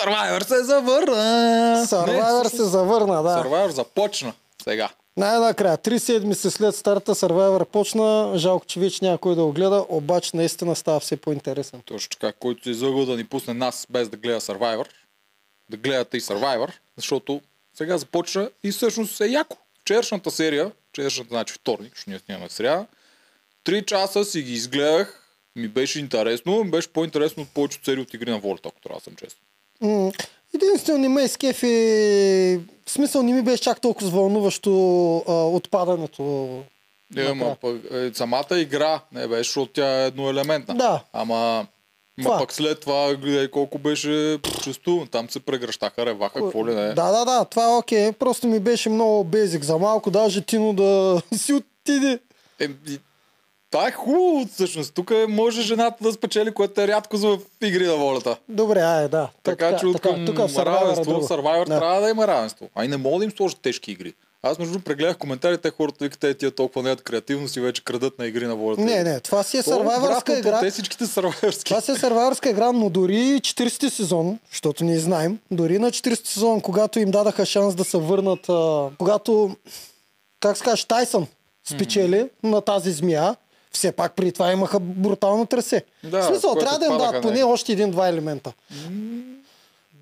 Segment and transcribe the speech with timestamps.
[0.00, 1.80] Survivor се завърна!
[2.42, 3.44] Не, се завърна, да.
[3.44, 4.32] Survivor започна
[4.64, 4.88] сега.
[5.16, 8.32] Най-накрая, три седмици след старта Survivor почна.
[8.38, 11.82] Жалко, че вече няма кой да го гледа, обаче наистина става все по-интересен.
[11.84, 14.86] Точно така, който се излъгва да ни пусне нас без да гледа Survivor,
[15.70, 17.40] да гледате и Survivor, защото
[17.74, 19.56] сега започна и всъщност е яко.
[19.80, 22.86] Вчерашната серия, вчерашната значи вторник, защото ние снимаме сряда,
[23.64, 25.22] три часа си ги изгледах,
[25.56, 28.98] ми беше интересно, ми беше по-интересно от повечето серии от Игри на волята, ако трябва
[28.98, 29.42] да съм честен.
[30.54, 31.66] Единствено не ме изкефи...
[32.86, 34.70] В смисъл не ми беше чак толкова вълнуващо
[35.28, 36.22] а, отпадането.
[37.16, 37.56] Е, ма, накрая.
[37.60, 40.74] пък, е, самата игра не беше, защото тя е едноелементна.
[40.74, 41.02] Да.
[41.12, 41.66] Ама
[42.18, 42.38] Ма Това.
[42.38, 46.86] пък след това, гледай колко беше чувство, там се прегръщаха, реваха, какво ли не.
[46.86, 48.12] Да, да, да, това е окей.
[48.12, 52.18] Просто ми беше много безик за малко, даже Тино да си отиде.
[52.60, 52.68] Е,
[53.76, 54.94] това е хубаво всъщност.
[54.94, 58.36] Тук може жената да спечели, което е рядко за игри на волята.
[58.48, 59.28] Добре, ай, да.
[59.42, 61.28] Така, че от към тук в е равенство, в.
[61.28, 61.78] Survivor Да.
[61.78, 62.68] трябва да има равенство.
[62.74, 64.14] А и не мога да им сложат тежки игри.
[64.42, 68.26] Аз между прегледах коментарите, хората викат, те тия толкова не креативност и вече крадат на
[68.26, 68.80] игри на волята.
[68.82, 70.60] Не, не, това си е сървайвърска игра.
[70.60, 71.64] Те всичките сървайвърски.
[71.64, 76.26] Това си е сървайвърска игра, но дори 40 сезон, защото ние знаем, дори на 40
[76.26, 79.56] сезон, когато им дадаха шанс да се върнат, а, когато,
[80.40, 81.26] как се кажеш, Тайсън
[81.68, 83.36] спечели на тази змия,
[83.76, 85.84] все пак при това имаха брутално трасе.
[86.04, 87.50] Да, в смисъл, трябва да им дадат поне него.
[87.50, 88.52] още един-два елемента.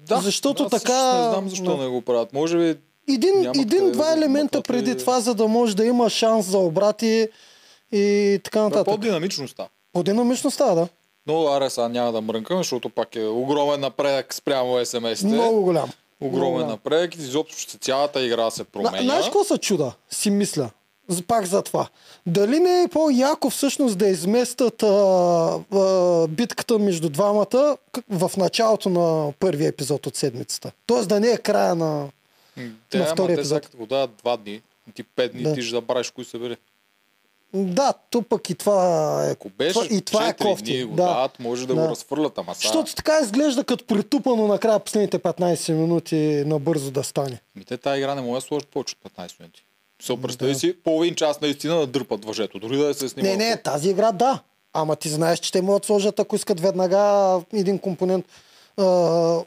[0.00, 1.82] Да, защото аз така- Не знам защо Да.
[1.82, 2.32] не го правят.
[2.32, 2.76] Може би
[3.08, 6.46] Един, един-два да го елемента вмъкнат преди и- това, за да може да има шанс
[6.46, 7.28] за обрати
[7.92, 8.84] и така да, нататък.
[8.86, 9.68] по-динамичността.
[9.92, 10.88] По-динамично става, да.
[11.26, 15.26] Но аре сега няма да мрънкам, защото пак е огромен напредък спрямо SMS-те.
[15.26, 15.90] Много голям.
[16.20, 16.68] Огромен Много голям.
[16.68, 17.16] напредък.
[17.16, 19.02] Изобщо ще цялата игра се променя.
[19.02, 19.92] знаеш какво се чуда?
[20.10, 20.70] Си мисля.
[21.26, 21.88] Пак за това.
[22.26, 24.86] Дали не е по-яко всъщност да изместят а,
[25.72, 27.76] а, битката между двамата
[28.10, 30.72] в началото на първия епизод от седмицата?
[30.86, 32.08] Тоест да не е края на...
[32.90, 33.56] Те, на втория те епизод.
[33.56, 34.62] сега като го дадат два дни,
[34.94, 35.54] ти пет дни, Да.
[35.54, 36.56] ти ще забравиш кои са били.
[37.54, 39.30] Да, то пък и това е...
[39.30, 40.72] Ако беше това, и това е 4 кофти.
[40.72, 41.02] дни го да.
[41.02, 41.82] дават, може да, Да.
[41.82, 42.68] го разфърлят, ама сега.
[42.68, 47.40] Защото така изглежда като притупано накрая последните 15 минути набързо да стане.
[47.56, 49.64] Ми те тази игра не може да сложат повече от 15 минути.
[50.04, 53.28] Се представи си половин час наистина да дърпат въжето, дори да се снима.
[53.28, 54.38] Не, не, тази игра да.
[54.72, 56.98] Ама ти знаеш, че те могат да сложат, ако искат веднага
[57.52, 58.24] един компонент
[58.76, 58.84] а,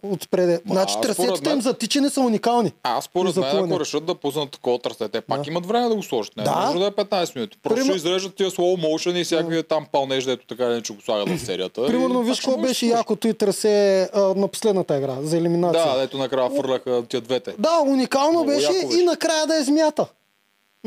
[0.04, 0.62] отпреде.
[0.68, 2.72] Значи аз според трасетите мен- им за тичане са уникални.
[2.84, 5.50] А, според мен, ако решат да пуснат такова трасе, те пак Да.
[5.52, 6.38] имат време да го сложат.
[6.38, 6.52] Не, Да.
[6.56, 7.58] може да е 15 минути.
[7.60, 11.02] Просто ще изрежат тия slow motion и всякакви там пълнеж, дето така или иначе го
[11.02, 11.86] слагат в серията.
[11.88, 15.86] Примерно, виж какво да беше якото и трасе а, на последната игра за елиминация.
[15.86, 17.56] Да, дето накрая фърляха тия двете.
[17.60, 18.72] Да, уникално Много беше.
[18.94, 20.06] и накрая да е змията.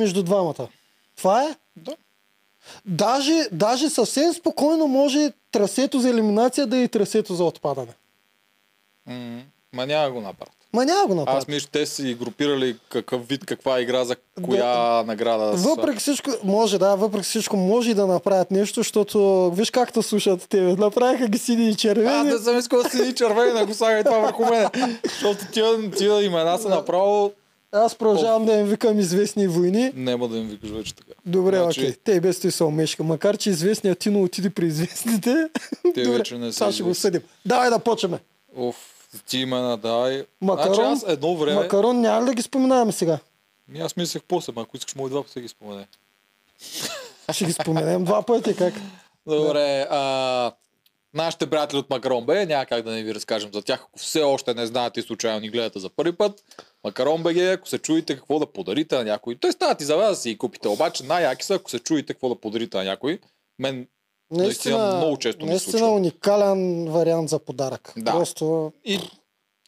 [0.01, 0.69] Между двамата.
[1.17, 1.57] Това е.
[1.77, 1.97] Да.
[2.87, 7.93] Даже, даже съвсем спокойно може трасето за елиминация да е и трасето за отпадане.
[9.07, 9.41] М,
[9.73, 10.55] Ма няма да го направят.
[10.73, 11.43] Ма няма го направят.
[11.43, 15.69] Аз мисля, те си групирали какъв вид, каква игра, за коя награда да са.
[15.69, 20.03] Въпреки всичко, може да, въпреки всичко, може и да направят нещо, защото виж как те
[20.03, 20.73] слушат тебе.
[20.73, 22.31] Направиха ги сини и червени.
[22.31, 24.69] не съм искал да си червени, да го слагай това върху мен.
[25.05, 27.33] Защото тия, тия имена са направо...
[27.73, 29.93] Аз продължавам да им викам известни войни.
[29.95, 31.11] Няма да им викаш вече така.
[31.27, 31.95] Добре, Значи, окей.
[32.05, 33.05] Те без той са умешка.
[33.05, 35.49] Макар, че известният Тино отиде при известните.
[35.95, 37.23] Те Добре, вече не са сега ще го съдим.
[37.47, 38.19] Давай да почваме.
[38.57, 38.77] Оф,
[39.27, 40.25] ти имена, дай.
[40.41, 41.61] Макарон, Значи аз едно време...
[41.61, 43.19] Макарон няма ли да ги споменаваме сега?
[43.69, 45.87] Ми Аз мислех после, ако искаш, мой два пъти ги спомене.
[47.33, 48.75] Ще ги споменем два пъти, как?
[49.27, 50.53] Добре, а,
[51.15, 54.23] нашите приятели от Макарон Б, няма как да не ви разкажем за тях, ако все
[54.23, 56.45] още не знаете и случайно ни гледате за първи път.
[56.85, 60.11] Макарон БГ, ако се чуете какво да подарите на някой, те стават и за вас
[60.11, 63.19] да си ги купите, обаче най-яки са, ако се чуете какво да подарите на някой.
[63.59, 63.87] Мен
[64.31, 65.95] Наистина, много често ми наистина случва.
[65.95, 67.93] уникален вариант за подарък.
[67.97, 68.13] Да.
[68.13, 68.99] Просто и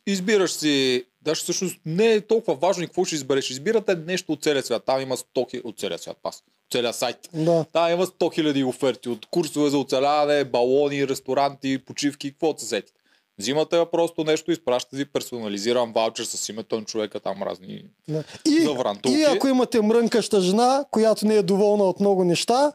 [0.07, 3.51] избираш си, даже всъщност не е толкова важно и какво ще избереш.
[3.51, 4.83] Избирате нещо от целия свят.
[4.87, 6.43] Там има стоки от целия свят, пас.
[6.73, 7.17] Целия сайт.
[7.35, 7.65] да.
[7.73, 12.93] Там има 100 000 оферти от курсове за оцеляване, балони, ресторанти, почивки, какво се сетите.
[13.39, 18.25] Взимате я просто нещо, изпращате ви персонализиран ваучер с името на човека, там разни Да.
[18.47, 19.19] И, за врантулки.
[19.19, 22.73] и ако имате мрънкаща жена, която не е доволна от много неща,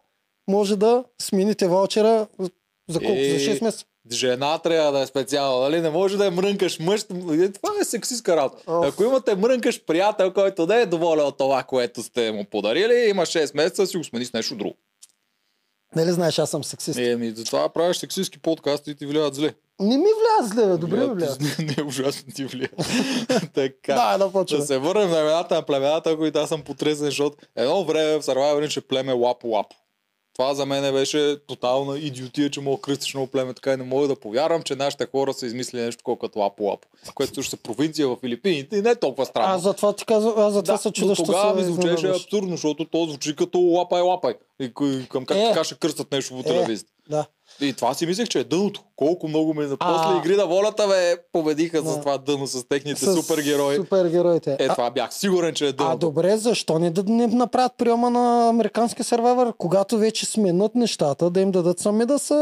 [0.50, 2.28] може да смените ваучера
[2.90, 3.16] за колко?
[3.16, 3.86] Е, За 6 месеца.
[4.12, 5.82] Жена трябва да е специална, нали?
[5.82, 7.02] Не може да е мрънкаш мъж.
[7.02, 8.64] Е, Това е сексистка работа.
[8.68, 13.22] Ако имате мрънкаш приятел, който не е доволен от това, което сте му подарили, има
[13.22, 14.76] 6 месеца да си го смени с нещо друго.
[15.96, 17.00] Нали знаеш, аз съм сексист.
[17.00, 19.54] Еми, затова правиш сексистски подкаст и ти влияят зле.
[19.80, 20.78] Не ми вляза зле, бе.
[20.78, 22.70] добре ми Влияят зле, Не, ужасно ти влияе.
[23.54, 23.94] така.
[23.94, 24.66] Да, да Да почваме.
[24.66, 28.58] се върнем на имената на племената, които аз съм потресен, защото едно време в Survivor
[28.58, 29.76] имаше племе Лапо Лапо.
[30.38, 34.08] Това за мен беше тотална идиотия, че мога кръстиш много племе, така и не мога
[34.08, 38.08] да повярвам, че нашите хора са измислили нещо такова като лапо-лапо, което също са провинция
[38.08, 39.56] в Филипините и не е толкова странно.
[39.56, 42.86] Аз затова ти казвам, аз затова да, се чуда, що тогава ми звучеше абсурдно, защото
[42.86, 44.34] то звучи като лапай лапай.
[44.60, 44.74] И
[45.10, 45.44] към как Е.
[45.50, 46.44] така ще кръстат нещо по Е.
[46.44, 46.92] телевизията.
[47.10, 47.26] Да.
[47.62, 48.82] И това си мислех, че е дъното.
[48.96, 50.18] Колко много ме за после А.
[50.18, 52.00] игри на волята бе победиха Да.
[52.00, 53.76] това дъно с техните С супергерои.
[53.76, 54.58] Супергероите.
[54.60, 55.98] Е, А- това бях сигурен, че е А дъното.
[55.98, 61.42] добре, защо не да не направят приема на американски сервайвър, когато вече сменят нещата, да
[61.42, 62.34] им дадат сами да се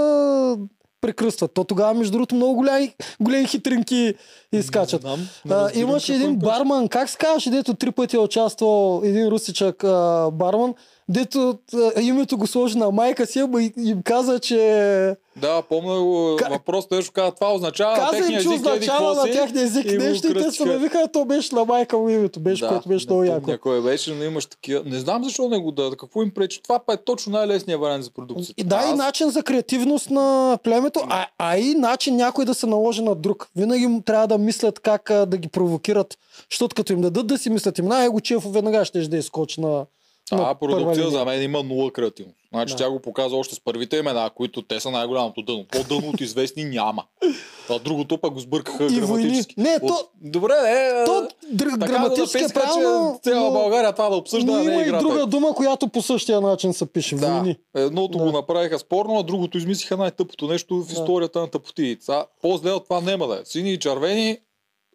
[1.02, 1.54] прекръстват.
[1.54, 4.14] То тогава, между другото, много голями, големи хитринки
[4.52, 5.04] изкачат.
[5.04, 9.02] Не знам, не А, какво един барман, как се казваше, дето три пъти е участвал
[9.04, 10.74] един русичък а, барман,
[11.10, 11.60] дето
[12.02, 16.50] името го сложи на майка си, ама и- им каза, че Да, помня го Ка-
[16.50, 19.86] въпрос, нещо каза, това означава на каза им, техния език, означава на си, тяхния език
[19.86, 23.06] и нещо и те се навиха, то беше на майка му името, беше, което беше
[23.06, 23.42] много яко.
[23.42, 24.82] помня кой беше, но имаш такива.
[24.86, 25.98] Не знам защо не го дадат.
[25.98, 26.64] Какво им пречи?
[26.64, 28.54] Това па е точно най-лесният вариант за продукцията.
[28.58, 32.54] И да, и Аз- начин за креативност на племето, а, а и начин някой да
[32.54, 33.48] се наложи на друг.
[33.56, 36.18] Винаги трябва да мислят как а, да ги провокират,
[36.52, 39.86] защото като им дадат да си мислят, им най Чефо веднага ще да изкочи на,
[40.32, 42.38] на първа продукция за мен има нула креативност.
[42.50, 42.78] Значи Да.
[42.78, 45.66] тя го показва още с първите имена, които те са най-голямото дъно.
[45.66, 47.04] По-дъно от известни няма.
[47.70, 49.00] А другото пък го сбъркаха И войни.
[49.02, 49.54] граматически.
[49.58, 49.88] Не, От...
[49.88, 51.06] то- Добре, не.
[51.06, 54.52] То др- така граматически е да написаха, правилно, че цяла но, България това да обсъжда,
[54.52, 57.16] но а не има е и друга дума, която по същия начин се пише.
[57.16, 57.56] Да, Войни.
[57.76, 58.24] едното Да.
[58.24, 60.94] го направиха спорно, а другото измислиха най-тъпото нещо в Да.
[60.94, 61.98] историята на тъпоти.
[62.00, 63.46] Сега, по-зле от това няма да е.
[63.46, 64.38] Сини и червени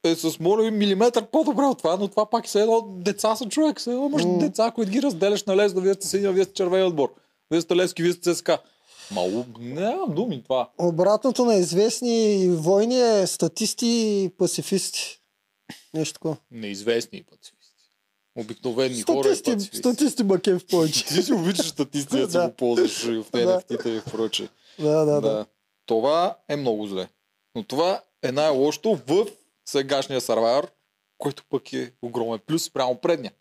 [0.05, 3.47] е с моля ви милиметър по-добре от това, но това пак е едно деца са
[3.47, 3.81] човек.
[3.81, 4.39] Се едно имаш М.
[4.39, 7.15] деца, които ги разделяш на лесно, вие сте сини, а вие сте червени отбор.
[7.51, 8.59] Вие сте лески, вие сте ЦСКА.
[9.11, 10.71] Мало, нямам думи това.
[10.79, 15.21] Обратното на известни войни е статисти и пацифисти.
[15.95, 16.37] Нещо такова.
[16.51, 17.57] Неизвестни пацифисти.
[18.37, 19.77] Обикновени хора и Статисти, пацифисти.
[19.79, 21.07] статисти бакев повече.
[21.07, 22.49] Ти си обичаш статистика, да си Да.
[22.49, 23.39] го ползваш и в Да.
[23.39, 24.49] NFT-та и в прочее.
[24.79, 25.47] да, да, да.
[25.87, 27.09] Това е много зле.
[27.55, 29.27] Но това е най-лошото в
[29.71, 30.67] сегашния сервер,
[31.19, 33.33] който пък е огромен плюс спрямо предния.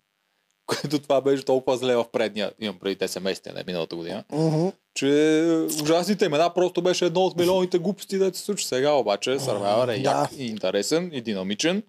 [0.66, 4.68] Което това беше толкова зле в предния, имам преди те семейства, не миналата година, Мгм.
[4.94, 5.08] че
[5.84, 8.66] ужасните имена просто беше едно от милионите глупости да се случи.
[8.66, 10.10] Сега обаче сервер е Да.
[10.12, 11.84] як и интересен и динамичен.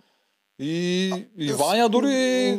[0.58, 2.08] И, и Ваня дори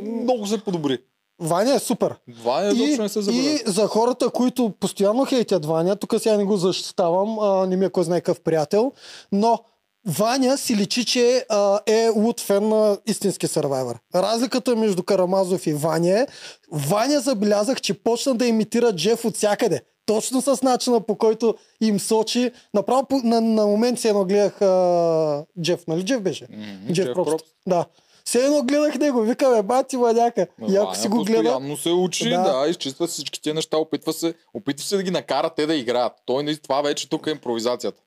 [0.03, 0.97] много се подобри.
[1.39, 2.15] Ваня е супер.
[2.43, 3.45] Ваня изобщо не се забравя.
[3.45, 7.85] и за хората, които постоянно хейтят Ваня, тук сега не го защитавам, а, не ми
[7.85, 8.91] е кой знае какъв приятел,
[9.31, 9.59] но
[10.05, 13.97] Ваня си личи, че а, е луд фен на истински сървайвър.
[14.15, 16.27] Разликата между Карамазов и Ваня е,
[16.71, 19.81] Ваня забелязах, че почна да имитира Джеф от всякъде.
[20.05, 22.51] Точно с начина по който им сочи.
[22.73, 26.47] Направо по, на, на момент си едно гледах а, Джеф, нали Джеф беше?
[26.51, 27.31] Мгм, Джеф Джеф Пропст.
[27.31, 27.55] Пропст.
[27.67, 27.85] Да.
[28.25, 30.47] Все едно гледах него, викаме, бати младяка.
[30.69, 32.59] И ако си го гледа, Постоянно се учи, Да.
[32.59, 36.13] да, изчиства всички тези неща, опитва се, опитва се да ги накара те да играят.
[36.25, 38.01] Той това вече тук е импровизацията.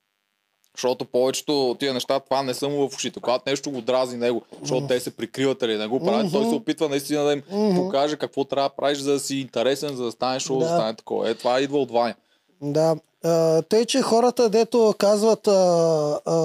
[0.77, 3.21] Защото повечето от тия неща, това не са му в ушите.
[3.21, 6.55] Когато нещо го дразни него, защото те се прикриват или не го правят, той се
[6.55, 7.43] опитва наистина да им
[7.77, 10.65] покаже какво трябва да правиш, за да си интересен, за да станеш шоу, да.
[10.65, 10.71] Да.
[10.71, 11.31] да стане такова.
[11.31, 12.15] Е, това идва от Ваня.
[12.63, 12.97] Да.
[13.25, 16.37] А, тъй, че хората, дето казват а, а,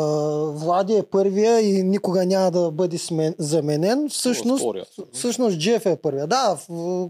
[0.51, 4.65] Влади е първия и никога няма да бъде смен, заменен, всъщност,
[5.13, 6.27] всъщност Джеф е първия.
[6.27, 7.09] Да, в,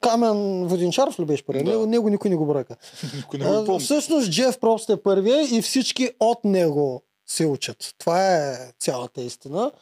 [0.00, 1.64] Камен Воденчаров ли беше първия?
[1.64, 1.86] Да.
[1.86, 2.76] Него, никой не го бърка.
[3.16, 3.80] Никой не го помни.
[3.80, 7.94] всъщност Джеф Пропст е първия и всички от него се учат.
[7.98, 9.72] Това е цялата истина.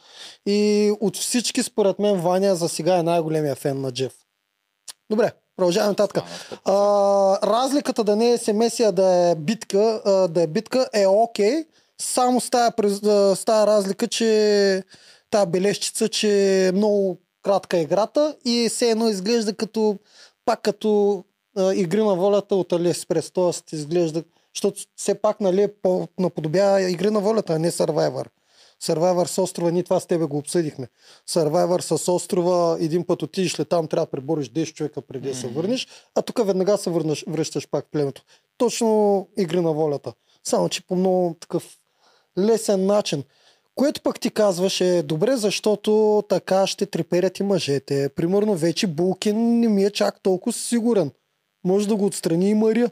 [0.45, 4.13] И от всички, според мен, Ваня за сега е най-големия фен на Джеф.
[5.09, 6.23] Добре, продължаваме нататък.
[6.65, 6.73] А,
[7.43, 11.65] разликата да не е смс, а да е битка, а, да е битка е окей.
[12.01, 12.73] Само с тая,
[13.35, 14.83] с разлика, че
[15.29, 19.97] тая бележчица, че е много кратка играта и все едно изглежда като
[20.45, 21.23] пак като
[21.57, 23.33] а, игри на волята от AliExpress.
[23.33, 24.23] Тоест изглежда,
[24.55, 28.27] защото все пак нали, е по, наподобява игри на волята, а не Survivor.
[28.83, 30.87] Survivor с острова, ние това с тебе го обсъдихме.
[31.29, 35.35] Survivor с острова, един път отидеш ли там, трябва да пребориш 10 човека преди да
[35.35, 38.21] се върнеш, а тук веднага се върнеш, връщаш пак племето.
[38.57, 40.13] Точно игри на волята.
[40.43, 41.77] Само, че по много такъв
[42.37, 43.23] лесен начин.
[43.75, 48.09] Което пък ти казваш е добре, защото така ще треперят и мъжете.
[48.15, 51.11] Примерно вече Булкин не ми е чак толкова сигурен.
[51.63, 52.91] Може да го отстрани и Мария.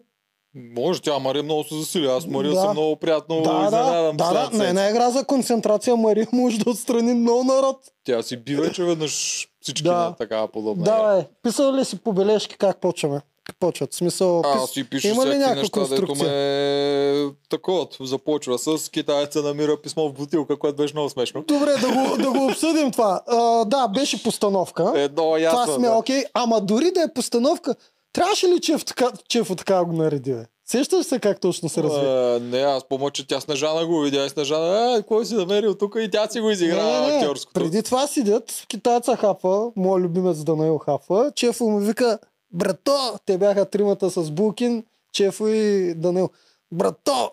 [0.56, 2.06] Може, тя Мария много се засили.
[2.08, 2.62] Аз Мария Да.
[2.62, 6.28] съм много приятно Да, да, изненадан да, да, последната на една игра за концентрация Мария
[6.34, 7.78] може да отстрани много народ.
[8.04, 9.94] Тя си би вече веднъж всички Да.
[9.94, 10.84] на такава подобна.
[10.84, 11.26] Да, е.
[11.44, 13.22] Писал ли си по бележки как почваме?
[13.60, 13.94] Почват?
[13.94, 16.30] В смисъл, А, аз си пиша има ли някаква неща, конструкция?
[16.30, 17.88] ме такова.
[18.02, 21.44] Започва с китаеца намира писмо в бутилка, което беше много смешно.
[21.48, 23.22] Добре, да го, да го обсъдим това.
[23.28, 24.94] А, да, беше постановка.
[24.96, 25.64] Едно ясно.
[25.64, 25.94] това сме да.
[25.94, 26.24] окей.
[26.34, 27.76] Ама дори да е постановка,
[28.14, 30.46] Трябваше ли Чеф така, Чефо така го нареди, бе?
[30.66, 32.46] Сещаш се как точно се разви?
[32.46, 35.96] Не, аз помня, че тя Снежана го видя и Снежана, а, кой си намерил тук
[36.00, 37.54] и тя си го изигра Не, не, актьорското.
[37.60, 42.20] Преди това сидят, китайца хафа, моят любимец Данаил хафа, Чефо му вика,
[42.52, 46.30] брато, те бяха тримата с Булкин, Чефо и Данаил.
[46.72, 47.32] Брато,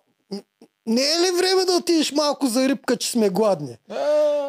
[0.87, 3.78] не е ли време да отидеш малко за рибка, че сме гладни?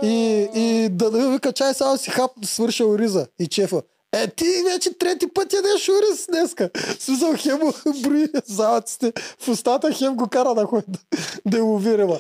[0.04, 3.28] И, и Данаил вика, чай само си хап, свършил риза.
[3.40, 3.82] И Чефа,
[4.16, 6.70] е, ти вече трети път ядеш ориз днеска.
[7.00, 7.60] Смисъл, хем
[8.02, 10.98] брои залъците в устата, хем го кара да ходи да,
[11.46, 12.20] да лови риба.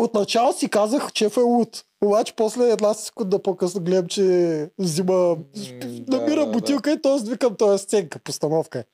[0.00, 1.84] Отначало си казах, че е луд.
[2.04, 7.30] Обаче после една секунда по-късно гледам, че взима, да, намира да, бутилка и т.е.
[7.30, 8.84] викам, то е сценка, постановка е.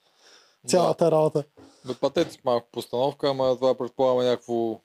[0.68, 1.44] Цялата работа.
[1.86, 4.80] Бе, патетик малко постановка, ама това предполагаме някакво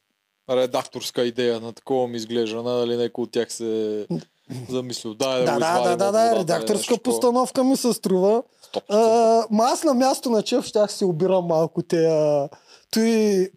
[0.50, 4.08] редакторска идея на такова ми изглежда, нали някой от тях се
[4.70, 5.14] замислил.
[5.14, 8.44] Да, Да, да, да, да, да, да, водата, редакторска постановка ми се струва.
[8.62, 12.10] Стоп, А, ма аз на място на Чеф щях си обирам малко те
[12.92, 13.50] той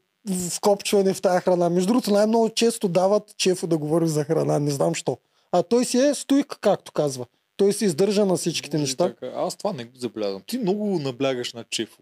[0.50, 1.70] вкопчване в тази храна.
[1.70, 5.18] Между другото, най-много често дават Чефо да говори за храна, не знам що.
[5.52, 7.26] А той си е стойк, както казва.
[7.56, 9.08] Той се издържа на всичките Може неща.
[9.08, 9.32] така.
[9.36, 10.42] Аз това не го забелязвам.
[10.46, 11.98] Ти много наблягаш на Чефо.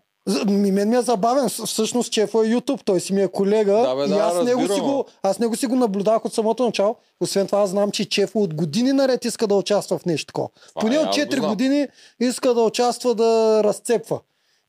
[0.47, 1.49] Ми, мен ми е забавен.
[1.49, 3.73] Всъщност Чефо е YouTube, той си ми е колега.
[3.73, 6.64] Да, бе, и да, аз, него си го, аз него си го наблюдавах от самото
[6.64, 6.97] начало.
[7.21, 10.49] Освен това, аз знам, че Чефо от години наред иска да участва в нещо такова.
[10.81, 11.50] Поне е, от аз го 4 знам.
[11.50, 11.88] години
[12.21, 14.21] иска да участва да разцепва.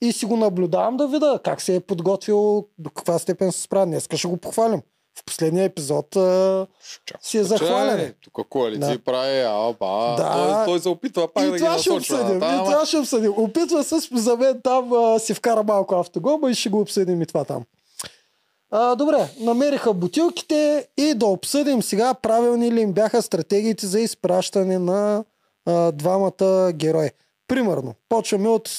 [0.04, 2.38] И си го наблюдавам да видя как се е подготвил,
[2.78, 3.86] до каква степен се справя.
[3.86, 4.82] Днеска ще го похвалям.
[5.16, 6.68] В последния епизод а,
[7.06, 8.14] Чак, си е захвален.
[8.24, 9.00] Тук коалиции Да.
[9.00, 10.16] прави, а, ба.
[10.18, 10.34] Да.
[10.56, 12.16] Той, той се опитва пак и да ги това ще насочва.
[12.16, 12.40] обсъдим.
[12.40, 13.34] Та, И ама- това ще обсъдим.
[13.34, 17.26] Опитва се за мен там а, си вкара малко автогола и ще го обсъдим и
[17.26, 17.64] това там.
[18.72, 24.80] А, добре, намериха бутилките и да обсъдим сега правилни ли им бяха стратегиите за изпращане
[24.80, 25.24] на
[25.66, 27.10] а, двамата герои.
[27.48, 28.70] Примерно, почваме от...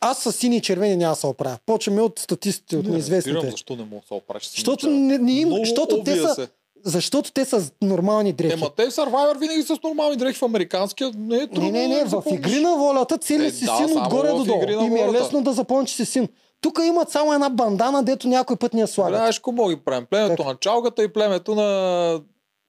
[0.00, 1.58] Аз с сини и червени няма да се оправя.
[1.66, 3.36] Почваме от статистите, от Не неизвестните.
[3.36, 4.50] разбирам защо не мога да се опраш.
[4.50, 6.48] Защото не, не им, защото те са,
[6.84, 8.52] защото те са нормални дрехи.
[8.52, 11.10] Ема те Survivor винаги са с нормални дрехи в американския.
[11.16, 11.70] Не е трудно.
[11.70, 14.36] Не, не, не, да в игри на волята цели Е, си да, син отгоре в
[14.36, 14.62] до долу.
[14.62, 16.28] И ми е лесно да запомниш, че си син.
[16.60, 19.18] Тук имат само една бандана, дето някой път ни я слагат.
[19.18, 20.06] Знаеш, какво мога ги правим?
[20.10, 22.20] Племето на чалгата и племето на...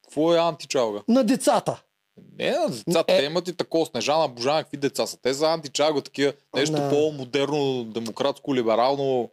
[0.04, 1.00] Какво е античалга?
[1.08, 1.82] На децата.
[2.40, 3.14] Не, децата.
[3.14, 3.20] Е.
[3.20, 5.18] Те имат и такова Снежана, Божана, какви деца са.
[5.22, 6.34] Те са античалга, такива.
[6.56, 6.90] Нещо Не.
[6.90, 9.30] по-модерно, демократско, либерално.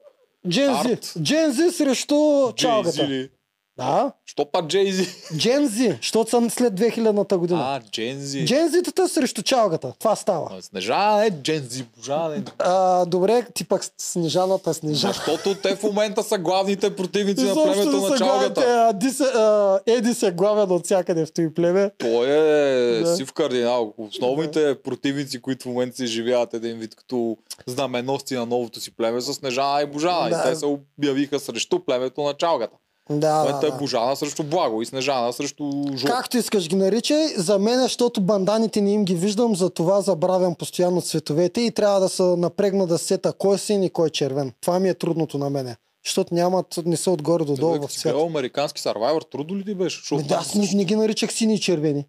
[0.49, 0.99] Джензи.
[1.23, 3.29] Джензи срещу чалгата.
[3.77, 4.13] Да.
[4.27, 5.07] Що па Джейзи?
[5.37, 7.61] Джензи, защото са след 2000-та година.
[7.63, 8.45] А, Джензи.
[8.47, 9.93] Джензитата срещу чалгата.
[9.99, 10.49] Това става.
[10.53, 12.43] А, Снежана е Джензи, Божана е.
[12.59, 15.13] А, добре, ти пък Снежаната, Снежана.
[15.13, 18.61] Защото те в момента са главните противници на племето на са главните, чалгата.
[18.61, 21.91] а, Дис е- а, Еди се главен от всякъде в този племе.
[21.99, 23.17] Той е Да.
[23.17, 23.95] сив кардинал.
[23.99, 29.21] Основните противници, които в момента се живеят един вид като знаменосци на новото си племе
[29.21, 30.31] са Снежана и Божана.
[30.31, 30.37] Да.
[30.39, 32.77] И те се обявиха срещу племето на чалгата.
[33.11, 33.77] Да, да, Момента е да.
[33.77, 36.07] Божана срещу Благо и Снежана срещу Жо.
[36.07, 40.55] Както искаш ги наричай, за мен, защото банданите не им ги виждам, за това забравям
[40.55, 44.11] постоянно цветовете и трябва да се напрегна да сета кой е син и кой е
[44.11, 44.53] червен.
[44.61, 45.77] Това ми е трудното на мене.
[46.05, 49.75] Защото нямат, не са отгоре до долу Бе, в гледал американски сарвайвър, трудно ли ти
[49.75, 50.15] беше?
[50.15, 52.07] Ами Да, аз не, не ги наричах сини и червени.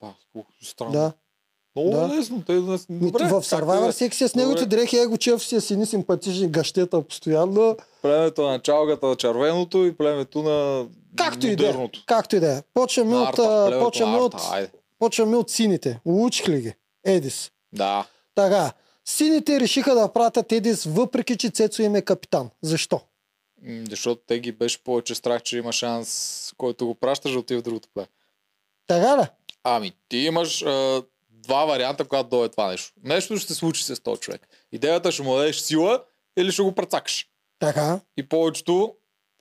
[0.00, 0.14] Ба,
[0.62, 0.92] странно.
[0.92, 1.12] Да.
[1.84, 2.16] Много да.
[2.16, 2.42] лесно.
[2.46, 2.78] Те, да...
[2.88, 3.92] Ми, Добре, в Survivor е.
[3.92, 7.76] всеки си е с неговите дрехи, его чев си е сини симпатични гащета постоянно.
[8.02, 11.88] Племето на чалгата на червеното и племето на Както и да е.
[12.06, 12.62] Както и да е.
[12.74, 13.36] Почваме от,
[13.80, 14.34] почваме от,
[14.98, 16.00] почваме от сините.
[16.04, 16.74] Учих ли ги?
[17.04, 17.50] Едис.
[17.72, 18.06] Да.
[18.34, 18.72] Така.
[19.04, 22.50] Сините решиха да пратят Едис, въпреки че Цецо им е капитан.
[22.62, 23.00] Защо?
[23.62, 27.60] М, Защото те ги беше повече страх, че има шанс, който го пращаш да отиде
[27.60, 28.08] в другото племе.
[28.86, 29.26] Така ли?
[29.64, 31.02] Ами, ти имаш а,
[31.42, 32.92] два варианта, когато дойде това нещо.
[33.04, 34.48] Нещо ще се случи с този човек.
[34.72, 36.04] Идеята ще му дадеш сила
[36.38, 37.26] или ще го прецакаш.
[37.58, 38.00] Така.
[38.16, 38.94] И повечето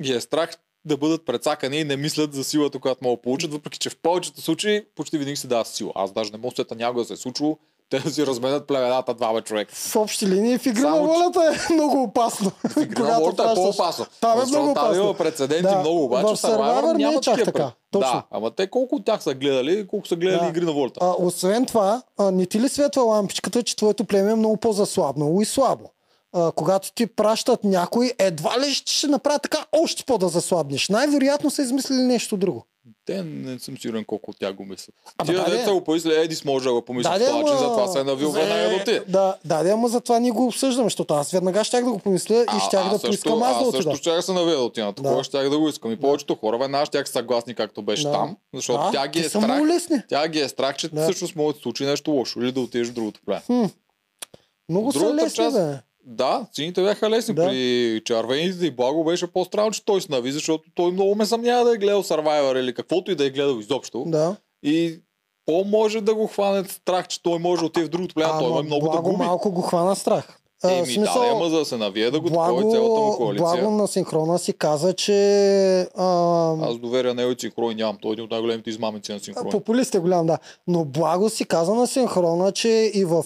[0.04, 0.50] ги е страх
[0.86, 3.98] да бъдат прецакани и не мислят за силата, която могат да получат, въпреки че в
[3.98, 5.92] повечето случаи почти винаги се дава сила.
[5.96, 7.58] Аз даже не мога да някога да се е случило
[7.90, 9.76] те си разменят племената двама човека.
[9.76, 12.52] В общи линии в игра Само, на волята е много опасно.
[12.70, 14.06] В игра на волята е по-опасно.
[14.22, 15.04] Там е много там опасно.
[15.04, 17.72] има прецеденти Да, много, обаче в Survivor не е няма чак такива така.
[17.92, 18.12] Точно.
[18.12, 20.48] Да, ама те колко от тях са гледали, колко са гледали Да.
[20.48, 21.00] игри на волята.
[21.04, 25.42] А, освен това, а, не ти ли светва лампичката, че твоето племе е много по-заслабнало
[25.42, 25.86] и слабо?
[26.34, 30.90] А, когато ти пращат някой, едва ли ще направят така още по-да заслабнеш.
[30.90, 32.66] Най-вероятно са измислили нещо друго.
[33.06, 34.96] Те не съм сигурен колко от тях го мислят.
[35.18, 35.72] Ама Тия да, деца де.
[35.72, 38.30] го помисли, Едис може да го помисли Да, де, това, че затова се е навил
[38.30, 39.04] за- веднага да отиде.
[39.08, 42.60] Да, да, ама затова ние го обсъждаме, защото аз веднага щях да го помисля и
[42.62, 43.84] щях да поискам аз да аз отида.
[43.84, 44.86] също щях да се наведа да отида.
[44.86, 44.94] Да.
[44.94, 45.92] Такова щях да го искам.
[45.92, 48.12] И повечето хора веднага щях съгласни както беше Да.
[48.12, 49.62] там, защото Да, тя ги е страх.
[50.10, 51.04] Тя ги е страх, че Да.
[51.04, 53.70] всъщност може да случи нещо лошо или да отидеш в другото племе.
[54.70, 55.78] Много са лесни, част- бе.
[56.10, 57.36] Да, сините бяха лесни.
[57.36, 57.46] Да.
[57.46, 61.66] При червените и Благо беше по-странно, че той се нави, защото той много ме съмнява
[61.66, 64.04] да е гледал Survivor или каквото и да е гледал изобщо.
[64.08, 64.36] Да.
[64.64, 65.02] И
[65.46, 68.64] по-може да го хване страх, че той може да отиде в другото племе, той има
[68.64, 69.24] много да Благо губи.
[69.24, 70.40] малко го хвана страх.
[70.64, 73.16] А, Еми, смисъл, да, ама за да се навие да го такова и цялата му
[73.18, 73.44] коалиция.
[73.46, 75.14] Благо на синхрона си каза, че
[75.96, 76.06] а,
[76.62, 77.98] Аз доверя него и синхрон нямам.
[78.02, 79.50] Той е един от най-големите измамици на синхрон.
[79.50, 80.38] Популист е голям, да.
[80.68, 83.26] Но Благо си каза на синхрона, че и в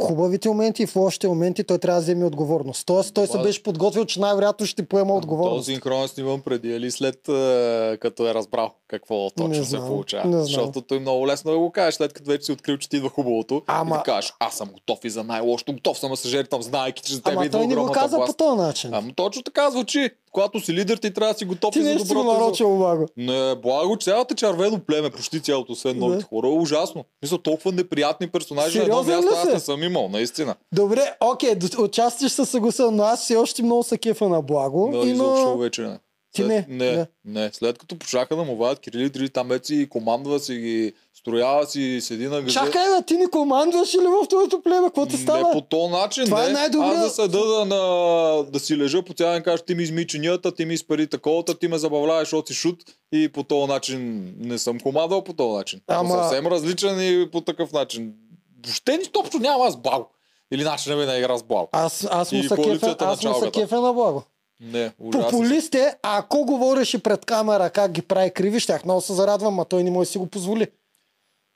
[0.00, 2.86] хубавите моменти, и в лошите моменти той трябва да вземе отговорност.
[2.86, 5.56] Тоест той се Това- беше подготвил, че най-вероятно ще поема отговорност.
[5.56, 9.62] Този синхрон е сниман преди или след е, като е разбрал какво точно Не се
[9.62, 10.24] знам, получава.
[10.26, 10.44] не знам.
[10.44, 13.08] Защото той много лесно да го кажеш, след като вече си открил, че ти идва
[13.08, 13.62] хубавото.
[13.66, 16.62] Ама- И да кажеш, аз съм готов и за най-лошото, готов съм да се жертвам,
[16.62, 18.32] знаейки, че за теб Ама идва той не го каза власт.
[18.32, 18.94] по този начин.
[18.94, 20.10] Ами точно така звучи.
[20.32, 22.20] Когато си лидер, ти трябва да си готов Ти за си доброто.
[22.20, 23.06] и за- нарочил, Благо.
[23.16, 26.24] Не, благо, цялата червено племе, почти цялото, освен новите Да.
[26.24, 27.04] хора, е ужасно.
[27.22, 29.48] Мисля, толкова неприятни персонажи на едно място, аз си?
[29.48, 30.54] не съм имал, наистина.
[30.72, 34.90] Добре, окей, отчасти ще се съглася, но аз все още много са кефа на Благо.
[34.92, 35.56] Но и на...
[35.56, 35.98] вече не.
[36.34, 36.66] Ти не?
[36.68, 37.06] Не, Не.
[37.24, 37.50] не.
[37.52, 41.66] След като почаха да му вадят Кирили Дрили, там вече си командва си ги, строява
[41.66, 42.52] си, седи на газа.
[42.54, 44.86] Чакай, бе, ти ни командваш ли в твоето племе?
[44.86, 45.52] Какво ти Не става?
[45.52, 46.52] по този начин, Това е не.
[46.52, 47.80] най-добрият- Аз да седа да, на,
[48.44, 51.58] да си лежа по цял ден, кажеш, ти ми изми чинията, ти ми изпари таковата,
[51.58, 52.76] ти ме забавляваш, защото си шут
[53.12, 53.98] и по този начин
[54.38, 55.80] не съм командвал по този начин.
[55.88, 56.22] Ама-.
[56.22, 58.12] Съвсем различен и по такъв начин.
[58.66, 60.08] Въобще нищо общо няма аз бал.
[60.52, 61.68] Или начинът ми на игра с бал.
[61.72, 64.22] Аз, аз му са коалицията на на Благо.
[64.60, 65.30] Не, ужасно.
[65.30, 69.60] Популист е, а ако говореше пред камера как ги прави криви, щях много се зарадвам,
[69.60, 70.66] а той не може да си го позволи.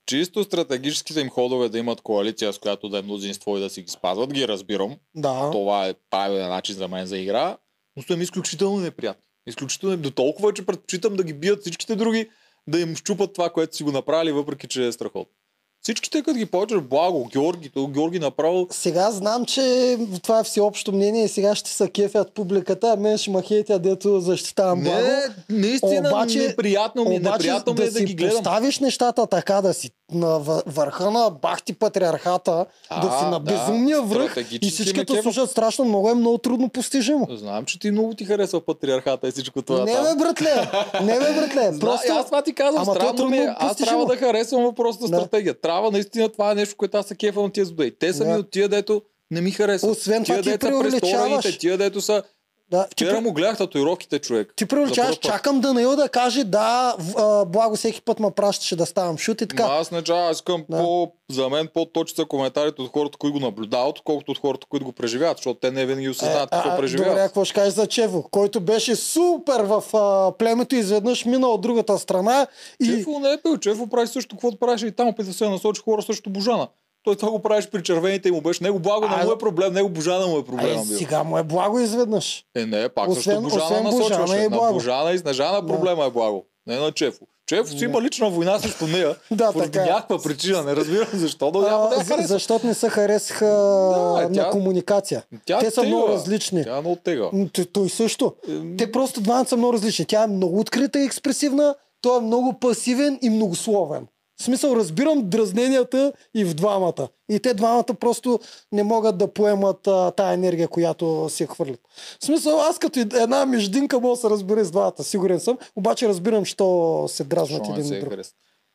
[0.05, 3.81] Чисто стратегическите им ходове да имат коалиция, с която да е мнозинство и да си
[3.81, 4.97] ги спазват, ги разбирам.
[5.15, 5.51] Да.
[5.51, 7.57] Това е правилен начин за мен за игра,
[7.95, 9.23] но са им изключително неприятни.
[9.47, 12.29] Изключително до толкова, че предпочитам да ги бият всичките други,
[12.67, 15.33] да им щупат това, което си го направили, въпреки че е страхотно.
[15.81, 20.91] Всичките, като ги почваш, благо, Георги, то Георги направо Сега знам, че това е всеобщо
[20.91, 24.97] мнение и сега ще се кефят публиката, а мен ще ма хейтя, дето защитавам Благо.
[24.97, 25.21] Не,
[25.51, 28.35] наистина Обаче- неприятно ми, е, Обаче неприятно ми е да да ги гледам.
[28.35, 33.31] поставиш нещата така, да си на въ- върха на бахти патриархата, А, да си на
[33.31, 35.23] да, безумния връх стратегически и всички ме те кефа.
[35.23, 37.27] слушат страшно много, е много трудно постижимо.
[37.31, 39.79] Знам, че ти много ти харесва патриархата и всичко това.
[39.79, 40.69] не бе, братле,
[41.01, 42.11] не бе, братле, просто...
[42.11, 43.15] аз това ти казвам, Ама е странно е.
[43.17, 43.87] трудно Аз постижимо.
[43.99, 45.17] трябва да харесвам въпросната Да.
[45.17, 45.53] стратегия.
[45.53, 47.91] Трябва наистина това е нещо, което аз се кефа на тия злодеи.
[47.91, 48.29] Те са Да.
[48.29, 49.91] ми от тия, дето не ми харесват.
[49.91, 52.23] Освен това ти дето са престорените, тия, дето са...
[52.71, 54.53] Да, ти, Вчера при- му гледах татуировките, човек.
[54.55, 55.21] ти път.
[55.21, 59.47] чакам Данаил да каже, да, а, благо всеки път ме пращаше да ставам шут и
[59.47, 59.67] така.
[59.67, 60.77] Ма аз не чая, аз искам Да.
[60.77, 64.85] по, за мен по-точни са коментарите от хората, които го наблюдават, отколкото от хората, които
[64.85, 67.11] го преживяват, защото те не винаги осъзнават Е, какво преживяват.
[67.11, 71.47] Добре, какво ще кажеш за Чево, който беше супер в а, племето и изведнъж мина
[71.47, 72.47] от другата страна
[72.79, 72.85] и...
[72.85, 75.81] Чефо не е пил, Чефо прави също, каквото правеше и там, опита да се насочи
[75.81, 76.67] хора също Божана.
[77.03, 78.63] Той това го правиш при червените и му беше.
[78.63, 80.97] Него благо не А, му е проблем, него Божана му е Ай, проблема бил.
[80.97, 82.43] сега му е благо изведнъж.
[82.55, 84.21] Е, не, пак Освен- също Божана освен насочваше.
[84.21, 84.73] Божана на Благо.
[84.73, 86.45] Божана и Снежана проблема е благо.
[86.67, 87.19] Не на Чефо.
[87.47, 89.15] Чефо си има лична война срещу нея.
[89.31, 89.87] Да, поради така е.
[89.87, 90.63] някаква причина.
[90.63, 95.23] Не разбирам защо, но няма да я защото не се харесаха Да, на тя- комуникация.
[95.45, 95.87] Тя Те са тега.
[95.87, 96.63] много различни.
[96.63, 97.29] Тя е много тега.
[97.73, 98.33] Той също.
[98.77, 100.05] Те просто двамата са много различни.
[100.05, 104.07] Тя е много открита и експресивна, той е много пасивен и многословен.
[104.39, 107.07] В смисъл, разбирам дразненията и в двамата.
[107.29, 108.39] И те двамата просто
[108.71, 111.79] не могат да поемат а, тая енергия, която си я хвърлят.
[112.21, 116.07] В смисъл, аз като една междинка мога да се разбера с двамата, сигурен съм, обаче
[116.07, 118.13] разбирам, що се дразнат не един от друг.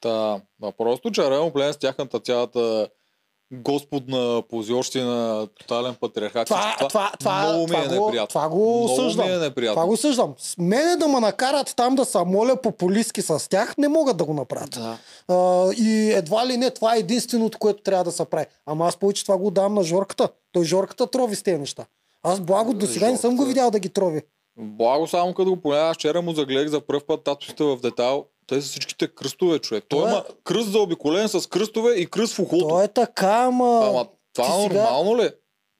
[0.00, 0.40] Та,
[0.78, 2.88] просто червено плен с тяхната цялата
[3.62, 6.46] господна позиощина, тотален патриархат.
[6.46, 8.26] Това, всичко това, това, много ми това, е го, неприятно.
[8.26, 9.26] това го осъждам.
[9.26, 9.74] ми е неприятно.
[9.74, 10.34] Това го осъждам.
[10.38, 14.24] С мене да ме накарат там да се моля популистски с тях, не могат да
[14.24, 14.70] го направят.
[14.70, 14.98] Да.
[15.28, 18.46] А, и едва ли не, това е единственото, което трябва да се прави.
[18.66, 20.28] Ама аз повече това го давам на Жорката.
[20.52, 21.84] Той Жорката трови с тези неща.
[22.22, 24.22] Аз благо до сега не съм го видял да ги трови.
[24.58, 28.24] Благо само като го погледна, аз вчера му загледах за първ път татусите в детайл.
[28.46, 29.84] Те са всичките кръстове, човек.
[29.88, 32.68] Той Това е- има кръст за обиколен с кръстове и кръст в ухото.
[32.68, 33.86] То е така, ама...
[33.86, 35.22] Ама това сега- нормално ли?
[35.22, 35.30] е?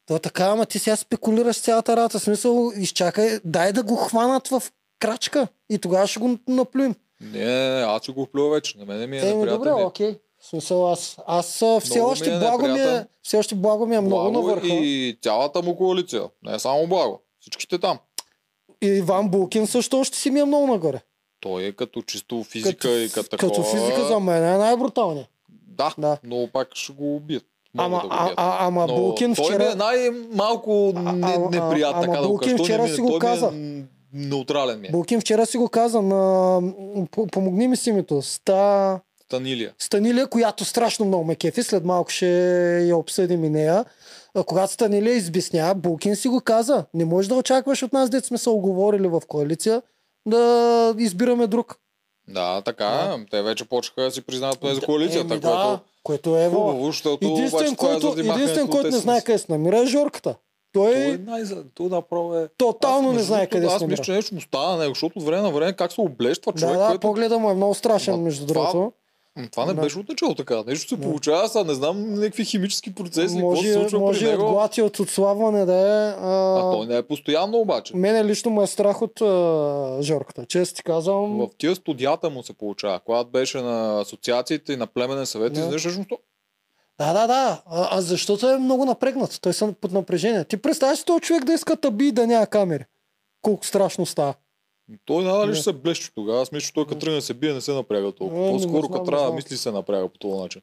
[0.07, 2.21] То е така, ама ти сега спекулираш цялата работа.
[2.21, 4.63] Смисъл, изчакай, дай да го хванат в
[4.99, 6.95] крачка и тогава ще го наплюем.
[7.21, 8.79] Не, не, не, аз си го плюя вече.
[8.79, 9.59] На мене ми е Еми, неприятен.
[9.59, 9.87] добре, ден.
[9.87, 10.19] окей.
[10.41, 13.87] В смисъл, аз, аз все Много ми още е благо ми е, все още благо
[13.87, 14.67] ми е много Благо на върха.
[14.67, 15.19] И...
[15.23, 16.23] Цялата му коалиция.
[16.43, 17.21] Не само благо.
[17.41, 17.99] Всичките там.
[18.83, 21.01] и Иван Булкин също още си ми е много нагоре.
[21.45, 23.65] Той е като чисто физика и като като такова.
[23.65, 25.29] физика за мен е най-бруталният.
[25.69, 26.17] Да, Да.
[26.25, 27.45] но пак ще го убият.
[27.79, 29.73] Ама, да а, а, ама Но Булкин той ми вчера...
[29.73, 31.11] е най-малко не,
[31.85, 33.53] ама така да Булкин вчера ми си го той ми е каза.
[34.13, 34.91] неутрален ми е.
[34.91, 36.61] Булкин вчера си го каза на...
[37.33, 38.23] Помогни ми с името.
[38.23, 39.01] Ста...
[39.25, 39.73] Станилия.
[39.79, 42.29] Станилия, която страшно много ме кефи, след малко ще
[42.81, 43.85] я обсъдим и нея.
[44.35, 46.85] А, Когато Станилия избесня, Булкин си го каза.
[46.95, 49.83] Не можеш да очакваш от нас, дет сме се оговорили в коалиция,
[50.27, 51.79] да избираме друг.
[52.29, 53.17] Да, така.
[53.21, 53.27] е.
[53.31, 57.27] Те вече почнаха да си признават поне за коалицията, което да, което е хубаво, защото
[57.27, 60.35] Единствен, е който, единствен, който не знае къде се намира е Жорката.
[60.73, 61.43] Той Той е е най
[61.81, 62.49] направо е...
[62.59, 65.19] тотално Аз, не знае къде се Аз мисля, че нещо му става на него, защото
[65.19, 67.01] от време на време как се облещва Да, човек, да, което...
[67.01, 68.93] погледа му е много страшен, Ма, между това- другото.
[69.51, 69.81] Това не Да.
[69.81, 70.63] беше от начало така.
[70.63, 71.03] Нещо се Да.
[71.03, 74.45] получава, сега не знам някакви химически процеси, какво се Може, случва може при него.
[74.45, 76.15] глад и от отслабване да е.
[76.21, 77.97] А А, той не е постоянно обаче.
[77.97, 80.47] Мене лично ме е страх от а, Жорката.
[80.47, 81.39] Често ти казвам.
[81.39, 83.01] В тия студията му се получава.
[83.01, 85.61] Когато беше на асоциациите и на племенен съвет, Да.
[85.61, 86.09] изведнъж всъщност
[86.99, 87.63] Да, да, да.
[87.67, 89.39] А, а защото е много напрегнат.
[89.41, 90.45] Той са под напрежение.
[90.45, 92.85] Ти представяш си този човек да иска таби и да няма камери.
[93.43, 94.35] Колко страшно става.
[95.07, 95.55] Той надали Да.
[95.55, 96.43] ще се блещи тогава.
[96.43, 98.41] Аз мисля, че той като тръгне се бие, не се напряга толкова.
[98.41, 100.63] Е, не По-скоро като трябва да мисли, се напряга по този начин.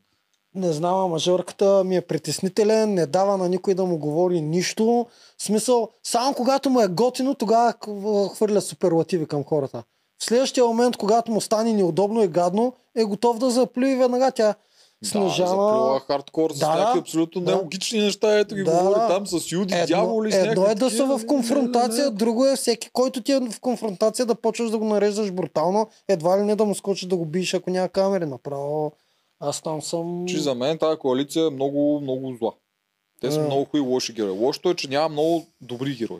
[0.55, 5.05] Не знам, ама Жорката ми е притеснителен, не дава на никой да му говори нищо.
[5.37, 9.83] В смисъл, само когато му е готино, тогава хв- хвърля суперлативи към хората.
[10.19, 14.55] В следващия момент, когато му стане неудобно и гадно, е готов да заплюи веднага тя.
[15.03, 15.47] Да, Снежана...
[15.47, 16.99] заплюва хардкор с Да, някакви да.
[16.99, 17.51] абсолютно Да.
[17.51, 19.07] нелогични неща, ето ги Да, говори да.
[19.07, 22.89] там с юди, Едно, дяволи, с едно е да са в конфронтация, друго е всеки,
[22.93, 26.65] който ти е в конфронтация да почваш да го нареждаш брутално, едва ли не да
[26.65, 28.25] му скочиш да го биеш, ако няма камери.
[28.25, 28.91] Направо
[29.39, 30.25] аз там съм...
[30.27, 32.53] Че за мен тази коалиция е много, много зла.
[33.21, 33.43] Те са А.
[33.43, 34.31] много хубави лоши герои.
[34.31, 36.19] Лошото е, че няма много добри герои.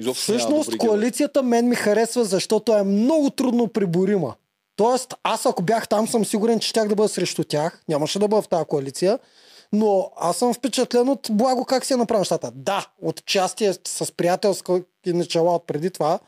[0.00, 4.34] Изобщо Всъщност коалицията мен ми харесва, защото е много трудно приборима.
[4.78, 7.82] Тоест, аз ако бях там, съм сигурен, че щях да бъда срещу тях.
[7.88, 9.18] Нямаше да бъда в тази коалиция.
[9.72, 12.52] Но аз съм впечатлен от благо как се направи нещата.
[12.54, 16.18] Да, от части е с приятелска и начала от преди това,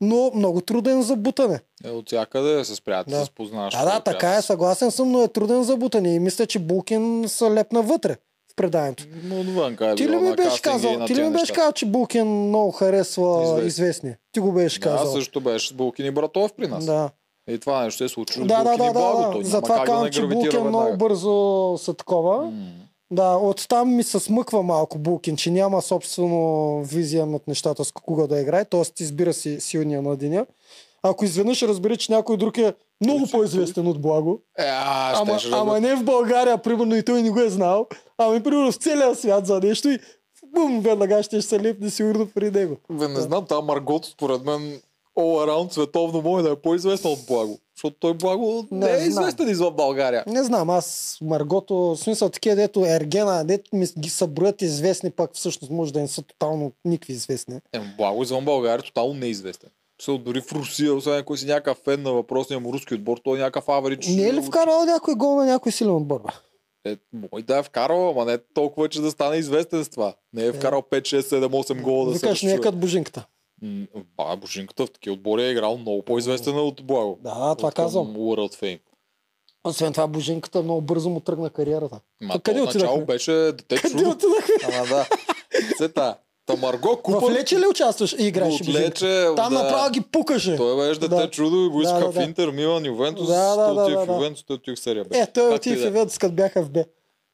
[0.00, 1.60] но много труден за бутане.
[1.84, 3.24] Е, от всякъде се спрят, Да.
[3.24, 3.74] се познаваш.
[3.74, 6.14] Да, да, така е, съгласен съм, но е труден за бутане.
[6.14, 8.16] И мисля, че Булкин са лепна вътре
[8.52, 9.04] в преданието.
[9.24, 12.26] Но отвън е Ти ли ми беше казал, ти ли ми беше казал, че Булкин
[12.26, 13.66] много харесва Известни.
[13.66, 14.14] известни?
[14.32, 15.12] Ти го беше Да, казал.
[15.12, 16.86] също беше с Булкин и Братов при нас.
[16.86, 17.10] Да.
[17.48, 19.32] И това нещо е случило Да, да, да, Благо.
[19.32, 19.44] да, да.
[19.44, 22.42] Затова казвам, че Булкин много бързо са такова.
[22.44, 22.52] М.
[23.10, 28.26] Да, оттам ми се смъква малко Булкин, че няма собствено визия над нещата с кого
[28.26, 29.02] да играе, т.е.
[29.02, 30.46] избира си силния на деня.
[31.02, 35.56] Ако изведнъж разбере, че някой друг е много по-известен от Благо, Е, а, ама, да
[35.56, 37.86] ама не в България, примерно и той не го е знал,
[38.18, 39.98] ами примерно в целия свят за нещо и
[40.54, 42.76] бум, веднага ще се лепне сигурно при него.
[42.92, 44.80] Бе, не знам, там Маргото според мен
[45.18, 47.58] all around световно може да е по-известна от Благо.
[47.76, 50.24] Защото той Благо не, Не е известен извън България.
[50.26, 55.30] Не знам, аз Маргото, в смисъл такива, дето Ергена, дето ми ги съброят известни, пак
[55.34, 57.60] всъщност може да не са тотално никакви известни.
[57.72, 59.70] Е, Благо извън България е тотално неизвестен.
[60.02, 63.38] Се дори в Русия, освен ако си някакъв фен на въпросния му руски отбор, той
[63.38, 64.06] е някакъв аверич.
[64.06, 66.20] Не е ли вкарал някой гол на някой силен отбор?
[66.20, 66.32] бе?
[66.90, 66.96] Е,
[67.32, 70.14] мой да е вкарал, ама не толкова, че да стане известен с това.
[70.32, 73.26] Не е вкарал 5, 6, 7, 8 гола да Викаш, се не е като Божинката.
[74.16, 77.18] Ба, Божинката в такива отбори е играл много по-известен от Благо.
[77.22, 78.06] Да, да, това От казвам.
[78.16, 78.80] World Fame.
[79.64, 82.00] Освен това, Божинката много бързо му тръгна кариерата.
[82.20, 84.16] Ма Та къде отначало беше дете Къде чудо.
[84.72, 85.06] Ама да.
[85.78, 86.16] Сета.
[86.46, 87.30] Та Марго В.
[87.30, 88.68] Лече ли участваш и играеш От?
[88.68, 89.62] Лече, Там да.
[89.62, 90.56] направо ги пукаше.
[90.56, 91.30] Той беше дете Да.
[91.30, 92.22] чудо и го Да, искаха да, в да.
[92.22, 93.26] Интер, Милан, Ювентус.
[93.26, 94.12] Да, да, да, да, да.
[94.12, 95.18] Ювентус, той отива в серия Б.
[95.18, 95.86] Е, той и в да е.
[95.86, 96.84] Евентус, като бяха в Б.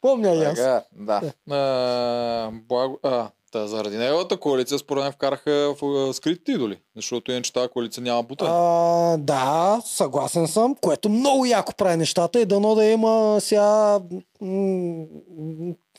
[0.01, 0.59] Помня и аз.
[0.93, 1.33] Да.
[1.51, 2.99] А, благо...
[3.03, 6.79] а, та, заради неговата коалиция, според мен, вкараха в скритите идоли.
[6.97, 8.49] Защото иначе тази коалиция няма бутан.
[8.51, 14.01] А, да, съгласен съм, което много яко прави нещата и дано да има сега...
[14.41, 15.05] м,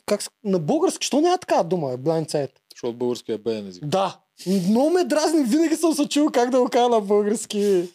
[0.06, 2.50] Как, на български, що няма така дума, е blindside?
[2.74, 3.86] Защото българския е беден език.
[3.86, 4.16] Да.
[4.46, 7.88] Много ме дразни, винаги съм се чул как да го кажа на български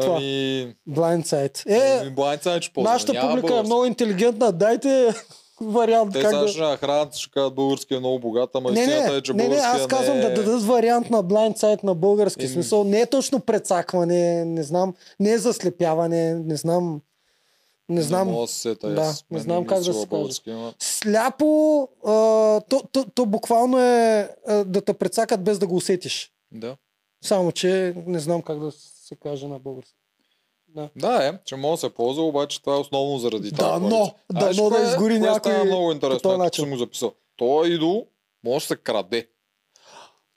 [0.00, 0.16] Това.
[0.16, 0.74] Ами...
[0.88, 1.66] blindside.
[1.66, 3.66] Е, Ами, Блайнца, че нашата публика е български.
[3.66, 5.14] много интелигентна, дайте
[5.60, 6.48] вариант Те как сега да...
[6.48, 9.56] ще нахранят, ще кажат българския е много богат, ама Не, истината е, че не, не,
[9.56, 10.34] аз казвам не да е...
[10.34, 12.44] дадат вариант на blindside на български.
[12.44, 12.52] Еми.
[12.52, 17.00] Смисъл, не е точно прецакване, не знам, не е заслепяване, не знам,
[17.88, 18.28] не знам.
[18.28, 19.24] Не да се сета, Да, аз.
[19.30, 20.06] не знам как да се каже.
[20.06, 22.10] български, ама- Сляпо, а,
[22.60, 26.32] то, то, то буквално е а, да те прецакат без да го усетиш.
[26.52, 26.76] Да.
[27.24, 29.96] Само, че не знам как да се каже на български.
[30.74, 30.88] Да.
[30.96, 33.88] Да, е, че може да се ползва, обаче това е основно заради Да, тази но,
[34.32, 36.62] да, но да кое- изгори кое някой става много по интересно, начин.
[36.62, 37.12] съм го записал.
[37.36, 38.06] Той идол
[38.44, 39.28] може да се краде.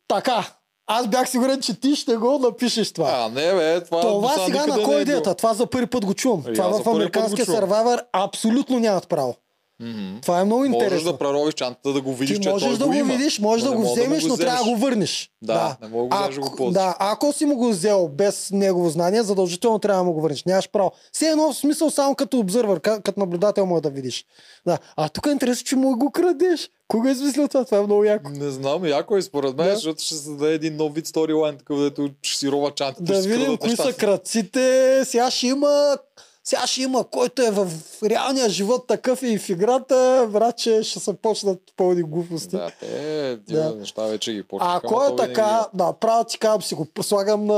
[0.07, 0.53] Така,
[0.87, 3.09] аз бях сигурен, че ти ще го напишеш това.
[3.11, 5.35] А, не бе, това, Това сега на кой е идеята?
[5.35, 6.43] Това за първи път го чувам.
[6.45, 9.35] Това в американския сервайвър абсолютно нямат право.
[9.79, 10.17] Мгм.
[10.21, 11.11] Това е много Можеш интересно.
[11.11, 13.13] да преровиш чантата, да го видиш, Ти че можеш той да го има.
[13.13, 15.31] видиш, можеш но да го вземеш, му но трябва да го върнеш.
[15.41, 16.73] Да, не мога да го вземеш да го ползваш.
[16.75, 20.43] Да, ако си му го взел без негово знание, задължително трябва да му го върнеш.
[20.43, 20.91] Нямаш право.
[21.11, 24.25] Все едно в смисъл само като обзървър, ка- като наблюдател може да видиш.
[24.65, 24.77] Да.
[24.95, 26.69] А тук е интересно, че му го крадеш.
[26.87, 27.65] Кога е измислил това?
[27.65, 28.29] Това е много яко.
[28.31, 29.73] Не знам, яко е според мен, Да.
[29.73, 33.03] защото ще се даде един нов вид сторилайн, такъв, дето ще си рова чантата.
[33.03, 34.61] Да видим кои са кръците.
[35.05, 35.97] Сега ще има
[36.47, 37.67] сега ще има, който е в
[38.03, 42.55] реалния живот такъв и в играта, братче, ще се почнат пълни глупости.
[42.55, 43.75] Да, те Да.
[43.75, 44.73] неща вече ги почнаха.
[44.73, 47.53] А ако е така, да, правя ти казвам си го, слагам на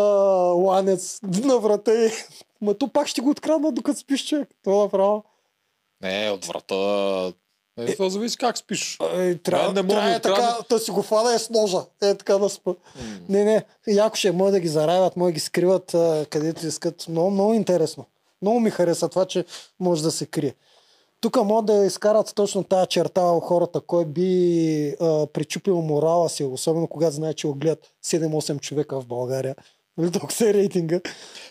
[0.53, 2.11] ланец на врата и...
[2.61, 4.49] Ма то пак ще го открадна докато спиш човек.
[4.63, 5.23] Това направо.
[6.01, 6.75] Не, от врата.
[7.77, 8.97] Не, това зависи как спиш.
[9.13, 11.79] Е, трябва, не трябва да е така, да си го фана е с ножа.
[12.01, 12.69] Е така да спа.
[12.69, 12.75] М.
[13.29, 15.95] Не, не, яко ще може да ги заравят, може да ги скриват
[16.29, 17.05] където искат.
[17.09, 18.05] Много, много интересно.
[18.41, 19.45] Много ми хареса това, че
[19.79, 20.55] може да се крие.
[21.21, 26.43] Тук могат да изкарат точно тази черта у хората, кой би а, причупил морала си,
[26.43, 29.55] особено когато знае, че го гледат 7-8 човека в България.
[29.97, 31.01] Нали толкова се е рейтинга.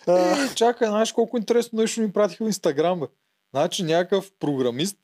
[0.07, 3.07] А, Е, чакай, знаеш колко интересно нещо ми пратиха в Инстаграм, бе.
[3.55, 4.97] Значи някакъв програмист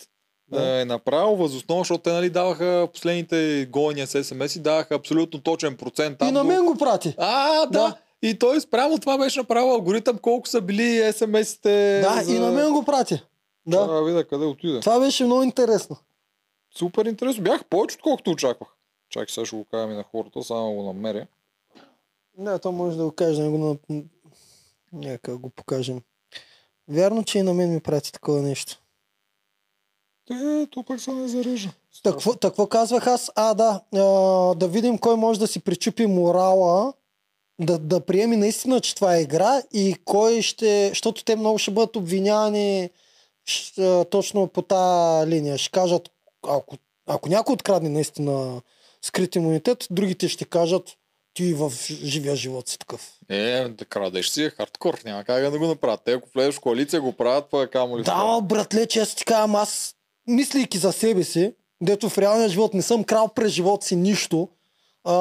[0.48, 0.80] Да.
[0.80, 5.76] е направил възоснова, защото те нали даваха последните гонения с СМС и даваха абсолютно точен
[5.76, 6.18] процент.
[6.22, 7.14] И на мен го прати.
[7.18, 7.66] А, да.
[7.66, 7.96] Да.
[8.24, 12.00] И той спрямо това беше направил алгоритъм колко са били СМС-ите.
[12.00, 13.22] Да, и на мен го прати.
[13.66, 13.86] Да.
[13.86, 14.80] Да, видя къде отиде.
[14.80, 15.96] Това беше много интересно.
[16.78, 17.44] Супер интересно.
[17.44, 18.68] Бях повече, отколкото очаквах.
[19.10, 21.26] Чакай, сега ще го кажа и на хората, само го намеря.
[22.38, 24.02] Не, то може да го кажа, да го на...
[24.92, 26.00] Нека го покажем.
[26.88, 28.80] Вярно, че и на мен ми прати такова нещо.
[30.30, 31.70] Е, то пък се не зарежа.
[32.04, 33.30] Какво, какво казвах аз?
[33.34, 33.80] А, да.
[33.94, 34.00] А,
[34.54, 36.92] да видим кой може да си причупи морала,
[37.60, 40.88] да, да приеми наистина, че това е игра и кой ще...
[40.88, 42.90] Защото те много ще бъдат обвинявани
[43.48, 45.58] щ- а, точно по тази линия.
[45.58, 46.10] Ще кажат,
[46.48, 48.62] ако, ако някой открадне наистина
[49.02, 50.82] скрит имунитет, другите ще кажат,
[51.34, 53.18] ти в живия живот си такъв.
[53.28, 54.98] Е, да крадеш си е хардкор.
[55.04, 56.00] Няма как да го направят.
[56.04, 59.24] Те ако влезеш в коалиция го правят, па е камо ли Да, братле, често ти
[59.24, 59.94] казвам, аз,
[60.26, 64.48] мислейки за себе си, дето в реалния живот не съм крал през живота си нищо,
[65.04, 65.12] а,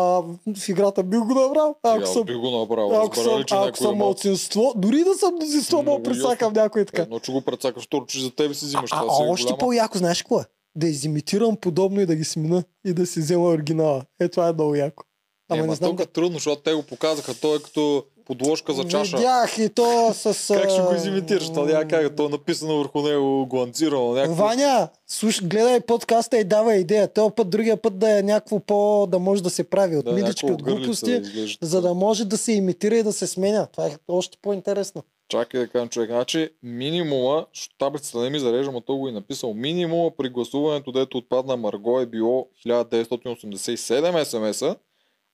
[0.55, 1.75] в играта би го направил.
[1.83, 3.01] Ако съм, би го направил.
[3.01, 7.01] ако съм, че ако съм младсинство, дори да съм мнозинство, мога пресакам някой така.
[7.01, 8.89] Едно, че го прецакаш, второ, че за тебе си взимаш.
[8.93, 10.43] А, а си е още по-яко, знаеш какво е?
[10.75, 14.05] Да изимитирам подобно и да ги смена и да си взема оригинала.
[14.19, 15.03] Е, това е много яко.
[15.49, 17.33] Ама Ама не знам тук е трудно, защото те го показаха.
[17.41, 19.17] Той е като подложка за чаша.
[19.17, 20.53] Видях и то с...
[20.61, 21.49] Как ще го изимитираш?
[21.49, 22.15] Това няма как.
[22.15, 24.11] То е написано върху него, гланцирано.
[24.11, 24.43] Някакво...
[24.43, 27.07] Ваня, слуш, гледай подкаста и давай идея.
[27.07, 29.07] Този път, другия път да е някакво по...
[29.07, 32.37] да може да се прави от да, милички, от глупости, да за да може да
[32.37, 33.67] се имитира и да се сменя.
[33.71, 35.03] Това е още по-интересно.
[35.29, 36.09] Чакай да кажем човек.
[36.09, 39.53] Значи минимума, защото таблицата не ми зарежда, но той го е написал.
[39.53, 44.77] Минимума при гласуването, дето отпадна Марго е било 1987 смс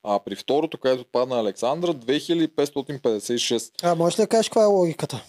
[0.02, 3.70] а при второто, където отпадна Александра, 2556.
[3.82, 5.24] А, можеш ли да кажеш каква е логиката?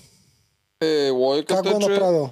[0.82, 2.30] Е, логиката Как го е е, че направил?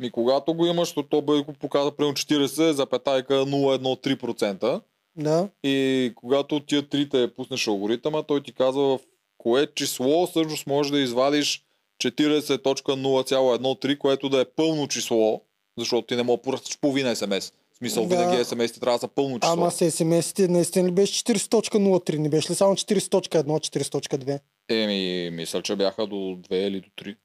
[0.00, 4.80] ми, когато го имаш, то той го показва примерно 40, запетайка 0,13%.
[5.16, 5.48] Да.
[5.62, 9.00] И когато тия трите пуснеш алгоритъма, той ти казва в
[9.38, 11.64] кое число всъщност можеш да извадиш
[12.02, 15.42] 40.013, което да е пълно число,
[15.78, 17.52] защото ти не мога да поръстиш половина смс.
[17.80, 18.16] Смисъл, Да.
[18.16, 19.52] винаги ти трябва да са пълно число.
[19.52, 22.18] Ама с SMS-ите наистина ли беше 40.03?
[22.18, 24.40] Не беше ли само 40.1, 40.2?
[24.70, 27.16] Еми, мисля, че бяха до 2 или до 3.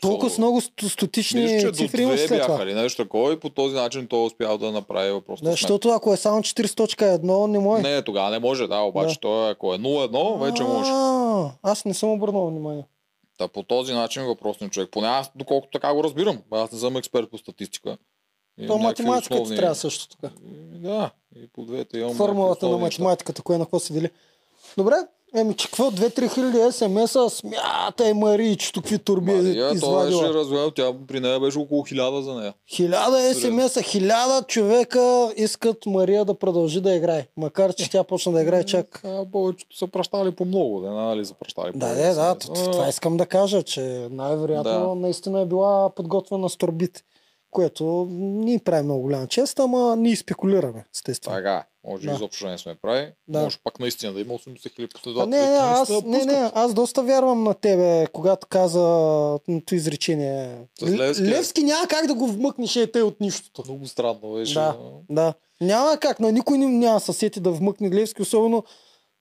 [0.00, 2.64] Толкова с много сто- стотични Мисля, че до цифри имаш 2 след бяха това.
[2.64, 5.44] нещо такова и по този начин той е успял да направи въпроса.
[5.44, 7.82] Да, защото ако е само 40.1, не може.
[7.82, 9.20] Не, тогава не може, да, обаче Да.
[9.20, 10.90] той ако е 0-1, вече може.
[11.62, 12.84] Аз не съм обърнал внимание.
[13.38, 14.88] Та по този начин въпросният човек.
[14.92, 16.38] Поне аз, доколкото така го разбирам.
[16.50, 17.96] Аз не съм експерт по статистика.
[18.66, 20.34] То математиката основни- трябва също така.
[20.74, 24.10] Да, и по двете имам Формулата на математиката, кое на какво се дели.
[24.76, 24.94] Добре,
[25.34, 30.34] еми че какво, 2-3 хиляди смс-а, смятай Маричето, какви турби е Мария, това беше извадила.
[30.34, 32.54] развел, тя при нея беше около хиляда за нея.
[32.68, 37.26] Хиляда смс-а, хиляда човека искат Мария да продължи да играе.
[37.36, 39.00] Макар, че тя почна да играе чак.
[39.04, 42.38] А, повечето са пращали по много, да, нали са пращали по Да, да, да,
[42.70, 47.02] това искам да кажа, че най-вероятно наистина е била подготвена с турбите.
[47.50, 51.36] Което ни прави много голяма чест, ама ние спекулираме, естествено.
[51.36, 52.14] Така, може Да.
[52.14, 53.12] изобщо не сме прави.
[53.28, 53.40] Да.
[53.40, 55.30] Може пак наистина да има 80 хиляди последователи.
[55.32, 58.80] не, не, аз, не, не, аз доста вярвам на тебе, когато каза
[59.66, 60.56] то изречение.
[60.84, 61.24] Левски.
[61.24, 63.62] Левски няма как да го вмъкнеш е те от нищото.
[63.64, 64.54] Много странно беше.
[64.54, 64.76] Да.
[64.80, 65.34] но- Да.
[65.60, 68.64] Няма как, на никой няма да се сети да вмъкне Левски, особено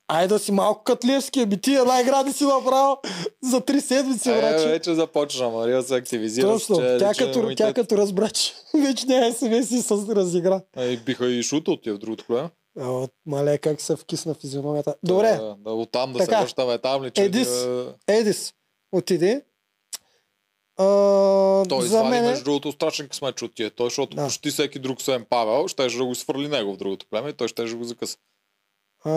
[0.10, 2.98] Ай да си малко катлевски, би ти една игра да си направил
[3.44, 4.68] за три седмици, Е, врачи.
[4.68, 6.48] вече започна, Мария се активизира.
[6.48, 9.94] Точно, че, тя, че като, момите- тя като разбра, че вече няма СМС и се
[10.10, 10.62] разигра.
[10.78, 12.50] Е, биха и шута от тия в другото коле.
[13.26, 14.96] Мале, как се вкисна физиономията.
[15.04, 16.32] Добре, Да, да оттам да Така.
[16.32, 17.24] се връщаме там ли, че...
[17.24, 17.48] Едис.
[17.48, 18.54] е, Едис,
[18.92, 19.42] отиди.
[20.78, 20.86] А,
[21.66, 23.70] Той за извади мен между другото страшен късмет от тия.
[23.72, 24.24] Той, защото Да.
[24.24, 27.48] почти всеки друг освен Павел, ще да го свърли него в другото племе и той
[27.48, 28.18] ще да го закъса.
[29.06, 29.10] А...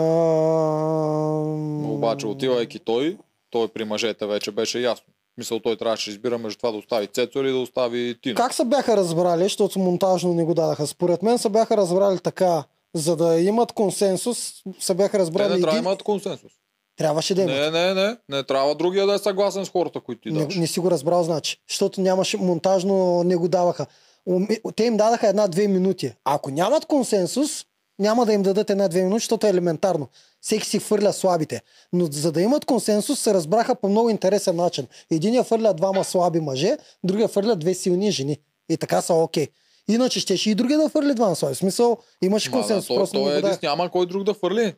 [1.57, 3.17] Но обаче отивайки той,
[3.49, 5.05] той при мъжете вече беше ясно.
[5.37, 8.35] Мисъл, той трябваше да избира между това да остави Цецо или да остави Тино.
[8.35, 10.87] Как се бяха разбрали, защото монтажно не го дадаха?
[10.87, 15.53] Според мен се бяха разбрали така, за да имат консенсус, се бяха Те разбрали.
[15.53, 16.51] не трябва да имат консенсус.
[16.97, 17.55] Трябваше да имат.
[17.55, 18.17] Не, не, не.
[18.29, 20.55] Не трябва другия да е съгласен с хората, които ти Не, даваш.
[20.55, 21.57] не си го разбрал, значи.
[21.69, 23.85] Защото нямаше монтажно, не го даваха.
[24.75, 26.13] Те им дадаха една-две минути.
[26.25, 27.65] Ако нямат консенсус,
[28.03, 30.07] няма да им дадат една-две минути, защото е елементарно.
[30.41, 31.61] Всеки си хвърля слабите.
[31.93, 34.87] Но за да имат консенсус, се разбраха по много интересен начин.
[35.11, 38.37] Единия хвърля двама слаби мъже, другия хвърля две силни жени.
[38.69, 39.47] И така са окей.
[39.87, 41.55] Иначе щеше и другия да хвърли двама слаби.
[41.55, 42.87] В смисъл, имаше Ма, да, консенсус.
[42.87, 43.37] той, просто той го е.
[43.37, 44.75] Едис, няма кой друг да фърли.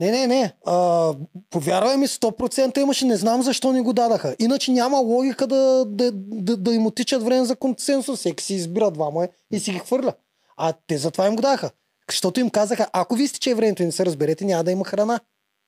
[0.00, 0.52] Не, не, не.
[0.66, 1.14] А,
[1.50, 3.04] повярвай ми, 100% имаше.
[3.04, 4.36] Не знам защо не го дадаха.
[4.38, 8.18] Иначе няма логика да, да, да, да им отичат време за консенсус.
[8.18, 10.12] Всеки си избира двама и си ги хвърля.
[10.56, 11.70] А те затова им го даха.
[12.12, 15.20] Защото им казаха, ако ви изтече времето и не се разберете, няма да има храна.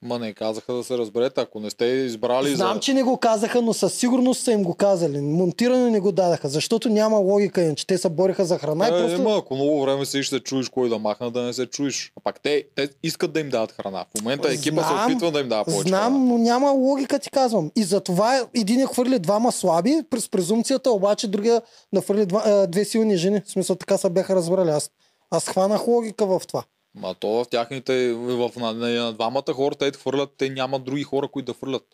[0.02, 2.80] Ма не казаха да се разберете, ако не сте избрали Знам, за...
[2.80, 5.20] че не го казаха, но със сигурност са им го казали.
[5.20, 8.84] Монтирано не го дадаха, защото няма логика им, че те се бориха за храна.
[8.84, 9.20] и Е, просто...
[9.20, 12.12] има, ако много време си ще се чуеш кой да махна, да не се чуеш.
[12.16, 14.04] А пак те, те искат да им дадат храна.
[14.10, 16.24] В момента екипа се Знам, опитва да им дава повече Знам, храна.
[16.24, 17.70] но няма логика, ти казвам.
[17.76, 22.66] И затова един е хвърли двама слаби, през презумцията, обаче другия да хвърли два, е,
[22.66, 23.40] две силни жени.
[23.46, 24.70] В смисъл така се бяха разбрали.
[24.70, 24.90] Аз,
[25.30, 26.64] аз хванах логика в това.
[26.94, 31.02] Ма то в тяхните, в, на, на, на двамата хора, те хвърлят, те нямат други
[31.02, 31.86] хора, които да хвърлят.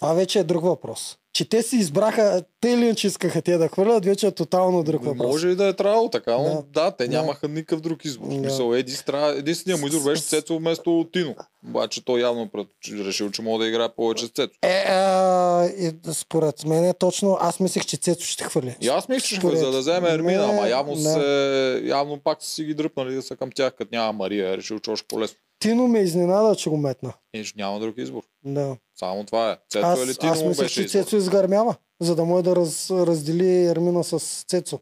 [0.00, 1.18] Това вече е друг въпрос.
[1.32, 5.04] Че те си избраха, те или иначе искаха те да хвърлят, вече е тотално друг
[5.04, 5.26] въпрос.
[5.26, 6.82] Може и да е трябвало така, но Да.
[6.82, 7.16] да, те Да.
[7.16, 8.26] нямаха никакъв друг избор.
[8.28, 8.34] Да.
[8.34, 11.34] смисъл, Едис трябва, единственият му избор беше Цецо вместо Тино.
[11.68, 12.66] Обаче той явно пред,
[13.06, 14.52] решил, че може да играе повече с Цецо.
[14.62, 18.76] Е, а, и, според мен е точно, аз мислех, че Цецо ще хвърли.
[18.80, 21.00] И аз мисля, че Според за да вземе Ермина, ама явно, да.
[21.00, 24.56] се, явно пак са си ги дръпнали да са към тях, като няма Мария, е
[24.56, 25.36] решил, че още по-лесно.
[25.58, 27.12] Тино ме изненада, че го метна.
[27.34, 28.22] И няма друг избор.
[28.44, 28.76] Да.
[28.98, 29.56] Само това е.
[29.70, 30.88] Цецо Аз, или Тино аз мислех, че.
[30.88, 34.80] Цецо изгърмява, за да може да раз, раздели Ермина с Цецо.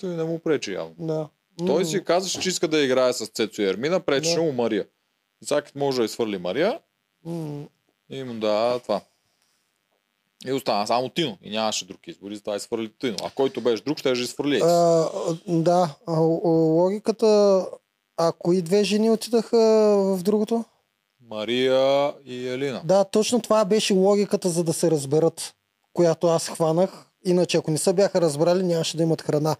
[0.00, 0.94] Той не му пречи явно.
[0.98, 1.28] Да.
[1.66, 4.42] Той си каза, че иска да играе с Цецо и Ермина, пречеше Да.
[4.42, 4.86] му Мария.
[5.42, 6.78] И сега като може да изхвърли Мария
[7.24, 7.64] м,
[8.10, 9.00] и му да това.
[10.46, 11.38] И остана само Тино.
[11.42, 12.30] И нямаше друг избор.
[12.30, 13.16] И затова изхвърли Тино.
[13.24, 14.60] А който беше друг, ще да изхвърли.
[14.64, 15.06] А,
[15.48, 17.66] да, а, логиката,
[18.16, 19.58] а кои две жени отидаха
[20.16, 20.64] в другото?
[21.30, 22.82] Мария и Елина.
[22.84, 25.54] Да, точно това беше логиката, за да се разберат,
[25.92, 26.90] която аз хванах.
[27.24, 29.56] Иначе, ако не се бяха разбрали, нямаше да имат храна.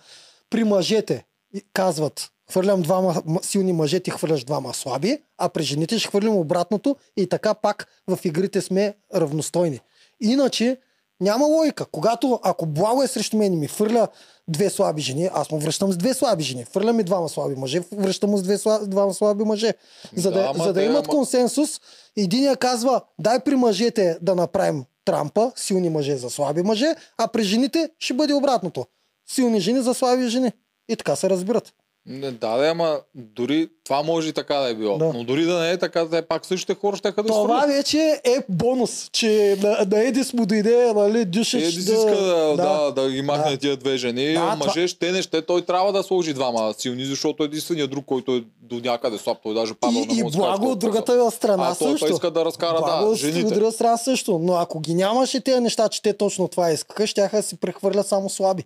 [0.51, 5.99] При мъжете и- казват, хвърлям двама силни мъже, ти хвърляш двама слаби, а при жените
[5.99, 9.81] ще хвърлим обратното и така пак в игрите сме равностойни.
[10.21, 10.77] Иначе
[11.21, 11.87] няма логика.
[11.87, 14.09] Когато, ако Благо е срещу мен и ми хвърля
[14.49, 16.65] две слаби жени, аз му връщам с две слаби жени.
[16.65, 19.75] Хвърля ми двама слаби мъже, връщам му с две сла, двама слаби мъже.
[20.17, 21.81] За да, Да, за да те, имат ама- консенсус,
[22.17, 27.43] единия казва, дай при мъжете да направим трампа, силни мъже за слаби мъже, а при
[27.43, 28.87] жените ще бъде обратното.
[29.31, 30.53] Силни жени за слаби жени.
[30.89, 31.75] И така се разбират.
[32.07, 34.99] Не, да, да, ама дори това може и така да е било.
[34.99, 35.05] Да.
[35.05, 37.77] Но дори да не е така, те пак същите хора ще да Това изхвърлят.
[37.77, 42.91] вече е бонус, че на, на Едис му дойде, нали, Дюшич Едис иска да, да,
[42.93, 43.57] да, ги махне Да.
[43.59, 44.27] тия две жени.
[44.27, 45.43] Да, Да, това- мъже ще не ще.
[45.43, 49.55] Той трябва да сложи двама силни, защото единственият друг, който е до някъде слаб, той
[49.55, 52.07] даже Павел И, не и да благо от другата страна А той също.
[52.07, 53.55] иска да разкара, Благо да, от жените.
[53.55, 54.39] друга страна също.
[54.39, 58.07] Но ако ги нямаше тези неща, че те точно това искаха, щяха да си прехвърлят
[58.07, 58.65] само слаби.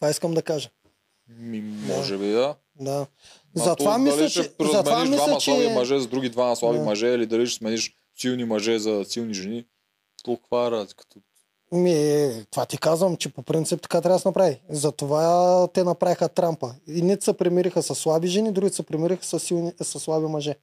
[0.00, 0.68] Това искам да кажа.
[1.40, 2.54] Ми, може би да.
[2.80, 3.06] Да.
[3.54, 4.42] Затова то мисля, дали че...
[4.42, 5.70] ще Затова мисля, двама слаби че...
[5.74, 6.84] мъже с други двама слаби Да.
[6.84, 9.64] мъже или дали ще смениш силни мъже за силни жени.
[10.24, 11.16] То каква е разликата?
[11.72, 14.60] Ми, това ти казвам, че по принцип така трябва да се направи.
[14.70, 16.74] Затова те направиха Трампа.
[16.88, 20.54] Едните се примириха с слаби жени, другите се примириха с, силни, с слаби мъже.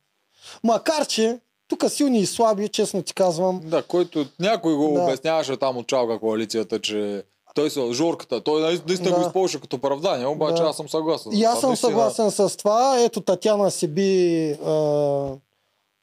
[0.63, 5.02] Макар, че тук силни и слаби, честно ти казвам, Да, който някой го Да.
[5.02, 9.15] обясняваше там от чалга коалицията, че той се Жорката, той наистина Да.
[9.15, 10.69] го използваше като оправдание, обаче Да.
[10.69, 11.31] аз съм съгласен.
[11.35, 12.95] И аз съм съгласен с това.
[12.99, 15.35] Ето Татяна си би а,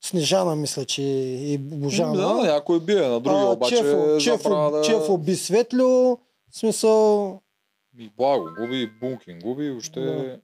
[0.01, 2.17] Снежана, мисля, че и Божана.
[2.17, 4.83] Да, някой бие на другия, А, обаче Чефо, Чефо, Чефо, да...
[4.83, 6.17] Чефо би Светлю.
[6.51, 7.41] В смисъл,
[7.99, 10.01] И благо, губи и Бункин, губи и въобще...
[10.01, 10.39] Да.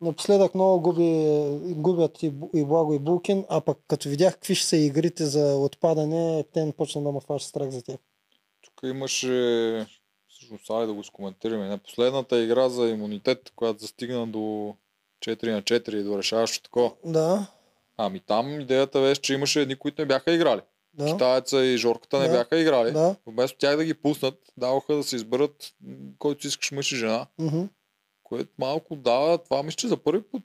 [0.00, 1.26] Напоследък много губи,
[1.74, 5.56] губят и, и Благо и Булкин, а пък като видях какви ще са игрите за
[5.56, 7.96] отпадане, те почна да ме фаща страх за тях.
[8.64, 9.86] Тук имаше,
[10.50, 14.74] всъщност, айде да го скоментираме, не последната игра за имунитет, която застигна до
[15.20, 16.92] 4 на 4 и до решаващо такова.
[17.04, 17.46] Да,
[17.96, 20.60] Ами там идеята беше, че имаше едни, които не бяха играли.
[20.94, 22.32] да, Китаеца и Жорката не Да.
[22.32, 22.92] бяха играли.
[22.92, 23.16] да.
[23.26, 25.74] Вместо тях да ги пуснат, даваха да се изберат
[26.18, 27.62] който си искаш мъж и жена, Мгм.
[28.22, 30.42] което малко дава, това мисля, че за първи път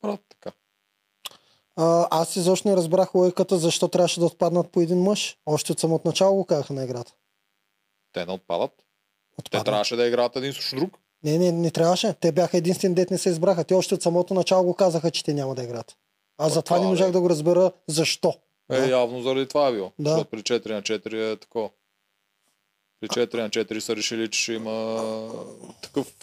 [0.00, 0.52] правят така.
[1.76, 5.38] А, аз изобщо не разбрах логиката защо трябваше да отпаднат по един мъж.
[5.46, 7.12] Още от самото начало го казаха на играта.
[8.12, 8.72] Те не отпадат.
[9.38, 9.64] Те Отпаднат.
[9.64, 10.98] трябваше да играят един срещу друг.
[11.24, 12.12] Не, не, не трябваше.
[12.12, 13.64] Те бяха единствен дет не се избраха.
[13.64, 15.96] Те още от самото начало го казаха, че те няма да играят.
[16.38, 17.12] Аз затова не можах бе.
[17.12, 18.34] да го разбера защо.
[18.70, 18.88] Е, Да.
[18.88, 19.92] явно заради това е било.
[19.98, 20.10] Да.
[20.10, 21.70] Защото при 4 на 4 е такова.
[23.00, 25.28] При 4 на 4 са решили, че ще има
[25.82, 26.14] такъв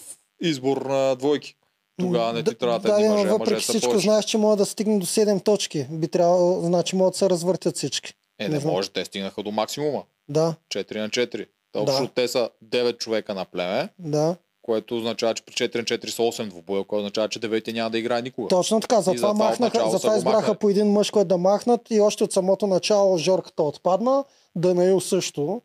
[0.41, 1.55] избор на двойки.
[1.99, 4.03] Тогава не ти Да- трябват да, но мъже, въпреки всичко, повече.
[4.03, 5.87] знаеш, че могат да стигне до 7 точки.
[5.91, 8.13] Би трябвало, значи могат да се развъртят всички.
[8.39, 10.03] Е, не не може, те стигнаха до максимума.
[10.29, 11.47] Да, 4 на 4.
[11.79, 11.91] Та Да.
[11.91, 14.35] общо те са 9 човека на племе, да.
[14.61, 17.89] което означава, че при 4 на 4 са 8 двубоя, което означава, че 9 няма
[17.89, 18.47] да играе никога.
[18.47, 19.01] Точно така.
[19.01, 20.57] Затова, затова махнаха, затова избраха махнали.
[20.57, 24.23] по един мъж, който да махнат и още от самото начало Жорката отпадна,
[24.55, 25.61] Данаил също.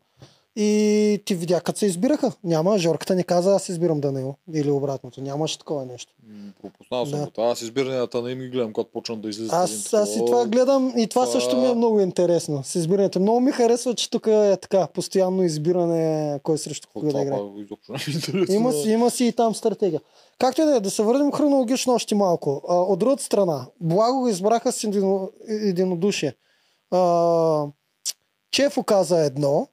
[0.55, 0.69] И
[1.25, 2.31] ти видя като се избираха.
[2.43, 4.35] Няма, Жорката не каза, аз избирам Данаил.
[4.53, 5.21] Или обратното.
[5.21, 6.13] Нямаше такова нещо.
[6.25, 7.25] М, Пропуснал съм Да.
[7.27, 7.41] го.
[7.41, 9.53] Аз избиранията не им ги гледам, когато почнат да излизат.
[9.53, 12.75] един Аз, аз и това гледам и това Това- също ми е много интересно с
[12.75, 13.19] избирането.
[13.19, 16.01] Много ми харесва, че тук е така, постоянно избиране
[16.39, 17.39] кой срещу кого да играе.
[17.39, 17.65] ми
[18.49, 18.53] е.
[18.53, 20.01] Има, има си и там стратегия.
[20.39, 22.61] Както и да е, да се върнем хронологично още малко.
[22.67, 26.33] А, от другата страна, Благо го избраха с едино, единодушие.
[26.91, 27.65] А,
[28.51, 29.67] Чефо каза едно,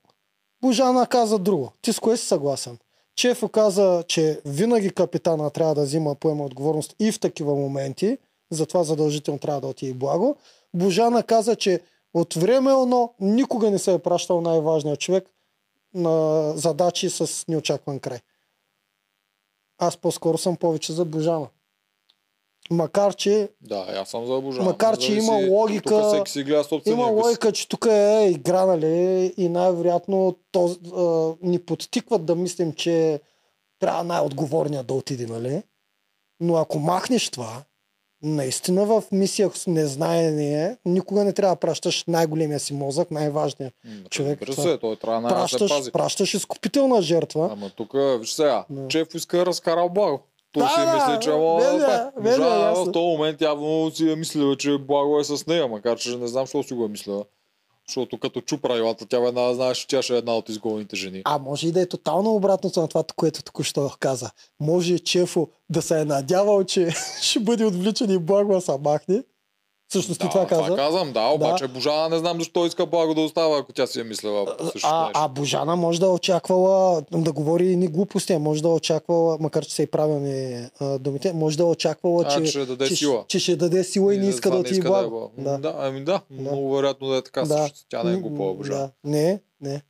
[0.62, 1.72] Божана каза друго.
[1.82, 2.78] Ти с кое си съгласен?
[3.16, 8.18] Чефо каза, че винаги капитана трябва да взима поема отговорност и в такива моменти,
[8.50, 10.36] затова задължително трябва да отиде Благо.
[10.74, 11.80] Божана каза, че
[12.14, 15.30] от време оно никога не се е пращал най-важният човек
[15.94, 18.20] на задачи с неочакван край.
[19.78, 21.48] Аз по-скоро съм повече за Божана.
[22.70, 24.62] Макар, че Да, аз съм за.
[24.62, 28.86] Макар, че има логика- Тук всеки си гледа има логика, че тук е игра, нали,
[29.36, 33.20] и най-вероятно то, а, ни подтикват да мислим, че
[33.80, 35.62] трябва най-отговорният да отиде, нали?
[36.40, 37.62] Но ако махнеш това,
[38.22, 43.72] наистина в мисия с незнаение, никога не трябва да пращаш най-големия си мозък, най-важния.
[43.84, 45.92] М, човек, Разбира се, той трябва най- да се Пращаш, пази.
[45.92, 47.48] пращаш изкупителна жертва.
[47.52, 48.88] Ама тук, виж сега, Да.
[48.88, 50.20] Чеф иска разкарал Благо.
[50.52, 52.84] Той Да, си да, мисли, че ама, е, бе, Божана ясно.
[52.84, 56.26] в този момент явно си е мислила, че Благо е с нея, макар че не
[56.28, 57.24] знам, защо си го е мислила.
[57.88, 61.22] Защото като чу правилата, тя веднага знаеш, че тя ще е една от изгонените жени.
[61.24, 64.30] А може и да е тотално обратното на това, което току-що каза.
[64.60, 66.90] Може Чефо да се е надявал, че
[67.22, 69.22] ще бъде отвличан и Благо се махне.
[69.88, 70.62] Всъщност ти да, това каза.
[70.62, 74.00] това казвам, да, обаче Божана не знам защо иска Благо да остава, ако тя си
[74.00, 75.12] е мислила също А, нещо.
[75.14, 79.36] а Божана може да е очаквала да говори ни глупости, а може да е очаквала,
[79.40, 82.66] макар че са и правилни а, думите, може да е очаквала, А, че, че ще
[82.66, 83.24] даде че, сила.
[83.28, 85.30] че ще даде сила и не иска да отиде Благо.
[85.38, 85.58] е Да.
[85.58, 87.42] да, ами да, много вероятно да е така.
[87.42, 87.46] Да.
[87.58, 87.78] също.
[87.88, 88.78] Тя не е глупава Божана.
[88.78, 88.90] Да.
[89.04, 89.82] Не, не.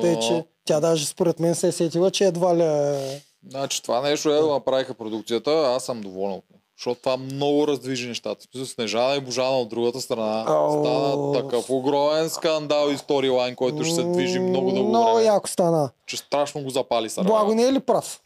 [0.00, 3.20] Тъй, че тя даже според мен се е сетила, че едва ли.
[3.50, 6.62] Значи това нещо е да направиха продукцията, аз съм доволен от него.
[6.78, 8.46] Защото това много раздвижи нещата.
[8.66, 10.70] Снежана и Божана от другата страна Ау.
[10.72, 15.26] стана такъв огромен скандал и сторилайн, който ще се движи много дълго Много време.
[15.26, 15.90] яко стана.
[16.06, 17.26] Че страшно го запали сарая.
[17.26, 18.20] Благо не е ли прав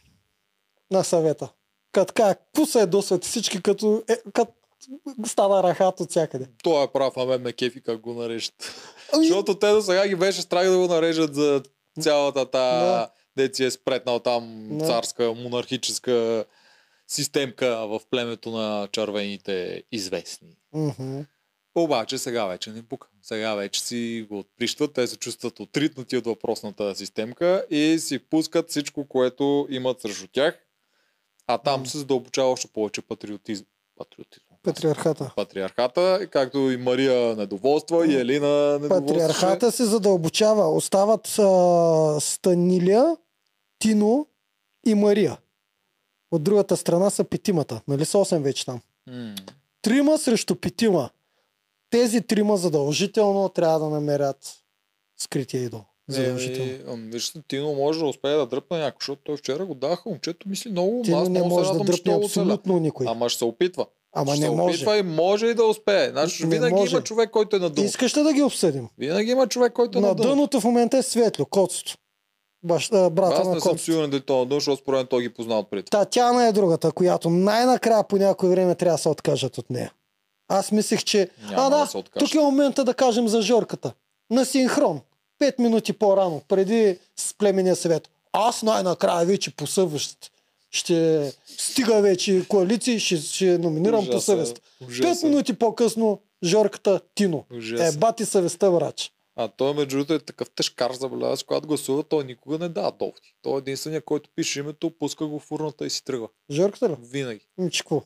[0.91, 1.49] на съвета?
[1.91, 4.51] Като така, пуса е досвет всички, като, е, като
[5.25, 6.45] стана рахат от всякъде.
[6.63, 8.53] Той е прав, а мен ме кефи как го нарежат.
[9.13, 11.63] Ами, Защото те до сега ги беше страх да го нарежат за
[12.01, 13.07] цялата та Да.
[13.37, 14.85] деци е спретнал там Да.
[14.85, 16.45] царска, монархическа
[17.13, 20.57] системка в племето на червените известни.
[20.73, 21.19] мгм.
[21.75, 23.07] Обаче сега вече не пука.
[23.21, 28.69] Сега вече си го отприщват, те се чувстват отритнати от въпросната системка и си пускат
[28.69, 30.59] всичко, което имат срещу тях.
[31.47, 31.85] А там М.
[31.87, 33.65] се задълбочава още повече патриотизм.
[33.97, 34.45] Патриотизм.
[34.63, 35.33] Патриархата.
[35.35, 39.07] Патриархата, както и Мария недоволства, и Елина недоволства.
[39.07, 40.69] Патриархата се задълбочава.
[40.75, 43.17] Остават а, Станилия,
[43.79, 44.27] Тино
[44.85, 45.37] и Мария.
[46.33, 47.81] От другата страна са петимата.
[47.87, 48.81] Нали са 8 вече там?
[49.07, 49.35] М.
[49.81, 51.09] Трима срещу петима.
[51.89, 54.53] Тези трима задължително трябва да намерят
[55.17, 55.81] скрития идол.
[56.07, 56.71] Задължително.
[56.71, 60.09] Е, ами, виж, Тино може да успее да дръпне някой, защото той вчера го даха,
[60.09, 63.05] момчето мисли много, Тино аз не може да дръпне абсолютно никой.
[63.09, 63.85] Ама ще се опитва.
[64.13, 64.75] Ама ще не може.
[64.75, 66.09] опитва и може и да успее.
[66.09, 66.95] Значи, Не винаги може.
[66.95, 67.83] има човек, който е на дъното.
[67.89, 68.87] Искаш ли да ги обсъдим?
[68.97, 70.29] Винаги има човек, който е на, На дъното.
[70.35, 71.97] дъното в момента е светло, коцето.
[72.63, 75.21] Бащ, а, брата Аз на не съм сигурен дали е дъл, защото според мен той
[75.21, 75.85] ги познава отпред.
[75.89, 79.93] Татяна е другата, която най-накрая по някое време трябва да се откажат от нея.
[80.47, 81.29] Аз мислех, че...
[81.49, 82.29] Няма а, да да, се откажат.
[82.29, 83.93] тук е момента да кажем за Жорката.
[84.31, 85.01] На синхрон.
[85.39, 88.09] Пет минути по-рано, преди с племенния съвет.
[88.33, 90.31] Аз най-накрая вече по съвест
[90.71, 94.61] ще стига вече коалиции, ще, ще номинирам по Ужасен, съвест.
[94.79, 95.29] Пет ужасен.
[95.29, 97.45] минути по-късно Жорката Тино.
[97.57, 97.87] Ужасен.
[97.87, 99.12] Е, бати съвестта, врач.
[99.35, 103.35] А той между другото е такъв тежкар заболяващ, когато гласува, той никога не дава доводи.
[103.41, 106.27] Той е единствения, който пише името, пуска го в урната и си тръгва.
[106.51, 106.95] Жорката ли?
[106.99, 107.47] Винаги.
[107.71, 108.01] Че какво?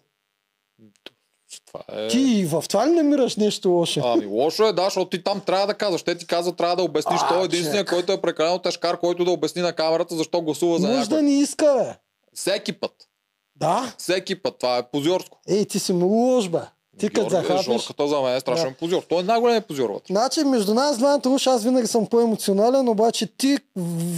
[1.66, 2.08] Това е...
[2.08, 4.02] Ти в това ли намираш нещо лошо?
[4.04, 6.04] Ами лошо е, да, защото ти там трябва да казваш.
[6.04, 7.20] Те ти казват, трябва да обясниш.
[7.24, 7.90] А, той е единствения, чек.
[7.90, 11.16] който е прекалено тежкар, който да обясни на камерата защо гласува за Може някой.
[11.18, 11.96] да ни иска, бе.
[12.34, 13.10] Всеки път.
[13.56, 13.96] Да?
[13.98, 14.58] Всеки път.
[14.60, 15.40] Това е позорско.
[15.48, 16.62] Ей, ти си много лош, бе.
[17.00, 17.66] Ти като захапиш...
[17.66, 19.04] Жорката за мен е страшен позор.
[19.10, 20.02] Той е най-големият позор.
[20.08, 23.58] Значи, между нас двамата уж аз винаги съм по-емоционален, обаче ти,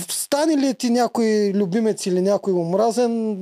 [0.09, 3.37] стане ли ти някой любимец или някой омразен,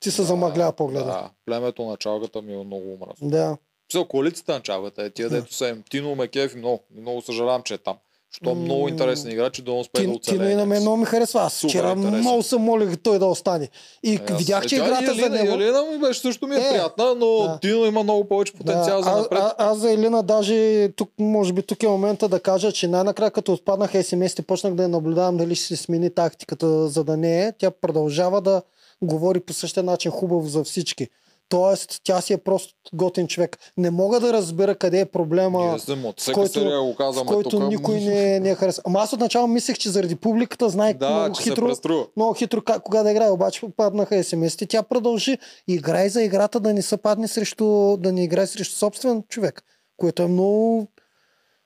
[0.00, 1.04] ти се замъглява погледа.
[1.04, 3.28] Да, племето на чалгата ми е много омразно.
[3.28, 3.56] Да.
[3.88, 5.82] Писал коалицията на чалгата е тия, дето са им.
[5.90, 6.80] Тино ме кефи много.
[7.00, 7.96] Много съжалявам, че е там.
[8.32, 10.46] Що е много интересен играч и да успее да оцелее.
[10.46, 11.40] ти и на мен много ми харесва.
[11.40, 12.20] Аз Супер вчера интересен.
[12.20, 13.68] много се молих той да остане.
[14.02, 15.54] И Е, видях, че е, играта и за Елина, него...
[15.54, 17.58] Елина ми беше също ми е, Е, приятна, но да.
[17.60, 19.40] Тино има много повече потенциал за а, напред.
[19.42, 23.30] а, аз за Елина даже тук, може би тук е момента да кажа, че най-накрая
[23.30, 27.42] като отпаднаха SMS-те, почнах да я наблюдавам дали ще се смени тактиката, за да не
[27.42, 27.52] е.
[27.52, 28.62] Тя продължава да
[29.02, 31.08] говори по същия начин хубаво за всички.
[31.48, 33.58] Тоест, тя си е просто готин човек.
[33.76, 37.26] Не мога да разбера къде е проблема, Ние съм от който, серия го в казваме
[37.32, 37.68] който тук.
[37.68, 38.82] никой не, не е хареса.
[38.84, 41.76] Ама аз отначало мислех, че заради публиката знае Да, много хитро,
[42.16, 44.66] много хитро как, кога да играе, обаче паднаха SMS-те.
[44.66, 45.38] Тя продължи.
[45.68, 49.62] Играй за играта да не се падне срещу, да не играе срещу собствен човек,
[49.96, 50.86] което е много...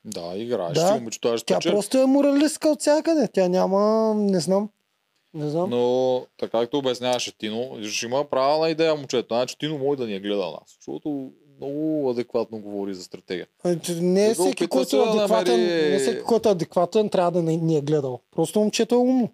[0.05, 0.79] Да, играеш.
[0.79, 1.01] Да.
[1.07, 1.73] Е Тя спечели.
[1.73, 3.29] просто е моралистка от всякъде.
[3.33, 4.15] Тя няма...
[4.17, 4.69] Не знам.
[5.35, 5.71] Не знам.
[5.71, 9.35] Но, така както обясняваше Тино, ще има правилна идея момчето.
[9.35, 10.77] Значи Тино може да ни е гледа нас.
[10.79, 13.47] Защото много адекватно говори за стратегия.
[13.65, 16.53] А, че Не е всеки, който е да адекватен, намери- не е всеки, който е
[16.53, 18.21] адекватен, трябва да не, ни е гледал.
[18.31, 19.29] Просто момчето е умно.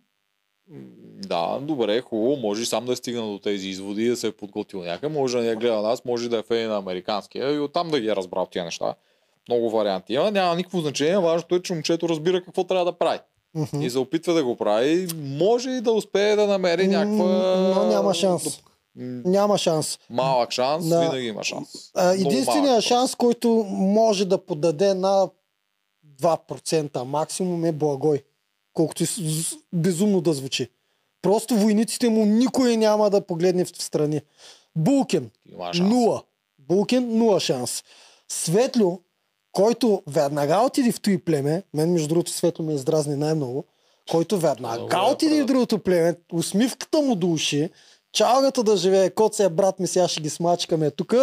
[1.22, 2.36] Да, добре, хубаво.
[2.36, 5.14] Може сам да е стигнал до тези изводи, и да се е подготвил някъде.
[5.14, 8.00] Може да ни е гледа нас, може да е фей на американския и оттам да
[8.00, 8.94] ги е разбрал тия неща.
[9.48, 10.30] Много варианти има.
[10.30, 11.18] Няма никакво значение.
[11.18, 13.18] Важното е, че момчето разбира какво трябва да прави.
[13.58, 13.82] Мгм.
[13.82, 15.08] И се опитва да го прави.
[15.16, 17.24] Може и да успее да намери някаква...
[17.74, 18.60] Но няма шанс.
[19.24, 19.98] Няма шанс.
[20.10, 21.00] Малък шанс, Да.
[21.00, 21.68] винаги има шанс.
[22.14, 25.28] Единственият шанс, който може да подаде на
[26.20, 28.22] 2% максимум е Благой.
[28.74, 29.04] Колкото
[29.72, 30.70] безумно да звучи.
[31.22, 34.20] Просто войниците му никой няма да погледне в страни.
[34.76, 35.30] Булкин,
[35.78, 36.22] нула.
[36.58, 37.84] Булкин, нула шанс.
[38.28, 39.00] Светло,
[39.58, 43.64] който веднага отиде в той племе, мен между другото Светло ме издразни най-много,
[44.10, 47.70] който веднага отиде в другото племе, усмивката му до уши,
[48.12, 51.14] чалгата да живее, кот се е брат ми, сега ще ги смачкаме тук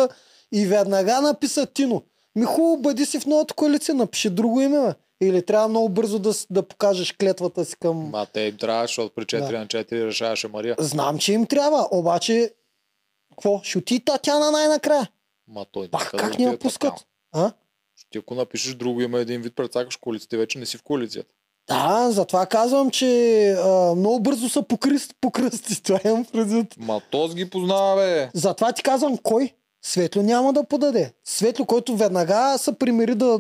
[0.52, 2.04] и веднага написа Тино.
[2.36, 4.94] Ми хубаво, бъди си в новата коалиция, напиши друго име, бе.
[5.28, 7.98] Или трябва много бързо да, да покажеш клетвата си към...
[7.98, 9.60] Ма те им трябва, защото при 4 Да.
[9.60, 10.76] на 4 решаваше Мария.
[10.80, 12.54] Знам, че им трябва, обаче...
[13.30, 13.62] Какво?
[13.64, 15.10] Ще отиде Татяна най-накрая.
[15.48, 16.94] Ма той Пак как да ни я пускат?
[17.32, 17.52] А?
[18.16, 21.34] Ти ако напишеш друго име един вид, предсакаш коалицията, вече не си в коалицията.
[21.68, 25.84] Да, затова казвам, че а, много бързо са покръст, покръсти.
[25.84, 26.76] Това имам предвид.
[26.78, 28.30] Ма този ги познава, бе.
[28.34, 29.54] Затова ти казвам кой.
[29.86, 31.14] Светло няма да подаде.
[31.24, 33.40] Светло, който веднага се примери да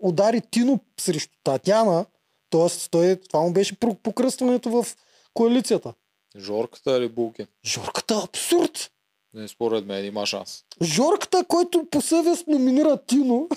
[0.00, 2.04] удари Тино срещу Татяна.
[2.50, 4.86] Тоест, той, това му беше покръстването в
[5.34, 5.94] коалицията.
[6.38, 7.46] Жорката или Булкин?
[7.66, 8.90] Жорката е абсурд.
[9.34, 10.64] Не, според мен има шанс.
[10.82, 13.48] Жорката, който по съвест номинира Тино.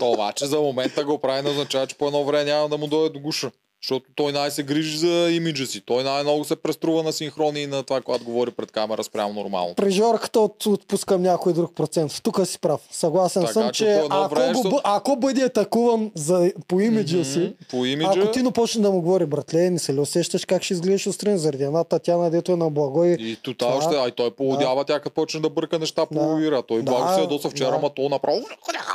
[0.00, 2.86] То обаче за момента го прави, не означава, че по едно време няма да му
[2.86, 3.50] дойде до гуша.
[3.82, 5.80] Защото той най се грижи за имиджа си.
[5.80, 9.74] Той най-много се преструва на синхрони и на това, когато говори пред камера спрямо нормално.
[9.74, 12.20] При Жорката от, отпускам някой друг процент.
[12.22, 12.80] Тук си прав.
[12.90, 17.24] Съгласен Така, съм, че че ако, време го, бъ- ако бъде атакуван за, по имиджа
[17.24, 17.54] си.
[17.70, 18.10] По имиджа.
[18.12, 21.38] Ако Тино почне да му говори, братле, не се ли усещаш как ще изглеждаш отстрани
[21.38, 23.16] заради една Татяна, дето е на благо и...
[23.20, 26.40] И тотал Това- ще, ай той полудява, тя като почне да бърка неща по Да.
[26.40, 26.62] игра.
[26.62, 27.76] Той Да, благо се ядоса вчера, да.
[27.76, 28.40] ама то направо.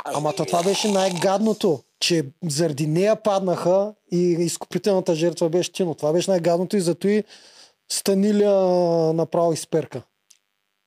[0.06, 5.94] Ама то това беше най-гадното, че заради нея паднаха и изкупителната жертва беше Тино.
[5.94, 7.24] Това беше най-гадното и зато и
[7.92, 8.52] Станиля
[9.14, 10.02] направо изперка.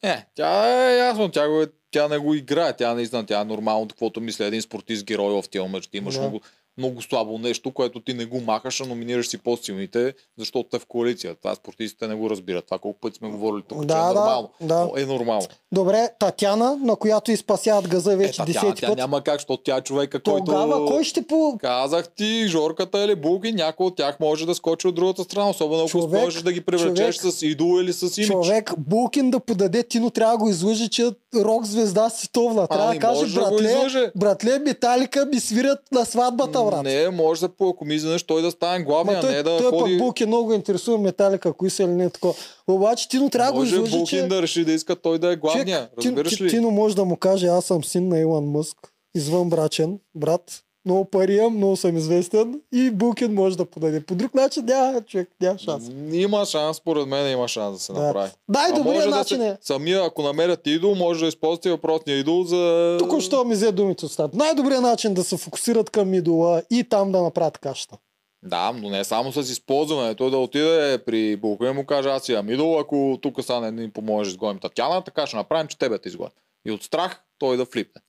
[0.04, 3.46] Не, тя е ясно, тя, го, е- тя не го играе, тя наистина, тя е
[3.46, 5.88] нормално, каквото мисля един спортист герой в тия мъж.
[5.88, 6.22] Ти имаш Да.
[6.22, 6.42] много,
[6.78, 10.86] много слабо нещо, което ти не го махаш, а номинираш си по-силните, защото те в
[10.86, 11.36] коалиция.
[11.36, 12.66] Това спортистите не го разбират.
[12.66, 14.50] Това колко пъти сме говорили тук, че Да, е да, нормално.
[14.62, 14.90] да.
[14.98, 15.48] Е нормално.
[15.72, 18.98] Добре, Татяна, на която изпасяват газа Е, вече та, тя, десети тя път.
[18.98, 20.86] няма как, защото тя е човека, Тогава който...
[20.86, 21.58] кой ще по...
[21.62, 25.80] Казах ти, Жорката или Булки, някой от тях може да скочи от другата страна, особено
[25.80, 28.32] ако Човек, можеш да ги привлечеш човек, с идол или с имидж.
[28.32, 31.06] Човек, Булкин да подаде Тино, трябва да го излъжи, че
[31.36, 32.68] рок звезда световна.
[32.68, 34.12] Трябва Ами, да каже, да го братле, излъже.
[34.16, 36.84] братле, металика ми свирят на сватбата, брат.
[36.84, 39.94] Не, може да ако ми изведнъж той да стане Ма той, не да той ходи...
[39.94, 42.34] пък Булкин много го интересува металика, кои са или не такова.
[42.68, 44.28] Обаче Тино трябва да го излъжи, Булкин че...
[44.28, 45.90] да реши да иска той да е главния.
[46.02, 46.50] Тин- Разбираш Ти- ли?
[46.50, 48.78] Тино може да му каже, аз съм син на Илон Мъск,
[49.16, 50.42] извън брачен, брат,
[50.88, 54.06] много пари имам, много съм известен и Булкин може да подаде.
[54.06, 55.90] По друг начин няма, човек, няма шанс.
[56.12, 58.00] Има шанс, според мен има шанс да се Да.
[58.02, 58.30] направи.
[58.30, 59.50] А Най-добрият може начин да е...
[59.52, 62.96] се, самия, ако намерят идол, може да използвате въпросния идол за...
[63.00, 64.34] Току-що ми взе думите от.
[64.34, 67.98] Най-добрият начин да се фокусират към идола и там да направят кашата.
[68.44, 70.16] Да, но не само с използване.
[70.16, 73.92] Той да отиде при Булка и му каже, аз имам идол, ако тук стане ни
[73.92, 76.32] помогнеш да изгоним Татяна, така ще направим, че тебе те изгоним.
[76.68, 78.02] И от страх той да флипне.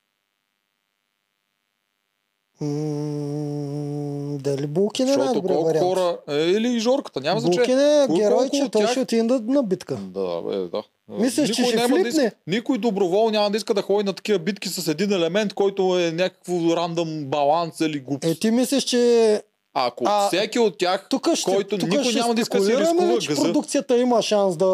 [2.60, 5.86] М, Дали Булкин е колко вариант?
[5.86, 6.18] хора...
[6.28, 7.66] Е, или и Жорката, няма значение.
[7.66, 9.96] Булкин е Кой- герой, че той тях- ще отиде на битка.
[9.96, 10.82] Да, бе, да.
[11.10, 12.08] Мислиш, че ще няма да флипне?
[12.24, 15.98] иска, никой добровол няма да иска да ходи на такива битки с един елемент, който
[15.98, 18.32] е някакво рандъм баланс или глупост.
[18.32, 19.42] Е, ти мислиш, че
[19.74, 22.64] Ако А, всеки от тях, тук ще, който тук никой ще няма да иска да
[22.64, 23.42] си спекулираме ли, рискува че газа.
[23.42, 24.66] продукцията има шанс да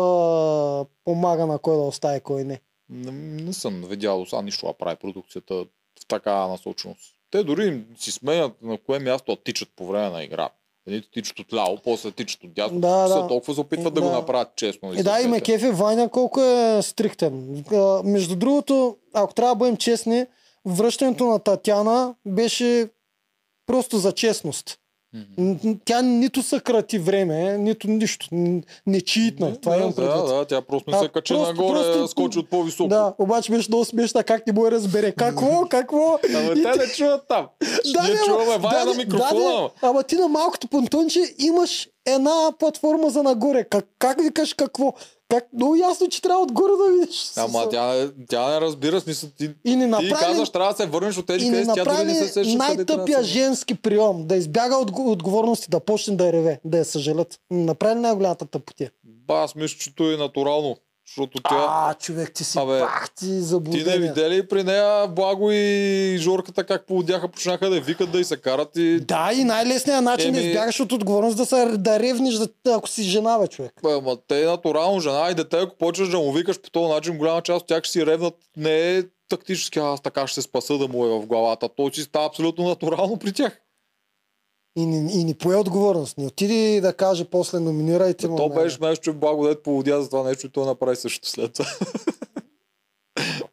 [1.05, 2.61] помага на кой да остави, кой не.
[2.91, 3.11] Не,
[3.43, 7.01] не съм видял са нищо да прави продукцията в такава насоченост.
[7.35, 10.49] Те дори им си сменят на кое място тичат по време на игра.
[10.87, 12.80] Едните тичат от ляво, после тичат от дясно.
[12.80, 13.28] Да, да.
[13.28, 14.01] толкова се опитват да.
[14.01, 14.07] Да.
[14.07, 14.95] го направят честно.
[14.95, 17.64] И да, и ме кефи Ваня колко е стриктен.
[17.72, 20.26] А, Между другото, ако трябва да бъдем честни,
[20.64, 22.89] връщането на Татяна беше
[23.66, 24.78] просто за честност.
[25.85, 28.27] Тя нито съкрати време, нито нищо.
[28.87, 29.61] Не читна.
[29.61, 30.15] Това да, имам предвид.
[30.15, 32.89] да, да, тя просто не се качи просто- нагоре, просто- скочи от по-високо.
[32.89, 35.12] Да, обаче беше много смешна, как не му разбере.
[35.12, 35.67] Какво?
[35.71, 36.19] Какво?
[36.37, 37.47] Ама те не чуват там.
[37.93, 39.71] Да, не, чуваме Ваня да, на микрофона.
[39.83, 43.65] Ама ти на малкото понтонче имаш една платформа за нагоре.
[43.65, 44.93] Как, как викаш какво?
[45.29, 47.33] Как, много ясно, че трябва отгоре да видиш.
[47.37, 49.31] Ама тя, тя не разбира смисъл.
[49.39, 51.64] Ти, И не ти направи, казваш, трябва да се върнеш от тези и не къде
[51.64, 54.27] си, тя дори не се сеща трябва най-тъпия да женски прием.
[54.27, 57.41] Да избяга от отговорности, да почне да реве, да я съжалят.
[57.51, 58.91] Направи най-голямата тъпотия.
[59.05, 60.77] Ба, аз мисля, че то е натурално.
[61.07, 61.67] Защото тя...
[61.69, 66.17] А, човек, ти си Абе, пах, ти Ти не видели ли при нея Благо и
[66.19, 69.01] Жорката как поудяха, почнаха да викат да й се карат и...
[69.01, 73.03] Да, и най-лесният начин Еми- избягаш от отговорност да, се, да ревниш, да, ако си
[73.03, 73.73] жена, бе, човек.
[73.83, 76.93] Бе, Ама те е натурално жена и дете, ако почнеш да му викаш по този
[76.93, 78.35] начин, голяма част от тях ще си ревнат.
[78.57, 81.69] Не е тактически, аз така ще се спаса да му е в главата.
[81.77, 83.61] То си става абсолютно натурално при тях.
[84.77, 86.18] И ни, и ни пое отговорност.
[86.18, 88.37] Не отиди да каже после номинирайте ме.
[88.37, 91.53] То беше нещо, че Благо дет поводя за това нещо и той направи също след
[91.53, 91.66] това.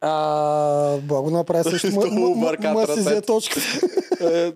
[0.00, 1.86] А, Благо направи също.
[1.92, 3.60] М- Много м- м- бъркат м- си взе точка.
[4.20, 4.52] Е,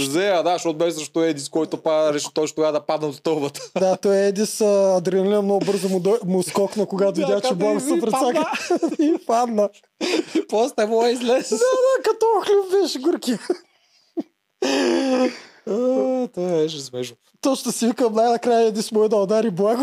[0.00, 3.60] Взе да, защото беше също Едис, който па, реши точно тогава да падна от стълбата.
[3.78, 7.76] да, той Едис а, адреналина много бързо му, му скокна, когато Да, видя, че Благо
[7.76, 8.44] и се прецака.
[8.98, 9.68] и падна.
[10.48, 11.50] После му е излез.
[11.50, 11.56] Да,
[12.04, 13.38] като хлюб беше горки.
[16.28, 17.16] Това беше смешно.
[17.40, 19.82] Точно си викам най-накрая Едис му е да удари Благо.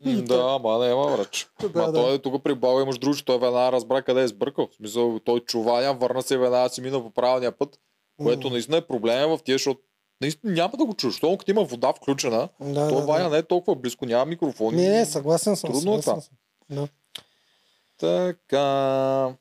[0.00, 1.48] Да, ама не има врач.
[1.62, 1.92] Да, Ма да.
[1.92, 4.66] той тук при Благо имаш друго, че той веднага разбра къде е сбъркал.
[4.66, 7.78] В смисъл, той чуваня, върна се веднага си мина по правилния път,
[8.22, 8.52] което М.
[8.52, 9.80] наистина е проблема в тия, защото
[10.20, 11.12] наистина няма да го чуеш.
[11.12, 13.28] Защото като има вода включена, Да, то да, да.
[13.30, 14.76] не е толкова близко, няма микрофони.
[14.76, 15.72] Не, не, съгласен съм.
[15.72, 16.20] Трудно е съгласен това.
[16.20, 16.34] съм.
[16.70, 16.88] Да.
[17.98, 19.34] Така.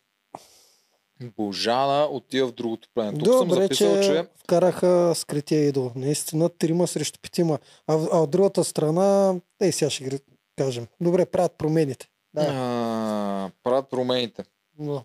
[1.21, 3.19] Божана отива в другото племе.
[3.19, 4.27] Тук съм Добре, записал, че, че...
[4.37, 5.91] вкараха скрития идол.
[5.95, 7.59] Наистина трима срещу петима.
[7.87, 10.19] А, а от другата страна, ей сега ще
[10.57, 10.87] кажем.
[11.01, 12.07] Добре, правят промените.
[12.33, 12.41] Да.
[12.41, 14.43] А, правят промените.
[14.79, 15.03] Но,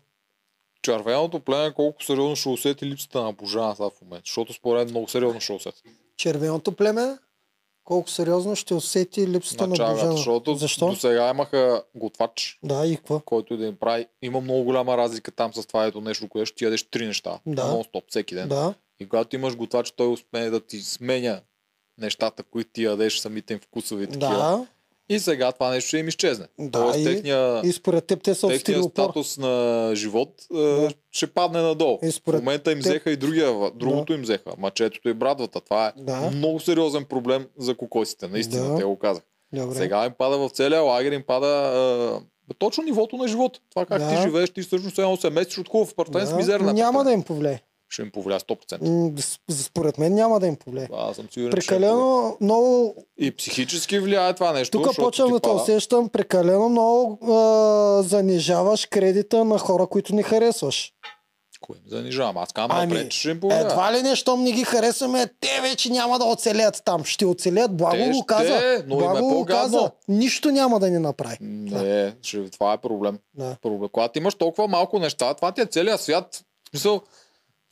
[0.82, 4.22] Червеното племе колко сериозно ще усети липсата на Божана сега в момента.
[4.26, 5.82] Защото според мен много сериозно ще усети.
[6.16, 7.18] червеното племе,
[7.84, 10.12] колко сериозно ще усети липсата на Божана.
[10.12, 10.86] защото Защо?
[10.86, 13.20] до сега имаха готвач, Да, и какво?
[13.20, 14.06] който да им прави.
[14.22, 17.38] Има много голяма разлика там с това ето нещо, което ще ти ядеш три неща.
[17.46, 17.62] Да.
[17.62, 18.48] Нон-стоп, всеки ден.
[18.48, 18.74] Да.
[19.00, 21.40] И когато имаш готвач, той успее да ти сменя
[21.98, 24.34] нещата, които ти ядеш, самите им вкусови такива.
[24.34, 24.66] Да.
[25.08, 26.46] И сега това нещо ще им изчезне.
[26.58, 30.90] Да, Тоест, и- техния, И според теб те са техния статус на живот е, Да.
[31.10, 31.98] ще падне надолу.
[32.02, 34.50] И В според момента им теб- взеха и другия, другото им взеха.
[34.58, 35.60] Мачетото и брадвата.
[35.60, 36.30] Това е Да.
[36.30, 38.28] много сериозен проблем за кокосите.
[38.28, 38.76] Наистина, Да.
[38.76, 39.22] те го казах.
[39.52, 39.74] Добре.
[39.74, 43.60] Сега им пада в целия лагер, им пада а, точно нивото на живота.
[43.70, 44.10] Това как Да.
[44.10, 46.36] ти живееш, ти всъщност едно се местиш от хубав апартамент с да.
[46.36, 46.72] мизерна.
[46.72, 47.60] Няма да им повлияе.
[47.94, 48.82] Ще им повлия 100%.
[48.82, 50.88] М, с- Според мен няма да им повлияе.
[50.94, 53.28] Аз съм сигурен, че им Прекалено много повлияе.
[53.28, 54.78] И психически влияе това нещо.
[54.78, 55.62] Тук почвам да те пада.
[55.62, 60.92] усещам прекалено много а, занижаваш кредита на хора, които не харесваш.
[61.60, 62.36] Кое ми занижавам?
[62.36, 63.60] Аз казвам Ами, напред, че ще им повлияе.
[63.60, 67.04] Едва ли не, щом не ги харесваме, те вече няма да оцелят там.
[67.04, 68.84] Ще оцелят, благо Те го ще, каза.
[68.86, 69.90] но им е благо го каза.
[70.08, 71.36] Нищо няма да ни направи.
[71.40, 73.18] Не, ще, това е проблем.
[73.34, 73.56] Да.
[73.62, 73.88] проблем.
[73.88, 76.34] Когато имаш толкова малко неща, това ти е целият свят.
[76.66, 77.00] В смисъл,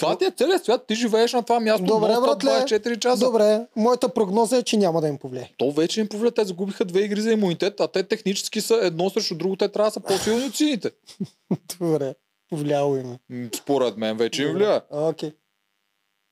[0.03, 2.50] това ти е целият свят, ти живееш на това място Добре, братле.
[2.50, 3.24] 24 часа.
[3.24, 5.50] Добре, моята прогноза е, че няма да им повлияе.
[5.59, 9.11] То вече им повлия, те загубиха две игри за имунитет, а те технически са едно
[9.11, 10.90] срещу друго, те трябва да са по-силни от сините.
[11.78, 12.14] Добре,
[12.50, 13.12] повлияло им.
[13.12, 13.48] е.
[13.57, 14.80] Според мен вече им влияе.
[14.90, 15.32] Окей.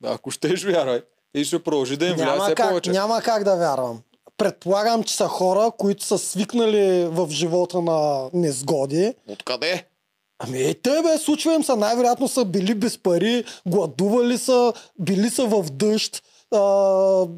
[0.05, 1.03] Ако щеш вярвай.
[1.35, 2.91] И ще продължи да им влияе Няма все как, повече.
[2.91, 4.01] няма как да вярвам.
[4.37, 9.15] Предполагам, че са хора, които са свикнали в живота на незгоди.
[9.29, 9.85] Откъде?
[10.43, 15.31] Ами е, те бе, случва им са, най-вероятно са били без пари, гладували са, били
[15.31, 16.23] са в дъжд,
[16.55, 16.59] а,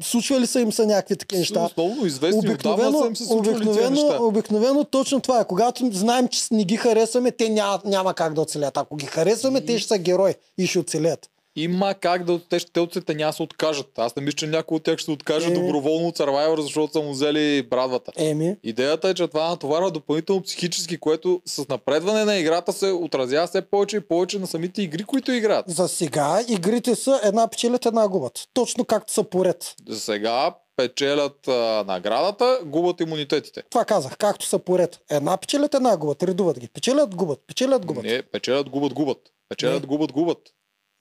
[0.03, 1.65] случвали са им са някакви такива неща.
[1.65, 4.17] Основно известни Обикновено, са им се обикновено, неща.
[4.23, 5.47] обикновено точно това е.
[5.47, 8.77] Когато знаем, че не ги харесваме, те няма, няма как да оцелят.
[8.77, 11.29] Ако ги харесваме, те ще са герои и ще оцелят.
[11.55, 13.99] Има как да те, те от света няма се откажат.
[13.99, 15.53] Аз не мисля, че някой от тях ще се откаже Е.
[15.53, 18.11] доброволно от Survivor, защото са му взели брадвата.
[18.15, 23.47] Еми, Идеята е, че това натоварва допълнително психически, което с напредване на играта се отразява
[23.47, 25.69] все повече и повече на самите игри, които играят.
[25.69, 28.47] за сега игрите са една печелят, една губят.
[28.53, 29.75] Точно както са поред.
[29.89, 33.63] За сега печелят а, наградата, губят имунитетите.
[33.69, 34.99] Това казах, както са поред.
[35.09, 36.23] Една печелят, една губят.
[36.23, 36.67] Редуват ги.
[36.67, 37.39] Печелят, губят.
[37.47, 38.03] Печелят, губят.
[38.03, 39.17] Не, печелят, губят, губят.
[39.49, 39.87] Печелят, Не.
[39.87, 40.37] губят, губят.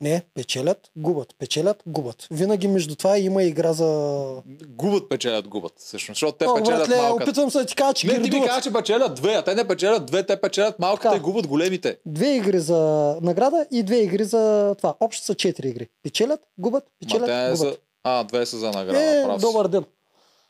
[0.00, 1.34] Не, печелят, губят.
[1.38, 2.26] Печелят, губят.
[2.30, 4.24] Винаги между това има игра за...
[4.68, 5.72] Губят, печелят, губят.
[5.76, 7.24] Всъщност, защото те О, печелят братле, малката.
[7.24, 9.54] опитвам се да ти кажа, че Не, ти ми кажа, че печелят две, а те
[9.54, 11.16] не печелят две, те печелят малката Така.
[11.16, 11.98] и губят големите.
[12.06, 12.78] Две игри за
[13.22, 14.94] награда и две игри за това.
[15.00, 15.88] Общо са четири игри.
[16.02, 17.58] Печелят, губят, Ма печелят, не губят.
[17.58, 17.76] са...
[18.04, 19.02] А, две са за награда.
[19.02, 19.84] Е, прав добър ден.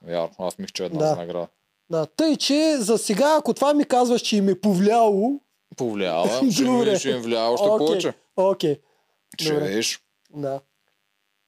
[0.03, 1.07] Вярно, аз мисля, че е една Да.
[1.07, 1.47] за награда.
[1.91, 5.41] Да, тъй, че за сега, ако това ми казваш, че им е повлияло,
[5.77, 8.13] Повлиява, ще, ми, ще им влияе още окей, повече.
[8.37, 8.81] Окей, Ще
[9.41, 10.01] Видиш.
[10.31, 10.61] да.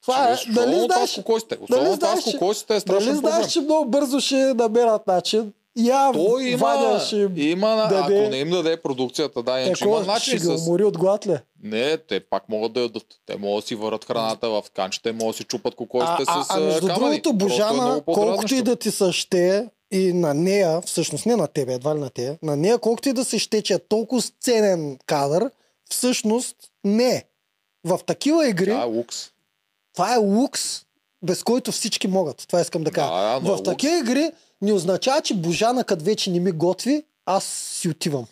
[0.02, 1.58] Това е, дали знаеш, с кокосите.
[1.70, 3.16] дали знаеш, кокосите е дали страшен проблем.
[3.30, 5.52] знаеш, че много бързо ще намерят начин.
[5.76, 9.62] Я Той има, Ваня ще им има даде- ако не им даде продукцията, да, Е,
[9.62, 10.48] иначе има кой начин ще с...
[10.60, 11.36] умори от глад ли?
[11.62, 13.04] Не, те пак могат да ядат.
[13.26, 16.44] Те могат да си върят храната в канчета, могат да си чупат А, кокосите а,
[16.44, 17.20] с а между камъни.
[17.20, 21.36] другото, е Божана, много колкото и да ти се ще, и на нея, всъщност не
[21.36, 23.78] на тебе, едва ли на тебе, на нея, колкото и да се ще, че е
[23.78, 25.50] толкова ценен кадър,
[25.90, 27.24] всъщност не е.
[27.84, 29.30] В такива игри, Да, е лукс.
[29.92, 30.84] това е лукс,
[31.22, 32.36] без който всички могат.
[32.38, 33.12] Това искам да кажа.
[33.12, 33.62] Да, е в лукс.
[33.62, 34.30] такива игри
[34.62, 38.26] не означава, че Божана, като вече не ми готви, аз си отивам.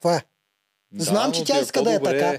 [0.00, 0.22] Това е.
[0.94, 2.38] Знам, но че тя иска да е така.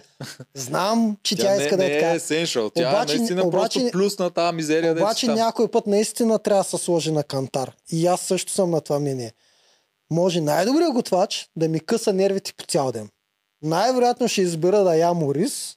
[0.53, 2.11] Знам, че тя, Тя, не, иска да е не така.
[2.11, 2.71] е essential.
[2.75, 4.91] Тя Обаче- е наистина обаче- просто плюс на тази мизерия.
[4.93, 5.35] Обаче там.
[5.35, 7.75] някой път наистина трябва да се сложи на кантар.
[7.91, 9.33] И аз също съм на това мнение.
[10.11, 13.09] Може най-добрият готвач да ми къса нервите по цял ден.
[13.61, 15.76] Най-вероятно ще избера да ям ориз,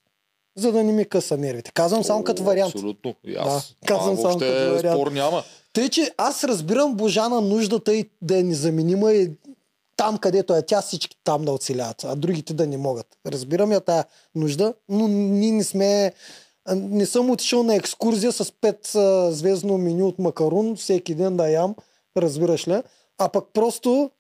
[0.57, 1.73] за да не ми къса нервите.
[1.73, 2.75] Казвам само като вариант.
[2.75, 3.15] Абсолютно.
[3.25, 3.75] И Да, аз.
[3.87, 4.99] казвам Това само като вариант.
[5.01, 5.43] спор няма.
[5.73, 9.31] Тъй, че аз разбирам Божана нуждата и да е незаменима и
[9.97, 13.07] там, където е тя, всички там да оцеляват, а другите да не могат.
[13.27, 16.13] Разбирам я тая нужда, но ние не сме...
[16.77, 18.91] Не съм отишъл на екскурзия с пет
[19.35, 21.75] звездно меню от макарун, всеки ден да ям,
[22.17, 22.83] разбираш ли?
[23.19, 24.11] А пък просто,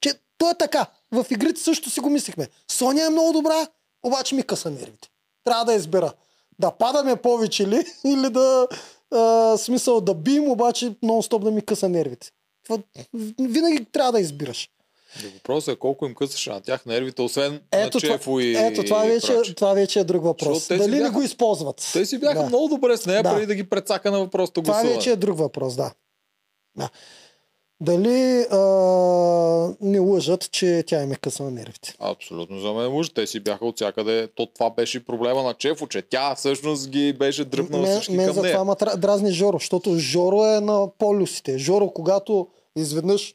[0.00, 0.86] че то е така.
[1.12, 2.48] В игрите също си го мислихме.
[2.72, 3.66] Соня е много добра,
[4.02, 5.08] обаче ми къса нервите.
[5.46, 6.12] Трябва да избера.
[6.58, 8.68] Да падаме повече ли или да
[9.12, 12.30] а, смисъл да бием, обаче нон-стоп да ми къса нервите.
[12.64, 12.78] Това,
[13.40, 14.68] винаги трябва да избираш.
[15.34, 18.84] Въпросът е колко им късаше на тях нервите, освен Ето, на това, Чефо и ето
[18.84, 20.68] това, вече, това вече е друг въпрос.
[20.68, 21.90] Дали не бяха- го използват?
[21.92, 22.46] Те си бяха да.
[22.46, 23.34] много добре с нея, Да.
[23.34, 24.96] преди да ги прецака на въпросното Това гласуване.
[24.96, 25.92] вече е друг въпрос, да.
[26.76, 26.90] да.
[27.80, 28.58] Дали а,
[29.80, 31.94] не лъжат, че тя им е късана нервите?
[32.00, 33.10] Абсолютно за мен лъж.
[33.10, 34.28] Те си бяха от всякъде.
[34.34, 38.26] То това беше проблема на Чефо, че тя всъщност ги беше дръпнала Мен, всички мен
[38.26, 38.54] към за нея.
[38.54, 41.58] това ма дразни Жоро, защото Жоро е на полюсите.
[41.58, 43.34] Жоро, когато изведнъж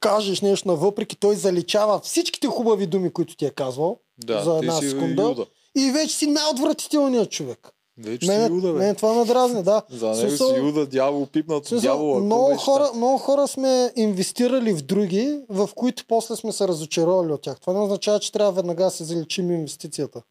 [0.00, 4.80] кажеш нещо навъпреки, той заличава всичките хубави думи, които ти е казвал Да, за една
[4.80, 5.22] секунда.
[5.22, 5.46] Юда.
[5.76, 7.68] И вече си най-отвратителният човек.
[7.98, 8.78] Вече Мен, си Юда, бе.
[8.78, 9.82] мен това ме дразни, да.
[9.90, 12.20] За него Смисъл- си Юда, дявол, пипнат Смисъл, дявола.
[12.20, 17.42] много, хора, много хора сме инвестирали в други, в които после сме се разочаровали от
[17.42, 17.60] тях.
[17.60, 20.22] Това не означава, че трябва веднага да се заличим инвестицията.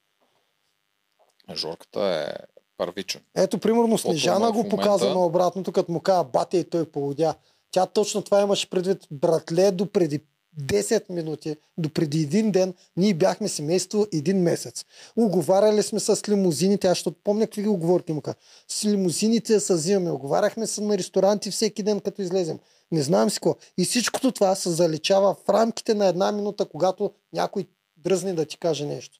[1.55, 2.33] Жорката е
[2.77, 3.21] първичен.
[3.35, 4.69] Ето, примерно, Снежана го момента.
[4.69, 7.35] показа наобратното, като му каза батя и той полудя.
[7.71, 8.97] Тя точно това имаше предвид.
[9.11, 10.19] Братле, до преди
[10.59, 14.85] 10 минути, до преди един ден, ние бяхме семейство един месец.
[15.17, 18.35] Оговаряли сме с лимузините, аз ще помня какви оговорки имаха.
[18.67, 22.59] С лимузините се взимаме, оговаряхме се на ресторанти всеки ден, като излезем.
[22.91, 23.55] Не знам си какво.
[23.77, 27.65] И всичкото това се заличава в рамките на една минута, когато някой
[27.97, 29.19] дръзне да ти каже нещо.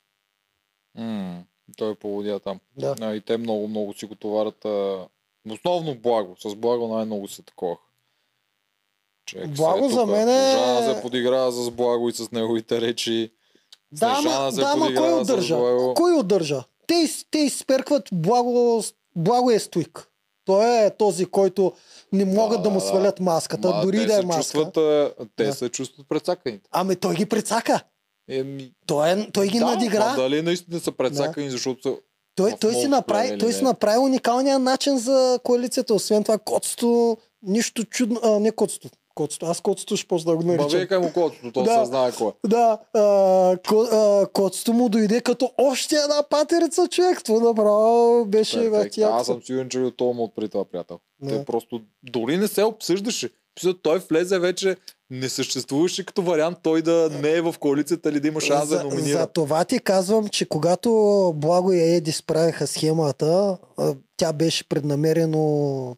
[0.95, 1.43] М,
[1.77, 2.59] той е поводя там.
[2.77, 2.95] Да.
[3.01, 4.65] А, и те много, много си го товарят.
[4.65, 5.07] А...
[5.51, 6.35] Основно благо.
[6.39, 7.77] С благо най-много се такова.
[9.28, 13.32] Човек, Благо сега за мен е- Жана се подиграва с благо и с неговите речи.
[13.91, 14.15] Да,
[14.51, 15.57] се да, ама кой удържа?
[15.95, 16.63] Кой удържа?
[16.88, 18.84] Те, те изперкват благо,
[19.15, 20.07] благо е стойк.
[20.45, 21.73] Той е този, който
[22.13, 22.86] не могат да, Да, му да.
[22.86, 24.41] свалят маската, Ма, дори да е маска.
[24.41, 24.73] чувстват,
[25.36, 25.53] те Да.
[25.53, 26.69] се чувстват прецаканите.
[26.71, 27.80] Ами той ги прецака.
[28.30, 30.09] Еми, Той, е, той ги да, надигра.
[30.09, 31.95] ма дали наистина са прецакани, защото са...
[32.36, 35.93] Той, той, си направи, той си направи уникалния начин за коалицията.
[35.93, 38.19] Освен това, котството, нищо чудно.
[38.23, 38.97] А, не котството.
[39.18, 39.45] Котството.
[39.45, 40.80] Аз котството ще почна да го Ма наричам.
[40.80, 41.74] викай му колкото, то Да.
[41.74, 42.28] се знае кой.
[42.28, 42.47] е.
[42.47, 43.01] Да, а,
[43.59, 47.24] ко, а, котството му дойде като още една патерица човек.
[47.24, 50.99] Това направо беше в Аз съм сигурен, че от това от при това приятел.
[51.22, 51.30] Да.
[51.30, 53.30] Те просто дори не се обсъждаше.
[53.82, 54.76] Той влезе вече,
[55.09, 58.78] не съществуваше като вариант той да не е в коалицията или да има шанс да
[58.78, 59.20] за, номинира.
[59.20, 60.89] за това ти казвам, че когато
[61.36, 63.57] Благо и Еди справиха схемата,
[64.18, 65.95] тя беше преднамерено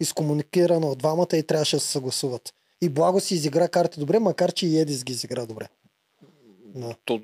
[0.00, 2.54] изкомуникирана от двамата и трябваше да се съгласуват.
[2.82, 5.68] И Благо си изигра карти добре, макар че и Едис ги изигра добре.
[6.74, 6.94] Да.
[7.04, 7.20] То,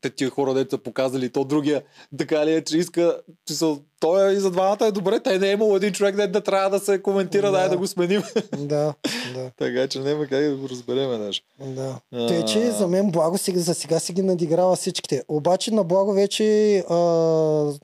[0.00, 1.82] те тия хора, деца показали, то другия,
[2.18, 5.38] така ли е, че иска, че са, той е и за двамата е добре, те
[5.38, 7.52] не е имало един човек, да, да трябва да се коментира, да.
[7.52, 7.58] Да.
[7.58, 8.22] дай да го сменим.
[8.58, 8.94] да,
[9.34, 11.40] да, така че няма как да го разбереме даже.
[11.60, 12.00] да.
[12.12, 12.26] А.
[12.26, 15.22] Тъй, че за мен Благо сега, за сега си ги надиграва всичките.
[15.28, 16.96] Обаче на Благо вече а,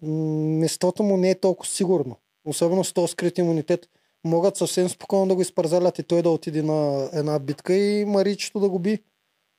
[0.03, 2.16] местото му не е толкова сигурно.
[2.47, 3.88] Особено с този скрит имунитет.
[4.24, 8.61] Могат съвсем спокойно да го изпързалят и той да отиде на една битка и Маричето
[8.61, 9.03] да го би.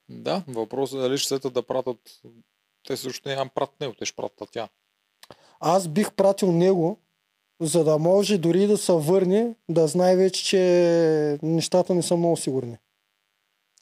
[0.09, 1.97] Да, въпросът е дали ще сетят да пратят,
[2.87, 4.69] те също няма прат него, те ще пратят тя.
[5.59, 6.99] Аз бих пратил него,
[7.61, 10.59] за да може дори да се върне, да знае вече, че
[11.43, 12.77] нещата не са много сигурни.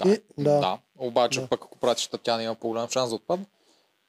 [0.03, 0.59] Да, И- да.
[0.59, 0.79] да.
[0.97, 1.47] Обаче Да.
[1.47, 3.45] пък ако пратиш Татяна има по-голям шанс да отпадне.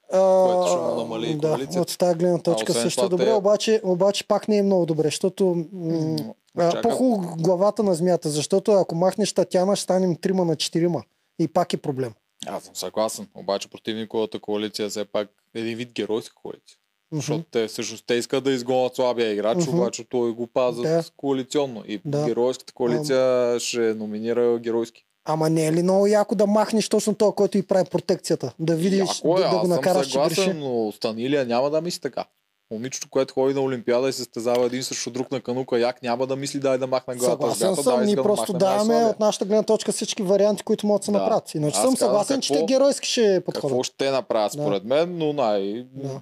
[0.08, 1.80] А, Което ще намали да, коалицията.
[1.82, 4.86] от тази гледна точка освен също е добре, те- обаче, обаче пак не е много
[4.86, 6.16] добре, защото м-
[6.56, 11.02] а, по-хубаво главата на змията, защото ако махнеш Татяна, ще станем трима на четирима.
[11.38, 12.12] И пак е проблем.
[12.46, 16.76] Аз съм съгласен, обаче противниковата коалиция е все пак един вид геройска коалиция.
[17.12, 17.16] Мгм.
[17.16, 19.76] Защото те всъщност те искат да изгонят слабия играч, Мгм.
[19.76, 21.04] обаче той го пазят Да.
[21.16, 21.82] коалиционно.
[21.86, 22.24] И Да.
[22.24, 23.20] геройската коалиция
[23.60, 25.04] ще номинира геройски.
[25.26, 28.52] Ама не е ли много яко да махнеш точно това, който и прави протекцията?
[28.58, 30.58] Да видиш, Яко е, да, да го накараш, съм че съгласен, греши.
[30.60, 32.24] но Станилия няма да мисли така.
[32.70, 36.26] Момичето, което ходи на Олимпиада и се стезава един срещу друг на канука, як няма
[36.26, 37.42] да мисли дай да махне главата.
[37.42, 40.86] Съгласен бята, съм, ние да просто махне даваме от нашата гледна точка всички варианти, които
[40.86, 41.18] могат да се Да.
[41.18, 41.54] направят.
[41.54, 43.84] Иначе Аз съм съгласен, че какво- те геройски ще Какво подходят.
[43.84, 44.62] ще направят Да.
[44.62, 45.84] според мен, но най...
[45.84, 46.20] Да.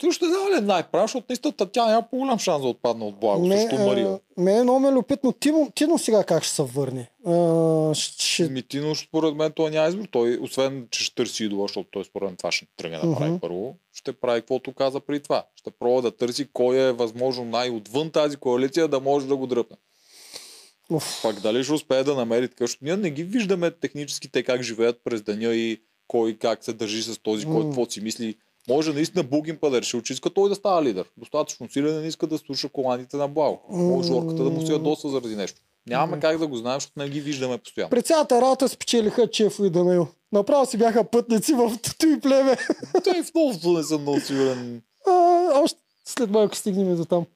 [0.00, 3.16] Също не знам ли е най-прав, защото наистина тя няма по-голям шанс да отпадне от
[3.20, 4.08] благо, Ме, също Мария.
[4.38, 5.32] а, Ме е много ме любопитно.
[5.32, 7.10] Тино, Тино сега как ще се върне?
[7.26, 10.04] А, ще, Митино, според мен, той няма избор.
[10.10, 13.30] Той, освен, че ще търси идола, защото той според мен това ще тръгне да прави
[13.30, 13.40] Мгм.
[13.40, 15.44] първо, ще прави каквото каза при това.
[15.56, 19.76] Ще пробва да търси кой е възможно най-отвън тази коалиция да може да го дръпне.
[20.90, 21.20] Уф.
[21.22, 24.62] Пак дали ще успее да намери така, защото ние не ги виждаме технически те как
[24.62, 27.64] живеят през деня и кой как се държи с този, кой М.
[27.64, 28.36] какво си мисли.
[28.68, 31.04] Може наистина Бугин па да решил, че иска той да става лидер.
[31.16, 33.60] Достатъчно силен не иска да слуша командите на Благо.
[33.70, 35.60] Може Жорката да му се ядосва заради нещо.
[35.88, 37.90] Нямаме как да го знаем, защото не ги виждаме постоянно.
[37.90, 40.08] При цялата работа спечелиха Чефо и Данаил.
[40.32, 42.56] Направо си бяха пътници в тото и племе.
[43.04, 44.82] Той в новото не съм много сигурен.
[45.08, 45.12] А,
[45.62, 47.26] още след малко стигнем до там.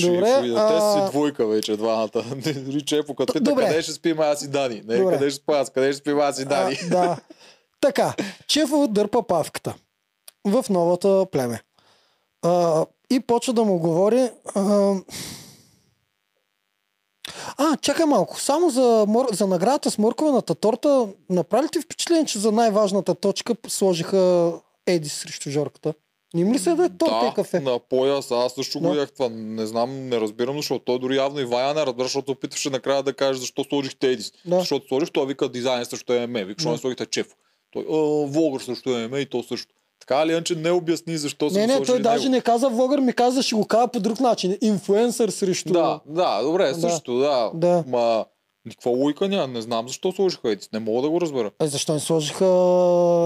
[0.00, 0.42] Добре, ще.
[0.42, 2.10] Те а- са си двойка вече, двамата.
[2.56, 3.66] Дори Чепо, като пита Добре.
[3.68, 4.82] къде ще спим аз и Дани.
[4.86, 5.12] Не, Добре.
[5.12, 6.78] къде ще спа аз, къде ще спим аз и Дани.
[6.82, 7.16] А, да.
[7.80, 8.14] Така,
[8.46, 9.74] Чефо дърпа павката
[10.46, 11.62] в новата племе.
[12.42, 14.30] А, и почва да му говори.
[14.54, 14.94] А,
[17.58, 18.40] а, чакай малко.
[18.40, 19.26] Само за, мор...
[19.32, 24.52] за наградата с морковената торта, направи ти впечатление, че за най-важната точка сложиха
[24.86, 25.94] Еди срещу Жорката?
[26.34, 27.60] Не им ли се да е торта да, и кафе?
[27.60, 28.88] на пояс, аз също Да.
[28.88, 29.28] го ях това.
[29.28, 33.02] Не знам, не разбирам, защото той дори явно и Вая не разбира, защото опитваше накрая
[33.02, 34.32] да каже защо сложихте Едис.
[34.46, 34.58] Да.
[34.58, 36.34] Защото сложих, той вика дизайн също е ММ.
[36.34, 36.72] Вика, защо Да.
[36.72, 37.26] не сложихте Чеф.
[37.70, 39.74] Той, а, Волгър също е ММ и то също.
[40.06, 42.32] Така ли, че не обясни защо са Не, не, той даже него.
[42.32, 44.58] не каза влогър, ми каза, ще го кажа по друг начин.
[44.60, 45.72] Инфлуенсър срещу...
[45.72, 46.74] Да, да, добре, Да.
[46.80, 47.50] също, да.
[47.54, 47.84] Да.
[47.86, 48.24] Ма,
[48.64, 49.46] никаква лойка няма.
[49.46, 50.72] Не знам защо сложиха Едис.
[50.72, 51.50] Не мога да го разбера.
[51.58, 52.44] А защо не сложиха...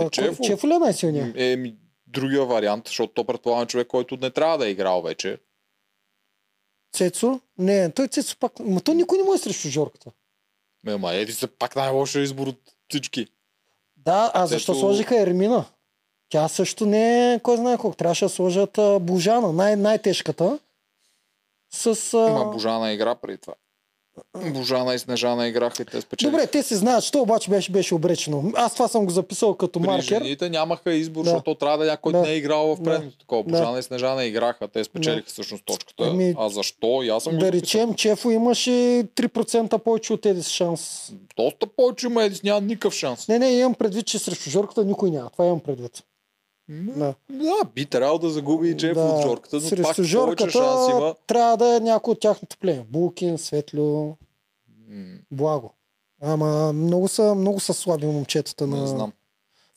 [0.06, 0.42] Е, Чефо.
[0.42, 1.36] Чефо ли е най-силният?
[1.36, 1.74] Е, ми,
[2.06, 5.38] другия вариант, защото то предполагам човек, който не трябва да е играл вече.
[6.92, 7.40] Цецо?
[7.58, 8.52] Не, той Цецо пак...
[8.60, 10.10] Ма той никой не му е срещу Жорката.
[10.84, 13.26] Ме, ма Едис е пак най-лошия избор от всички.
[13.96, 15.64] Да, а защо сложиха Ермина?
[16.30, 17.96] Тя също не е, кой знае колко.
[17.96, 20.58] Трябваше да сложат а, Божана, най- най-тежката.
[21.72, 21.86] С...
[22.14, 22.28] А...
[22.30, 23.54] Има Божана игра преди това.
[24.46, 26.30] Божана и Снежана играха и те спечелиха.
[26.32, 28.52] Добре, те се знаят, що обаче беше, беше обречено.
[28.54, 30.02] Аз това съм го записал като При маркер.
[30.02, 31.30] жените нямаха избор, Да.
[31.30, 32.20] защото трябва да е някой, Да.
[32.20, 32.84] не е играл в Да.
[32.84, 33.42] предното такова.
[33.42, 33.50] Да.
[33.50, 35.26] Божана и Снежана играха, те спечелиха Да.
[35.26, 36.04] всъщност точката.
[36.04, 37.02] Ами, а защо?
[37.02, 37.60] И аз съм го Да записал.
[37.62, 38.70] речем, Чефо имаше
[39.14, 41.12] 3% повече от Едис шанс.
[41.36, 43.28] Доста повече има Едис, няма никакъв шанс.
[43.28, 45.30] Не, не, имам предвид, че срещу Жорката никой няма.
[45.30, 46.02] Това имам предвид.
[46.70, 47.14] Да.
[47.30, 50.90] Да, би трябвало да загуби и Джеф от Жорката, но пак Срещу повече Жорката шанс
[50.90, 51.14] има.
[51.26, 52.84] трябва да е някой от тяхното племе.
[52.84, 54.16] Булкин, Светлю,
[54.88, 55.74] М, Благо.
[56.22, 58.66] Ама много са, много са слаби момчетата.
[58.66, 58.86] Не На...
[58.86, 59.12] знам.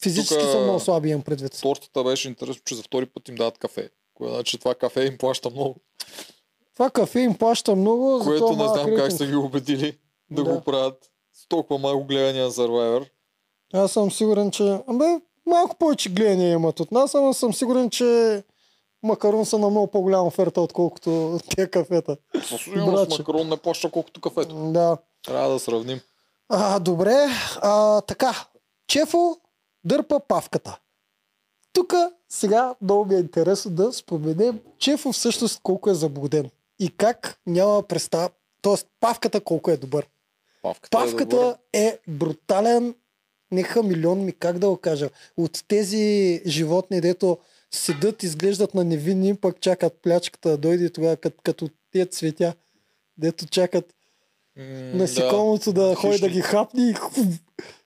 [0.04, 1.60] Физически Тука- са много слаби, имам предвид.
[1.62, 3.90] Тортата беше интересно, че за втори път им дават кафе.
[4.14, 5.76] Кое значи това кафе им плаща много.
[6.74, 9.98] Това кафе им плаща много, Което не знам как са ги убедили
[10.32, 10.54] да, Да.
[10.54, 11.10] го правят.
[11.34, 13.10] С толкова малко гледания на Survivor.
[13.74, 14.64] Аз съм сигурен, че...
[14.88, 15.06] Абе,
[15.46, 18.44] малко повече гледания имат от нас, ама съм сигурен, че
[19.04, 22.18] Макарон са на много по-голяма оферта, отколкото тези кафета.
[22.48, 24.56] Със сигурност макарон не плаща колкото кафето.
[24.72, 24.98] Да.
[25.26, 26.00] Трябва да сравним.
[26.50, 27.28] А, добре,
[27.62, 28.46] а, така.
[28.88, 29.38] Чефо
[29.84, 30.80] дърпа павката.
[31.74, 31.94] Тук
[32.30, 36.50] сега много ми е интересно да споменем Чефо всъщност колко е заблуден.
[36.80, 38.30] И как няма представа.
[38.62, 40.08] Тоест, павката колко е добър.
[40.62, 41.56] Павката, е Павката добър.
[41.74, 42.96] е брутален,
[43.54, 45.10] не хамилион ми, как да го кажа.
[45.38, 47.38] От тези животни, дето
[47.72, 52.54] седат, изглеждат на невинни, пък чакат плячката да дойде тогава, като, като тези цветя,
[53.18, 53.94] дето чакат
[54.58, 56.44] М, насекомото да, да ходи да ги
[56.78, 57.26] и хуф.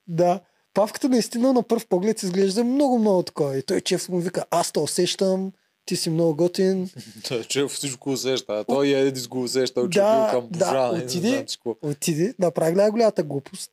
[0.08, 0.40] Да.
[0.74, 3.58] Павката наистина на първ поглед изглежда много, много такова.
[3.58, 5.52] И той чеф му вика, аз те усещам,
[5.86, 6.90] ти си много готин.
[7.30, 8.54] Да, че всичко усеща.
[8.54, 11.46] А той е Едис го усеща, че Да, бил към да, и не отиди.
[11.82, 13.72] Отиде, направи най-голямата глупост.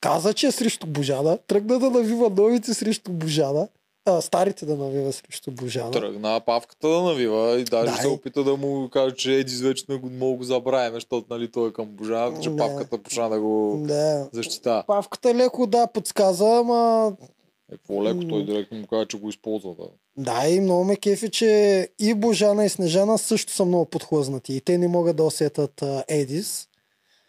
[0.00, 1.38] Каза, че е срещу Божана.
[1.38, 3.68] Тръгна да навива новите срещу Божана.
[4.04, 5.90] А, старите да навива срещу Божана.
[5.90, 9.84] Тръгна павката да навива и даже Да, се опита да му каже, че Едис вече
[9.88, 12.56] не го мога го забравим, защото нали, той е към Божана, че Да.
[12.56, 14.28] павката почна да го Да.
[14.32, 14.84] защита.
[14.86, 17.12] Павката леко да подсказа, ама
[17.72, 19.74] Е, по-леко той директно му каза, че го използва.
[19.78, 19.84] Да.
[20.16, 24.54] Да, и много ме кефи, че и Божана и Снежана също са много подхлъзнати.
[24.54, 26.66] И те не могат да усетат Едис.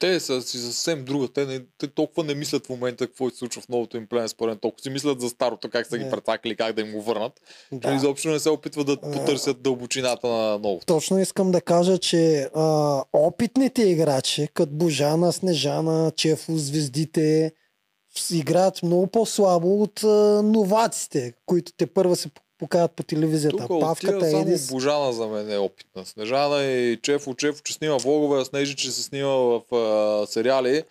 [0.02, 1.28] Те са си съвсем друга.
[1.28, 4.28] Те, не, те толкова не мислят в момента какво се случва в новото им племе,
[4.28, 4.62] според.
[4.62, 6.10] Толкова си мислят за старото, как са ги Не.
[6.12, 7.34] прецакали, как да им го върнат.
[7.72, 7.90] Да.
[7.90, 7.96] Да.
[7.96, 10.86] Изобщо не се опитват да потърсят дълбочината на новото.
[10.86, 17.52] Точно искам да кажа, че а, опитните играчи, като Божана, Снежана, Чефо, звездите,
[18.32, 22.30] играят много по-слабо от а, новаците, които те първа се
[22.62, 23.68] покажат по телевизията.
[23.68, 24.68] Тук Павката, само Едис.
[24.72, 26.06] Божана за мен е опитна.
[26.06, 30.84] Снежана и Чефо, Чефо, че снима влогове, а Снежи, че се снима в а, сериали.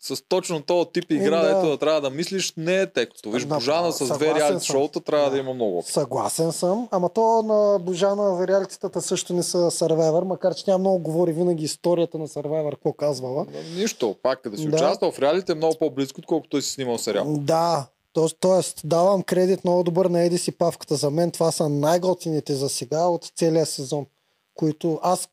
[0.00, 1.54] С точно този тип игра, да.
[1.54, 3.32] дето да трябва да мислиш, не е текстов.
[3.34, 5.30] Виж, Да, Божана с две реалити шоута трябва да.
[5.30, 5.38] Да.
[5.38, 5.92] има много опит.
[5.92, 10.98] Съгласен съм, ама то на Божана реалитетата също не са Survivor, макар че тя много
[10.98, 13.46] говори винаги историята на Survivor, какво казвала.
[13.52, 14.76] Но Нищо, пак да си Да.
[14.76, 17.24] участвал в реалите е много по-близко, отколкото си снимал сериал.
[17.38, 17.86] Да,
[18.18, 20.96] то, тоест давам кредит много добър на Едис и Павката.
[20.96, 24.06] За мен това са най-готините за сега от целия сезон,
[24.54, 25.28] които аз,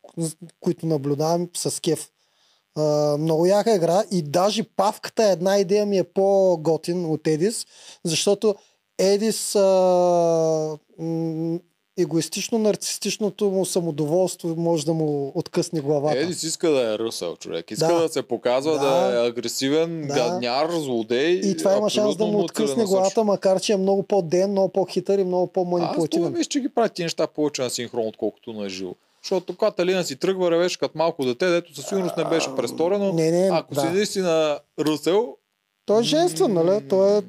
[0.60, 2.10] които наблюдавам с кеф.
[3.20, 7.66] Много яка игра и даже Павката една идея ми е по-готин от Едис,
[8.04, 8.56] защото
[9.00, 10.78] Едис м-
[11.98, 16.18] егоистично, нарцистичното му самодоволство може да му откъсне главата.
[16.20, 17.72] Едис иска да е ръсъл човек.
[17.72, 18.10] Иска да, Да.
[18.10, 19.16] се показва да, Да.
[19.16, 20.14] е агресивен, Да.
[20.16, 21.32] гадняр, злодей.
[21.34, 25.20] И това има шанс да му откъсне главата, макар че е много по-ден, много по-хитър
[25.20, 26.32] и много Аз по-манипулативен.
[26.32, 28.94] мисля, че ги прави тези неща повече на синхрон, отколкото на живо.
[29.24, 33.14] Защото Каталина си тръгва, ревеше като малко дете, дето със сигурност не беше престорено.
[33.14, 33.82] Не, не, Ако да.
[33.82, 35.36] си наистина Русел,
[35.86, 36.88] Той е женствен, нали?
[36.90, 37.22] Той е,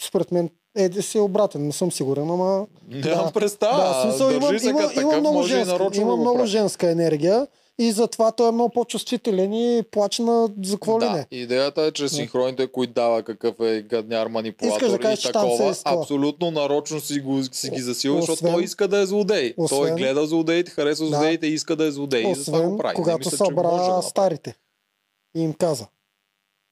[0.00, 2.66] според мен, Е обратен, не съм сигурен, ама...
[2.88, 3.76] нямам представа.
[3.78, 6.90] Да, смисъл, Държи има, се има, има много, може женска, има да го много женска
[6.90, 7.46] енергия
[7.78, 11.26] и затова той е много по-чувствителен и плаче на за какво ли Да, не.
[11.32, 15.64] идеята е, че синхроните, които дава какъв е гадняр манипулатор Искаш да кажеш, и такова,
[15.66, 19.54] е абсолютно нарочно си, го, си ги засилва, защото Освен- той иска да е злодей.
[19.54, 21.10] Той освен- гледа злодеите, харесва Да.
[21.10, 22.22] злодеите и иска да е злодей.
[22.22, 22.94] и затова го Освен прави.
[22.94, 24.02] Когато мисля, може да събра направи.
[24.02, 24.54] старите
[25.34, 25.86] и им каза.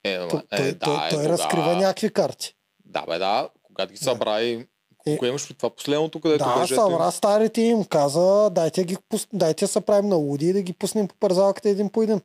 [0.04, 2.54] Е, ама, Той, е, той, да, той, е, той разкрива някакви карти.
[2.84, 3.48] Да, бе, да.
[3.82, 4.66] Когато ги събра и...
[5.06, 5.18] Е.
[5.18, 6.74] Кое имаш това последното, където Да, беше?
[6.74, 8.96] събра старите им каза, дайте, ги,
[9.32, 12.20] дайте се правим на луди и да ги пуснем по парзалката един по един.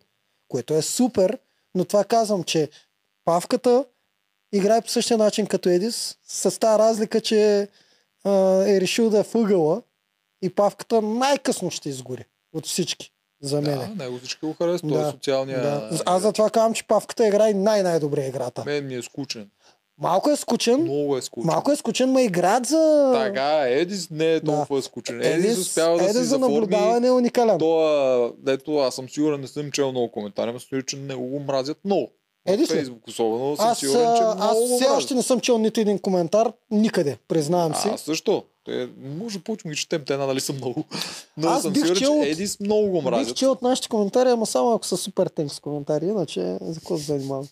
[0.47, 1.39] Което е супер,
[1.75, 2.69] но това казвам, че
[3.25, 3.85] Павката
[4.53, 7.67] играе по същия начин като Едис, с тази разлика, че
[8.23, 8.31] а,
[8.67, 9.81] е решил да е въгъла
[10.41, 13.95] и Павката най-късно ще изгори от всички, за мен.
[13.95, 14.91] Да, него всички го харесват.
[14.91, 15.61] Да, Той е социалния...
[15.61, 16.01] Да.
[16.05, 18.63] Аз затова казвам, че Павката играе най-най-добре играта.
[18.65, 19.49] Мен ми е скучен.
[19.99, 20.81] Малко е скучен.
[20.81, 21.47] Много е скучен.
[21.47, 23.11] Малко е скучен, ма играят за...
[23.15, 25.21] Така, Едис не е толкова скучен.
[25.21, 27.57] Едис, Едис, успява да Едис си за заформи наблюдаване е уникален.
[27.59, 31.39] Това, дето аз съм сигурен, не съм чел много коментари, но съм че не го
[31.39, 32.11] мразят много.
[32.45, 32.67] Едис?
[32.69, 35.79] Фейсбук особено съм Аз, сигурен, че а, много аз все още не съм чел нито
[35.79, 37.87] един коментар никъде, признавам си.
[37.87, 38.43] Аз също.
[38.65, 38.89] Те,
[39.19, 40.83] може да почвам ги четем, те нали са много.
[41.37, 43.37] Но Аз съм бих сигурен, че от- Едис много го Бих мразят.
[43.37, 47.03] чел от нашите коментари, ама само ако са супер тенкс коментари, иначе за какво се
[47.03, 47.47] занимавам?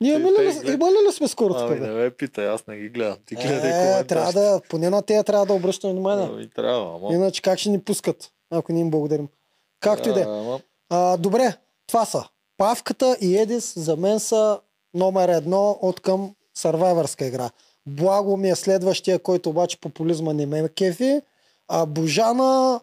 [0.00, 1.80] Ние имали ли, глед- имали ли сме скоро Ами така?
[1.82, 1.94] не бе?
[1.94, 3.16] ме питай, аз не ги гледам.
[3.26, 6.26] Ти гледай Е, трябва да, поне на тея трябва да обръщаме внимание.
[6.26, 7.14] Ами трябва, ама.
[7.14, 8.16] Иначе как ще ни пускат,
[8.50, 9.28] ако не им благодарим?
[9.80, 10.26] Както и да е.
[10.90, 11.54] А, добре,
[11.86, 12.24] това са.
[12.56, 14.60] Павката и Едис за мен са
[14.94, 17.50] номер едно от към сървайвърска игра.
[17.86, 21.20] Благо ми е следващия, който обаче популизма не ме кефи.
[21.68, 22.80] А Божана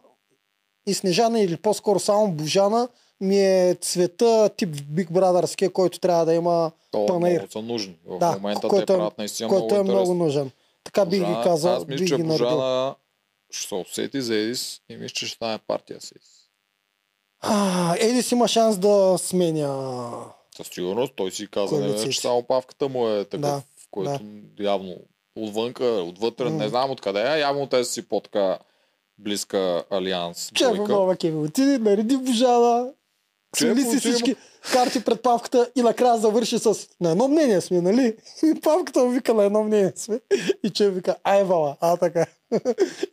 [0.87, 2.87] и Снежана или по-скоро само Божана
[3.21, 7.35] ми е цвета тип Big Brotherския, който трябва да има То панаир.
[7.35, 7.95] много са нужни.
[8.05, 10.25] В Да, момента който те е- правят наистина който е много много интересно.
[10.25, 10.51] нужен.
[10.83, 12.17] Така бих ги казал, Аз мисля, че.
[12.17, 12.95] Божана
[13.51, 16.27] ще се усети за Едис и мисля, че ще стане партия с Едис.
[17.39, 20.11] А, Едис има шанс да сменя
[20.57, 23.61] Със сигурност той си каза, не, че само павката му е такъв, Да,
[23.91, 24.19] който
[24.59, 24.95] явно
[25.35, 28.59] отвънка, отвътре, не знам откъде е, явно те си по-така
[29.17, 30.51] близка алианс.
[30.53, 30.87] Двойка.
[30.87, 32.91] нова Кеви отиде, нареди Божана,
[33.55, 34.35] Чефо си всички
[34.71, 38.17] карти пред павката и накрая завърши с на едно мнение сме, нали?
[38.43, 40.19] И павката му вика на едно мнение сме.
[40.63, 42.25] И че вика, ай вала, а така.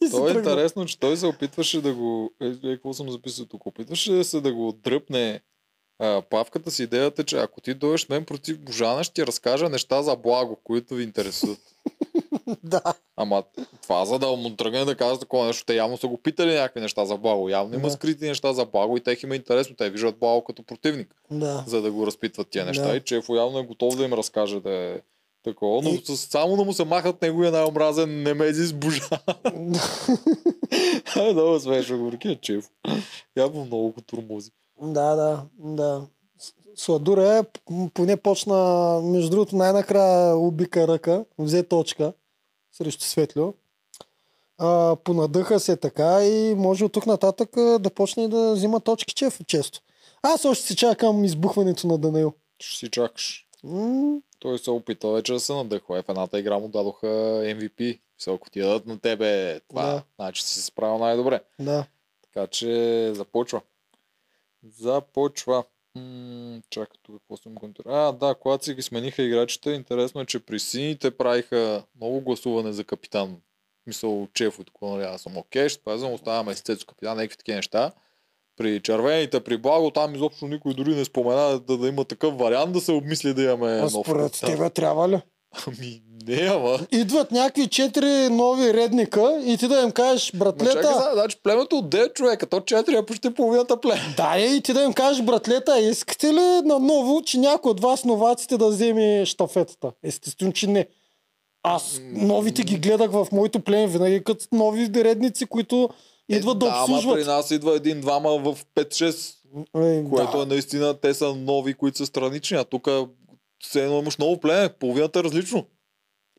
[0.03, 0.51] и То е тръгна.
[0.51, 2.31] интересно, че той се опитваше да го...
[2.43, 3.67] Е, е, какво съм записал тук?
[3.67, 5.41] Опитваше се да го дръпне
[5.99, 10.03] а, павката с идеята, че ако ти дойдеш мен против Божана, ще ти разкажа неща
[10.03, 11.59] за благо, които ви интересуват.
[12.63, 12.81] Да.
[13.17, 13.43] Ама
[13.83, 16.81] това за да му тръгне да казва такова нещо, те явно са го питали някакви
[16.81, 17.49] неща за благо.
[17.49, 17.91] Явно има Да.
[17.91, 19.77] скрити неща за благо и тех има интересно.
[19.77, 21.65] Те виждат благо като противник, Да.
[21.67, 22.83] за да го разпитват тия неща.
[22.85, 22.97] Да.
[22.97, 25.01] И Чефо явно е готов да им разкаже да е
[25.45, 29.19] такова, но И- с, само да му се махат неговия най-омразен немезис Божана.
[31.17, 32.71] Ай, много смешно го ръки, Чефо.
[33.37, 34.51] Явно много го турмози.
[34.83, 36.03] Да, да, да.
[36.39, 37.43] С- Сладура е,
[37.91, 38.57] поне почна,
[39.05, 42.13] между другото, най-накрая убика ръка, взе точка
[42.75, 43.55] срещу Светлио.
[44.59, 49.41] А, понадъха се така и може от тук нататък да почне да взима точки чеф,
[49.47, 49.81] често.
[50.23, 52.33] Аз още си чакам избухването на Данаил.
[52.59, 53.47] Ще си чакаш.
[53.65, 55.99] М, Той се опита вече да се надъхва.
[55.99, 57.07] Е, в едната игра му дадоха
[57.45, 58.01] MVP.
[58.17, 60.03] Все, ако ти дадат на тебе това, Да.
[60.17, 61.41] значи си се справил най-добре.
[61.61, 61.87] да.
[62.23, 63.61] Така че започва.
[64.79, 65.65] Започва.
[65.97, 67.95] М- чакай тук, какво съм контрол.
[67.95, 72.73] А, да, когато си ги смениха играчите, интересно е, че при сините правиха много гласуване
[72.73, 73.37] за капитан.
[73.87, 77.57] Мисъл, Чефо и такова, нали, аз съм окей, ще пазам, оставаме Цецо капитан, някакви такива
[77.57, 77.93] неща.
[78.57, 82.73] При червените, при Благо, там изобщо никой дори не спомена да, да има такъв вариант
[82.73, 85.21] да се обмисли да имаме А нов според тебе трябва ли?
[85.67, 86.79] Ами, не, ама.
[86.93, 91.37] Идват някакви четири нови редника и ти да им кажеш, Ма чакай братлета, сега, значи
[91.43, 94.15] племето от 9 човека, то 4 е почти половината племе.
[94.17, 98.05] Да, е, и ти да им кажеш, братлета, искате ли наново, че някой от вас
[98.05, 99.93] новаците да вземе штафетата?
[100.03, 100.87] Естествено, че не.
[101.63, 105.89] Аз новите ги гледах в моето племе, винаги като нови редници, които
[106.29, 107.15] идват да, Е, да, ама обслужват.
[107.17, 109.35] при нас идва един-двама в 5-6,
[109.77, 110.43] Е, което да.
[110.43, 112.89] е наистина, те са нови, които са странични, а тук
[113.69, 115.67] все едно имаш ново племе, половината е различно.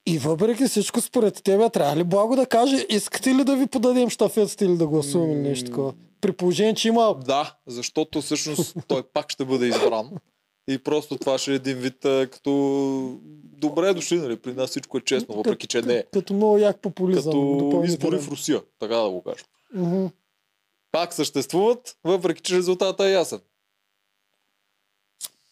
[0.06, 4.10] И въпреки всичко, според тебе, трябва ли благо да каже, искате ли да ви подадем
[4.10, 5.94] штафетата или да гласуваме нещо такова?
[6.22, 10.12] При положение, че има Да, защото всъщност той пак ще бъде избран.
[10.68, 14.36] И просто това ще е един вид като добре дошли, нали?
[14.36, 16.04] При нас всичко е честно, въпреки че не е.
[16.14, 17.34] като много як популизъм.
[17.34, 19.24] Като избори в Русия, така да го.
[19.74, 20.06] Мгм.
[20.92, 23.40] Пак съществуват, въпреки че резултатът е ясен.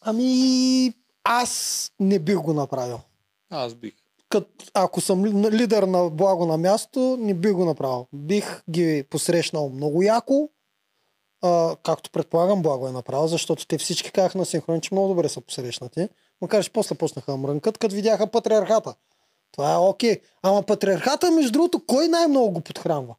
[0.01, 0.93] Ами,
[1.23, 2.99] аз не бих го направил.
[3.49, 3.93] Аз бих.
[4.29, 8.07] Кът, ако съм ли- лидер на благо на място, не бих го направил.
[8.13, 10.49] Бих ги посрещнал много яко,
[11.41, 15.29] а, както предполагам благо е направил, защото те всички казаха на синхрон, че много добре
[15.29, 16.09] са посрещнати.
[16.41, 18.95] Макар че после почнаха да мрънкат, като видяха патриархата.
[19.51, 20.21] Това е окей.
[20.41, 23.15] Ама патриархата, между другото, кой най-много го подхранва?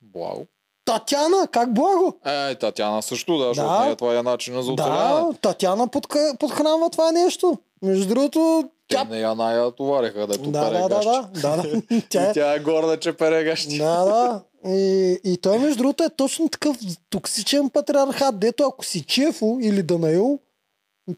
[0.00, 0.46] Благо.
[0.84, 2.14] Татяна, как благо?
[2.26, 3.88] Е, Татяна също, да, защото Да.
[3.88, 3.96] да.
[3.96, 5.32] това е начина за оцеляване.
[5.32, 7.58] Да, Татяна подка, подхранва това нещо.
[7.82, 9.04] Между другото, Те тя...
[9.04, 11.82] не я най-товариха, дето Да, да, да, да, да, да.
[12.08, 13.78] Тя И е тя е горда, че пере гащи.
[13.78, 14.42] Да, да.
[14.70, 16.76] И, и той, между другото, е точно такъв
[17.10, 20.38] токсичен патриархат, дето ако си Чефо или Данаил,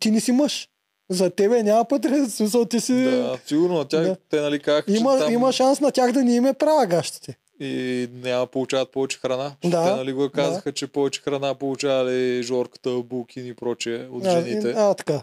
[0.00, 0.68] ти не си мъж.
[1.10, 3.04] За тебе няма патриархат, смисъл ти си...
[3.04, 4.16] Да, сигурно тях, Да.
[4.30, 7.36] те нали че Има, там има шанс на тях да не им е права гащите.
[7.60, 7.70] И
[8.14, 9.52] няма да получават повече храна.
[9.64, 14.30] Да, Те нали го казаха, че повече храна получавали Жорката, Булкин и прочее от А,
[14.32, 14.68] жените.
[14.68, 15.22] и- а, така.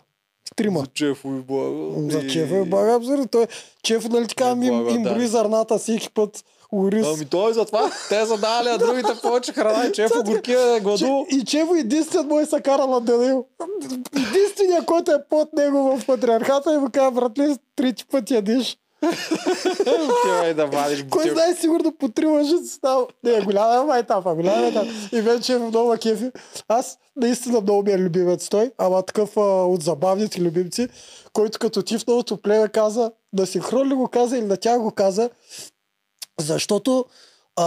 [0.55, 0.79] Трима.
[0.79, 1.95] За Чефо и Благо.
[2.09, 3.27] За И- Чефо е бага абсурдно.
[3.27, 3.47] Той,
[3.83, 5.13] Чефо, нали така, Е, им, Блага, им да.
[5.13, 6.43] брои зърната всеки път.
[6.73, 7.07] Ориз.
[7.07, 11.25] Ами той затова те са дали на другите повече храна и Чефо горкия е гладу.
[11.31, 13.45] И Чево единственият му е са карал на Данил.
[14.17, 18.77] Единственият, който е под него в патриархата и му казва, братле, трети път ядиш.
[19.81, 23.07] Отивай да вадиш Кой знае, сигурно по три лъжици става.
[23.23, 24.87] Не, голяма е майтапа, голяма е там.
[25.11, 26.31] И вече е много ма кефи.
[26.67, 30.87] Аз наистина много ми е любимец той, ама такъв а, от забавните любимци,
[31.33, 34.79] който като ти в новото племе каза, да синхрон ли го каза или на тях
[34.79, 35.29] го каза,
[36.39, 37.05] защото
[37.55, 37.65] а,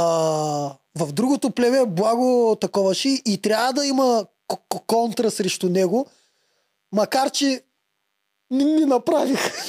[0.99, 4.27] в другото племе благо таковаши и трябва да има
[4.87, 6.07] контра срещу него,
[6.93, 7.61] макар че
[8.51, 9.41] не ми направих.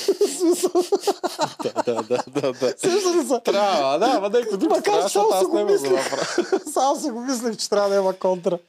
[1.64, 2.74] Да, да, да, да, да.
[2.78, 3.40] Сеща ли се?
[3.44, 5.92] Трябва, да, ама някой друг Макар само си аз го не мислех.
[5.92, 6.60] направя.
[6.74, 8.60] Само си го мислех, че трябва да има контра.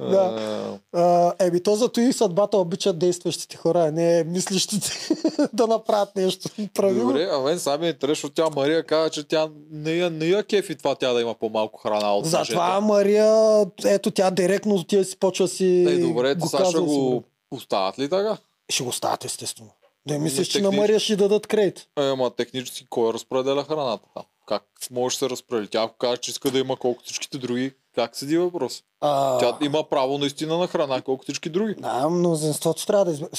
[0.00, 0.78] Да.
[0.92, 4.90] А, то зато и съдбата обичат действащите хора, а не мислещите
[5.52, 6.48] да направят нещо.
[6.74, 7.06] Правилно.
[7.06, 10.44] Добре, а мен сами е интересно, тя Мария каза, че тя не я, не я
[10.44, 12.80] кефи това тя да има по-малко храна от Затова.
[12.80, 18.08] Мария, ето тя директно отива си почва си Е, добре, го казва го остават ли
[18.08, 18.36] така?
[18.72, 19.70] Ще го стават естествено.
[20.06, 21.86] Да мислиш, Не че на технич- Мария ще дадат кредит.
[21.98, 24.22] Е, ама технически кой разпределя храната там?
[24.46, 25.68] Как може да се разпредели?
[25.68, 28.82] Тя ако каже, че иска да има колко всичките други, как седи въпрос?
[29.00, 31.74] А, Тя има право наистина на храна, колко всички други.
[31.78, 33.30] Да, мнозинството трябва да избере.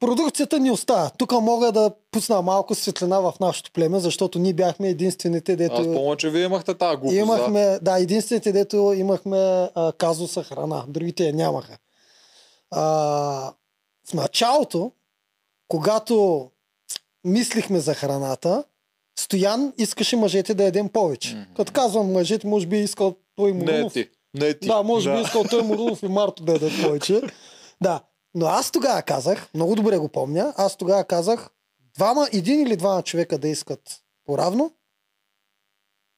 [0.00, 1.10] Продукцията ни остава.
[1.18, 5.74] Тук мога да пусна малко светлина в нашото племе, защото ние бяхме единствените, дето...
[5.74, 7.14] Аз помня, че вие имахте тази глупост.
[7.14, 7.20] Да.
[7.20, 9.38] Имахме, да, единствените, дето имахме
[9.74, 10.84] а, казуса храна.
[10.88, 11.78] Другите я нямаха.
[12.70, 13.52] А,
[14.12, 14.92] в началото,
[15.68, 16.50] когато
[17.24, 18.64] мислихме за храната,
[19.18, 21.34] Стоян искаше мъжете да ядем повече.
[21.34, 21.54] Мгм.
[21.56, 23.92] Като казвам мъжете, може би е искал той Не Мурунов.
[23.92, 24.10] ти.
[24.34, 24.66] Не ти.
[24.68, 27.20] Да, може би е искал той Мурунов и Марто да ядат повече.
[27.82, 28.00] Да,
[28.34, 31.50] но аз тогава казах, много добре го помня, аз тогава казах,
[31.94, 34.72] двама, един или двама човека да искат поравно,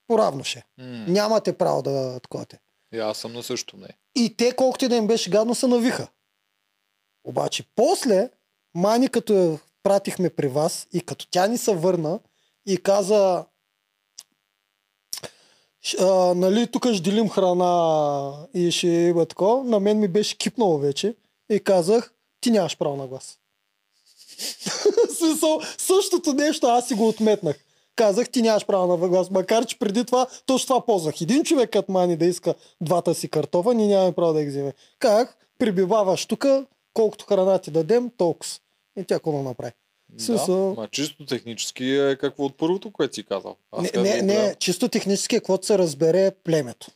[0.07, 0.65] поравно ще.
[0.79, 2.47] М, Нямате право да такова.
[2.95, 3.89] И аз съм на същото не.
[4.17, 6.09] И те, колкото и да им беше гадно, се навиха.
[7.25, 8.31] Обаче, после,
[8.75, 12.19] Мани, като я пратихме при вас и като тя ни се върна
[12.67, 13.45] и каза,
[15.85, 20.39] «Ш- а, нали, тук ще делим храна и ще има такова, на мен ми беше
[20.39, 21.15] кипнало вече
[21.51, 23.39] и казах, ти нямаш право на глас.
[25.19, 27.57] Смисъл, същото нещо аз си го отметнах.
[27.97, 31.21] Казах, ти нямаш право на глас, макар че преди това точно това ползвах.
[31.21, 34.73] Един човек като мани да иска двата си картофа, ние нямаме право да ги вземе.
[34.99, 35.37] Как?
[35.59, 36.47] Прибиваваш тук,
[36.95, 38.53] колкото храна ти дадем, толкова.
[38.97, 39.73] И тя какво да направи?
[40.19, 43.57] Смисъл- Да, ма чисто технически е какво от първото, което си казал.
[43.73, 44.55] Аз Не, не, не, правя.
[44.55, 46.87] чисто технически, каквото се разбере племето.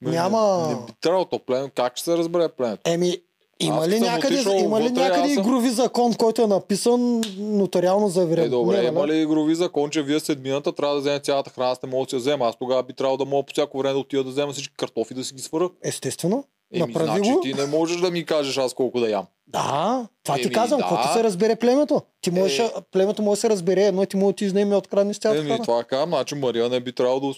[0.00, 1.70] Ме, няма- Не, не би трябвало то племе.
[1.70, 2.82] Как ще се разбере племето?
[2.84, 3.18] Еми,
[3.60, 8.44] има ли някъде, има ли вътре, някъде съм- игрови закон, който е написан нотариално заверен?
[8.44, 11.76] Е, добре, Не, има ли игрови закон, че вие седмината трябва да вземете цялата храна,
[11.82, 12.46] не мога да си я взема.
[12.46, 15.14] Аз тогава би трябвало да мога по всяко време да отида да взема всички картофи
[15.14, 15.70] да си ги свара.
[15.82, 16.44] Естествено.
[16.72, 17.40] Еми, Направи значи го.
[17.40, 19.26] ти не можеш да ми кажеш аз колко да ям.
[19.46, 20.86] Да, това ти Еми, казвам, да.
[20.86, 22.02] каквото се разбере племето.
[22.20, 22.70] Ти можеш, Е.
[22.92, 25.48] племето може да се разбере едно ти може да ти изнеме от с цялата Еми,
[25.48, 25.64] храна.
[25.64, 27.34] това казвам, значи Мария не би трябвало да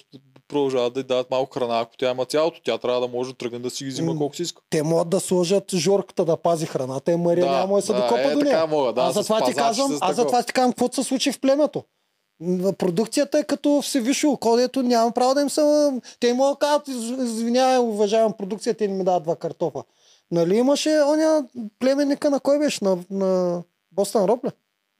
[0.48, 2.60] продължават да й дадат малко храна, ако тя има цялото.
[2.64, 4.62] Тя трябва да може да тръгне да си ги взима колко си иска.
[4.70, 7.98] Те могат да сложат жорката да пази храната, и Мария Да, няма да се да,
[7.98, 8.66] докопа е, до нея.
[8.66, 11.84] мога, да, аз затова ти казвам, аз затова ти казвам, какво се случи в племето.
[12.78, 15.90] Продукцията е като всевишо око, дето няма право да им се...
[16.20, 16.36] Те им
[16.88, 19.82] «Из- извинявай, уважавам продукцията и ми дават два картофа.
[20.30, 21.46] Нали имаше оня
[21.78, 22.84] племенника на кой беше?
[22.84, 23.62] На, на
[23.92, 24.50] Бостън Роб ли?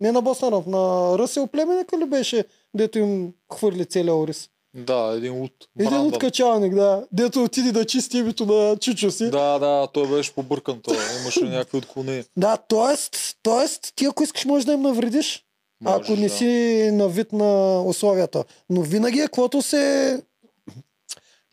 [0.01, 2.45] Не на Бостън Роб, на Ръсел племенника ли беше,
[2.75, 4.49] дето им хвърли целия ориз?
[4.77, 5.53] Да, един от.
[5.79, 7.05] Един от качалник, да.
[7.13, 9.31] Дето отиде да чисти името на чичо си.
[9.31, 10.81] Да, да, той беше побъркан.
[10.83, 10.97] Той.
[11.21, 12.25] Имаше някакви отклонения.
[12.37, 12.97] Да, т.е.
[13.43, 13.93] т.е.
[13.97, 15.44] ти ако искаш можеш да им навредиш,
[15.85, 16.35] Можеш, ако не да.
[16.35, 16.45] си
[16.93, 18.45] на вид на условията.
[18.71, 20.23] Но винаги е каквото се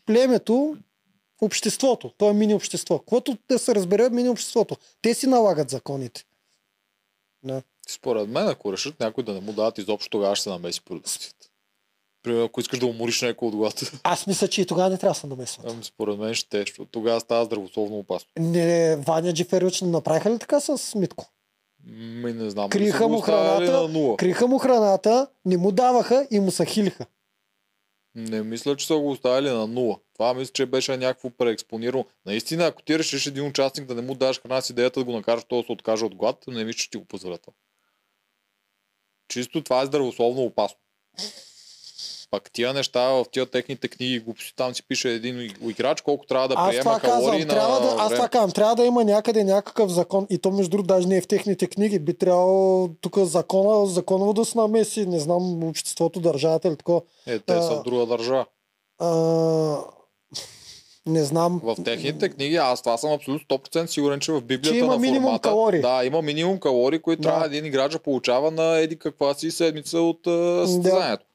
[0.06, 0.76] племето,
[1.40, 2.98] обществото, то е мини общество.
[2.98, 4.76] Каквото да се разбере мини обществото.
[5.02, 6.24] Те си налагат законите.
[7.44, 7.62] Да.
[7.88, 11.48] Според мен, ако решат някой да не му дадат изобщо, тогава ще се намеси продукцията.
[12.22, 15.14] Примерно, ако искаш да умориш някой от глад, Аз мисля, че и тогава не трябва
[15.14, 15.66] да се намесват.
[15.70, 18.28] ами, според мен ще защото тогава става здравословно опасно.
[18.38, 21.26] Не, Ваня Джиферович не направиха ли така с Митко?
[21.86, 22.70] Ми не знам.
[22.70, 24.16] Криха му храната.
[24.18, 27.06] Криха му храната, не му даваха и му са хилиха.
[28.14, 29.98] Не мисля, че са го оставили на нула.
[30.14, 32.04] Това мисля, че беше някакво преекспонирано.
[32.26, 35.12] Наистина, ако ти решиш един участник да не му даш храна с идеята да го
[35.12, 37.48] накараш той да се откаже от глад, не мисля, че ти го позволят.
[39.28, 40.78] Чисто това е здравословно опасно.
[42.32, 46.48] Пак тия неща в тия техните книги, глупости, там си пише един играч, колко трябва
[46.48, 49.44] да Аз приема калории казвам, на трябва да, аз това казвам, трябва да има някъде
[49.44, 51.98] някакъв закон и то между другото даже не е в техните книги.
[51.98, 57.00] Би трябвало тук закона, законово да се намеси, не знам, обществото, държавата или такова.
[57.26, 58.46] Е, те са А, в друга държава.
[58.98, 59.08] А,
[61.06, 61.60] не знам.
[61.64, 64.98] В техните книги, аз това съм абсолютно 100% сигурен, че в Библията Че има на
[64.98, 65.80] минимум формата, калории.
[65.80, 67.28] Да, има минимум калории, които Да.
[67.28, 70.20] трябва един играч да получава на еди каква си седмица от
[70.66, 71.24] състезанието.
[71.24, 71.31] Да.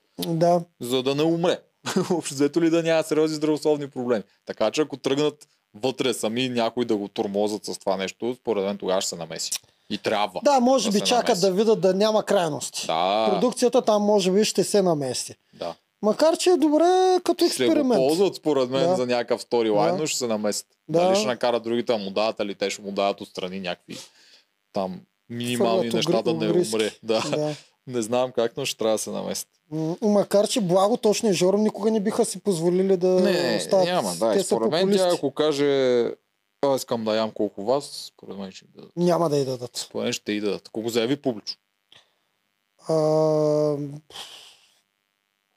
[0.79, 1.59] За да не умре.
[2.11, 4.23] Общо ли да няма сериозни здравословни проблеми.
[4.45, 8.77] Така че ако тръгнат вътре сами някой да го тормозат с това нещо, според мен
[8.77, 9.51] тогава ще се намеси.
[9.89, 10.41] И трябва.
[10.43, 11.41] Да, може Да би чакат намеси.
[11.41, 12.87] да видят да няма крайности.
[12.87, 15.35] Да, Продукцията там може би ще се намести.
[15.53, 15.75] да.
[16.01, 16.83] Макар, че е добре
[17.23, 17.99] като Ще го експеримент.
[17.99, 18.95] ползват според мен Да.
[18.95, 20.01] за някакъв сторилайн, Да.
[20.01, 20.67] но ще се намесят.
[20.89, 20.99] Да.
[21.01, 23.97] Дали ще накарат другите да му дадат, или те ще му дадат отстрани някакви
[24.73, 24.99] там
[25.29, 26.91] минимални Фърлят неща да не умре.
[27.03, 27.23] Да.
[27.29, 27.55] Да.
[27.87, 29.51] Не знам как, но ще трябва да се наместят.
[30.01, 33.85] Макар, че благо точно и Жором никога не биха си позволили да Не, остават.
[33.85, 34.31] няма, да.
[34.33, 36.03] Те И според мен тя, ако каже
[36.61, 38.91] аз искам да ям колко вас, според мен ще дадат.
[38.95, 39.77] Няма да й дадат.
[39.77, 40.67] Според мен ще й дадат.
[40.67, 41.57] Ако го заяви публично.
[42.89, 42.93] А,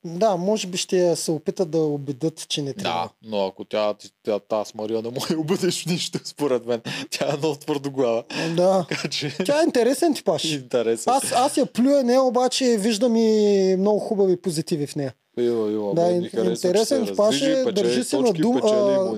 [0.05, 3.03] да, може би ще се опитат да убедят, че не трябва.
[3.03, 6.81] Да, но ако тя, тя тази Мария не може да бъдеш нищо, според мен.
[7.11, 8.25] Тя е много твърдоглава.
[8.57, 8.87] Да.
[8.89, 10.45] Така че Тя е интересен типаж.
[10.45, 11.13] интересен.
[11.13, 15.15] Аз, аз я плюя нея, обаче виждам и много хубави позитиви в нея.
[15.39, 15.95] Има, има.
[15.95, 18.61] Да, ми харесва, интересен раздвижи, е, държи се на дума.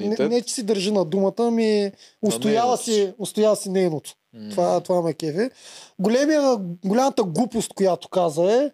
[0.01, 1.93] Не, не, че си държи на думата, ми
[2.23, 4.15] устоява си, устоява си нейното.
[4.35, 4.51] М.
[4.51, 5.51] Това, това ме кеви.
[5.99, 8.71] Големия, голямата глупост, която каза е,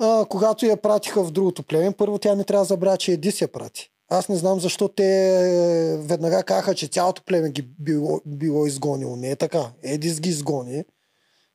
[0.00, 3.40] а, когато я пратиха в другото племе, първо тя не трябва да забравя, че Едис
[3.40, 3.90] я прати.
[4.08, 9.16] Аз не знам защо те е, веднага казаха, че цялото племе ги било, било изгонило.
[9.16, 9.70] Не е така.
[9.82, 10.84] Едис ги изгони.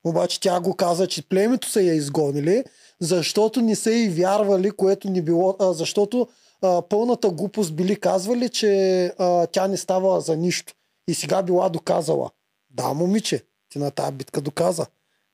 [0.04, 2.64] Обаче тя го каза, че племето са я изгонили,
[3.02, 6.28] защото не са и вярвали, което ни било, а, защото
[6.62, 10.74] а, пълната глупост били казвали, че а, тя не става за нищо.
[11.08, 12.30] И сега била доказала.
[12.70, 14.86] Да, момиче, ти на тази битка доказа.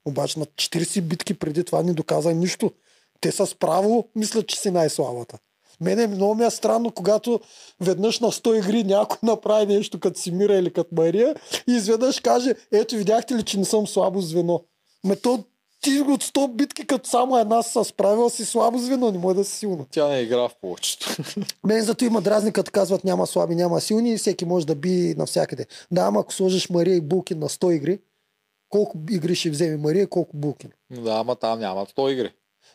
[0.05, 2.71] Обаче на 40 битки преди това не доказа нищо.
[3.22, 5.38] Те с право мислят, че си най-слабата.
[5.81, 7.39] Мене много ми е странно, когато
[7.81, 11.35] веднъж на 100 игри някой направи нещо като Симира или като Мария
[11.69, 14.64] и изведнъж каже, ето видяхте ли, че не съм слабо звено.
[15.03, 15.43] Ме то
[15.81, 19.43] ти от 100 битки, като само една се справила си слабо звено, не може да
[19.43, 19.85] си силно.
[19.91, 21.15] Тя не игра в повечето.
[21.64, 25.15] Мен зато има дразни, като казват няма слаби, няма силни и всеки може да би
[25.18, 25.65] навсякъде.
[25.91, 27.99] Да, ама ако сложиш Мария и Булкин на 100 игри,
[28.69, 30.72] колко игри ще вземе Мария, колко Булкин?
[30.91, 32.31] да, ама там нямат 100 игри.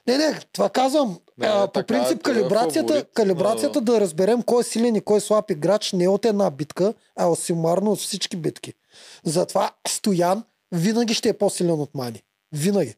[0.06, 1.18] Не, не, това казвам.
[1.38, 4.64] Не, а, по така е, принцип, той е калибрацията, фаворит, калибрацията да разберем кой е
[4.64, 7.98] силен и кой е слаб играч не е от една битка, а от сумарно от
[7.98, 8.74] всички битки.
[9.24, 12.22] Затова Стоян винаги ще е по-силен от Мани.
[12.52, 12.94] Винаги.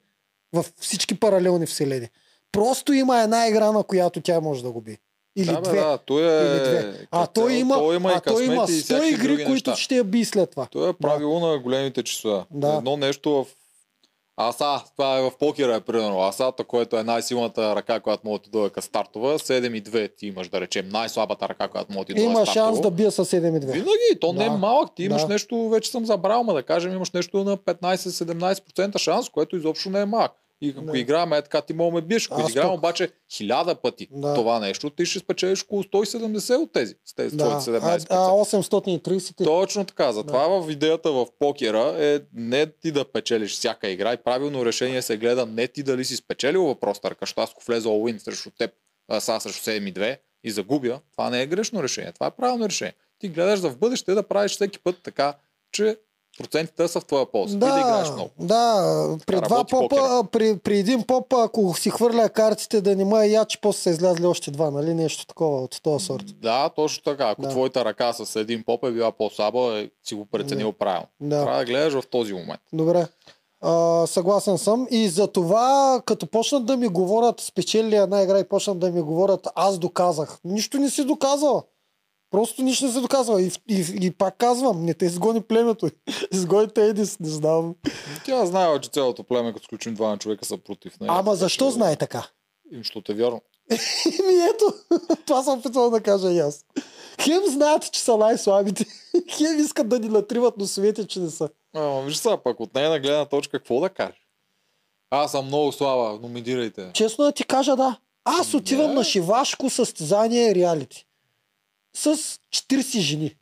[0.53, 2.09] В всички паралелни вселени.
[2.53, 4.99] Просто има една игра, на която тя може да го би.
[5.37, 5.81] Или да, две.
[5.81, 6.57] да, той е...
[6.57, 7.07] Или две.
[7.11, 9.71] А като той има, той има, а той има късмети и 100 всякакви игри, които
[9.71, 9.77] неща.
[9.77, 10.67] ще я би след това.
[10.67, 12.47] Това е правило на големите числа.
[12.51, 12.75] Да.
[12.75, 13.47] Едно нещо в
[14.40, 16.20] Аса, това е в покера, е, примерно.
[16.20, 20.48] Асата, което е най-силната ръка, която може да дойде стартова, 7 и 2 ти имаш,
[20.48, 23.73] да речем, най-слабата ръка, която може да ти дойде Има шанс да бие с 7-2.
[23.73, 24.56] Винаги, то не е Да.
[24.56, 24.94] малък.
[24.94, 25.28] Ти имаш Да.
[25.28, 30.01] нещо, вече съм забрал, ма да кажем, имаш нещо на 15-17% шанс, което изобщо не
[30.01, 30.32] е малък.
[30.61, 30.99] И ако Да.
[30.99, 32.29] играем е така, ти мога ме биеш.
[32.31, 34.35] Ако изиграем обаче хиляда пъти Да.
[34.35, 36.95] това нещо, ти ще спечелиш около 170 от тези.
[37.05, 37.45] С тези Да.
[37.45, 38.07] твоите 17%.
[38.11, 40.13] А, а 830 ти- Точно така.
[40.13, 45.03] Затова в идеята в покера е не ти да печелиш всяка игра и правилно решение
[45.03, 46.65] се гледа не ти дали си спечелил
[47.37, 48.71] аз ако влеза all-in срещу теб,
[49.09, 52.13] а сега срещу 7 и 2 и загубя, това не е грешно решение.
[52.13, 52.95] Това е правилно решение.
[53.19, 55.35] Ти гледаш за в бъдеще да правиш всеки път така,
[55.73, 55.97] че
[56.39, 57.56] процентите са в твоя полза.
[57.56, 58.31] и да играеш много.
[58.40, 60.24] Да, при два попа, покера.
[60.32, 63.90] при, при един поп, ако си хвърля картите да не ма я, че после са
[63.90, 64.94] излязли още два, нали?
[64.94, 66.24] Нещо такова от този сорт.
[66.40, 67.28] Да, точно така.
[67.28, 67.48] Ако Да.
[67.48, 71.06] твоята ръка с един поп е била по-слаба, е, си го преценил правилно.
[71.20, 71.43] Да.
[71.43, 72.60] Трябва да гледаш в този момент.
[72.73, 73.06] Добре.
[73.60, 74.86] А, съгласен съм.
[74.90, 79.01] И за това, като почнат да ми говорят, спечели една игра и почнат да ми
[79.01, 80.39] говорят, аз доказах.
[80.44, 81.62] Нищо не си доказала.
[82.31, 83.43] Просто нищо не си доказала.
[83.43, 85.91] И, и, и пак казвам, не те изгони племето.
[86.33, 87.75] Изгоните Едис, не знам.
[88.25, 91.13] Тя знае, че цялото племе, като сключим двама човека, са против нея.
[91.13, 92.27] Ама защо че- знае така?
[92.73, 93.41] Им, Защото е вярно.
[94.27, 94.75] Ми ето,
[95.27, 96.65] това съм опитвал да кажа и аз.
[97.21, 98.85] Хем знаят, че са най-слабите.
[99.31, 101.49] Хем искат да ни натриват носовете, че не са.
[101.75, 104.17] Ама виж сега, пък от нейна гледна точка, какво да кажеш?
[105.11, 106.91] Аз съм много слаба, номинирайте.
[106.95, 107.97] Честно да ти кажа, да.
[108.25, 108.95] Аз отивам Не.
[108.95, 111.07] на шивашко състезание реалити.
[111.99, 112.16] С
[112.51, 113.35] 40 жени.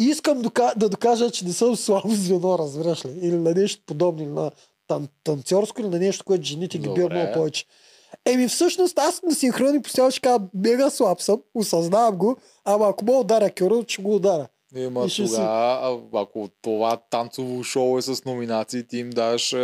[0.00, 0.42] И искам
[0.76, 3.10] да докажа, че не съм слабо звено, разбираш ли?
[3.22, 4.50] Или на нещо подобно, или на
[4.88, 7.14] тан- танцорско, или на нещо, което жените ги Добре.
[7.14, 7.64] много повече.
[8.24, 13.04] Еми всъщност аз на синхрони постоянно ще кажа, мега слаб съм, осъзнавам го, ама ако
[13.04, 14.48] мога ударя Кьоро, ще го ударя.
[15.08, 19.54] Си- тогава, а, ако това танцово шоу е с номинации, ти им даш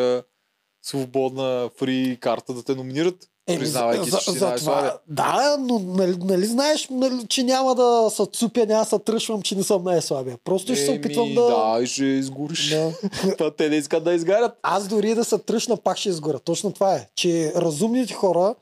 [0.82, 3.16] свободна фри карта да те номинират.
[3.56, 4.90] Признавайки, за, че за най-слабия.
[4.90, 8.98] това, да, но нали, нали знаеш, нали, че няма да се цупя, няма да се
[8.98, 10.36] тръшвам, че не съм най-слабия.
[10.44, 11.46] Просто ще се опитвам да...
[11.46, 12.70] Да, и ще изгориш.
[12.70, 12.92] Да.
[13.38, 14.52] Та те не искат да изгарят.
[14.62, 16.38] Аз дори да се тръщна, пак ще изгоря.
[16.38, 17.06] Точно това е.
[17.16, 18.54] Че разумните хора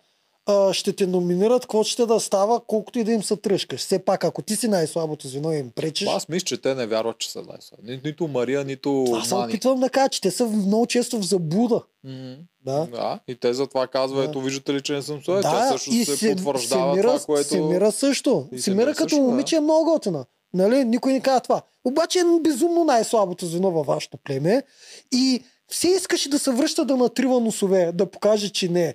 [0.47, 3.81] а, ще те номинират, какво ще да става, колкото и да им се тръжкаш.
[3.81, 6.86] Все пак, ако ти си най-слабото звено и им пречиш, Аз мисля, че те не
[6.86, 7.90] вярват, че са най-слаби.
[7.90, 11.23] Ни, нито Мария, нито аз се опитвам да кажа, че те са много често в
[11.23, 11.82] заблуда.
[12.05, 12.86] М, Да.
[12.93, 14.24] Да, и те затова казва, Да.
[14.28, 15.43] ето виждате ли, че не съм слаб.
[15.43, 17.48] Тя да, също и се, се, потвърждава Семира, това, което...
[17.48, 18.48] Семира също.
[18.52, 19.23] И Семира като също, да.
[19.23, 20.24] момиче е много готина.
[20.55, 20.85] Нали?
[20.85, 21.62] Никой не казва това.
[21.85, 24.62] Обаче е безумно най-слабото звено във вашето племе.
[25.12, 28.94] И все искаше да се връща да натрива носове, да покаже, че не е.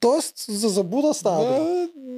[0.00, 1.44] Тоест, за заблуда става.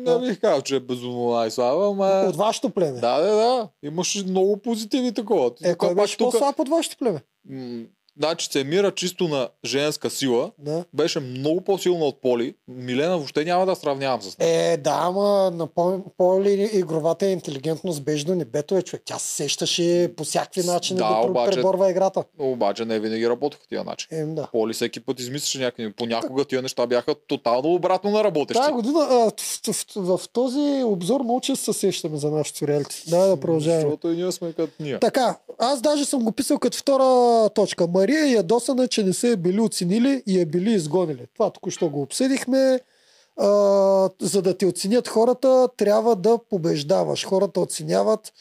[0.05, 2.25] Да, не бих казал, че е безумно най-слаба, ама...
[2.29, 3.01] От вашето племе.
[3.01, 3.69] Да, да, да.
[3.83, 5.51] Имаше много позитиви такова.
[5.65, 7.21] Е, кой беше тук- по-слаб от вашето племе?
[8.19, 10.85] Значи Семира чисто на женска сила Да.
[10.95, 12.55] беше много по-силна от Поли.
[12.69, 14.73] Милена въобще няма да сравнявам с нея.
[14.73, 19.03] Е, да, ама на по- по-ли игровата интелигентност беше до небето е човек.
[19.05, 19.87] Тя се сещаше
[20.17, 22.25] по всякакви начини Да, да, да обаче- преборва играта.
[22.39, 24.09] Обаче не винаги работеха тия начин.
[24.13, 24.49] Е, да.
[24.53, 25.93] Поли всеки път измисляше някакви.
[25.93, 28.61] Понякога тия неща бяха тотално обратно на работещи.
[28.61, 29.33] Тази година а, в,
[29.67, 33.03] в, в, в този обзор много често се сещаме за нашото реалити.
[33.09, 33.81] Да, да продължаваме.
[33.81, 34.99] Защото и ние сме като ние.
[34.99, 37.05] Така, аз даже съм го писал като втора
[37.51, 37.87] точка.
[38.09, 41.27] Мария е ядосана, че не са я били оценили и я били изгонили.
[41.35, 42.81] Това току-що го обсъдихме.
[43.37, 43.47] А,
[44.21, 47.25] за да те оценят хората, трябва да побеждаваш.
[47.25, 48.33] Хората оценяват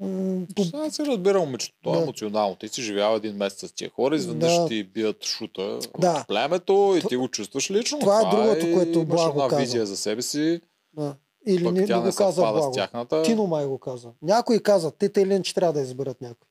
[0.00, 2.02] м, Сега се разбира момичето, то е Да.
[2.02, 2.56] емоционално.
[2.56, 4.66] Ти си живял един месец с тия хора, изведнъж Да.
[4.66, 6.10] ти бият шута Да.
[6.12, 7.98] от племето и ти го чувстваш лично.
[7.98, 9.60] Това е другото, което имаш Благо каза.
[9.60, 10.60] визия за себе си,
[10.92, 11.14] да.
[11.46, 12.72] Или пък не, тя не го каза съвпада с Благо.
[12.72, 13.22] тяхната.
[13.22, 14.08] Тино май го каза.
[14.22, 16.46] Някой каза, те те че трябва да изберат някой.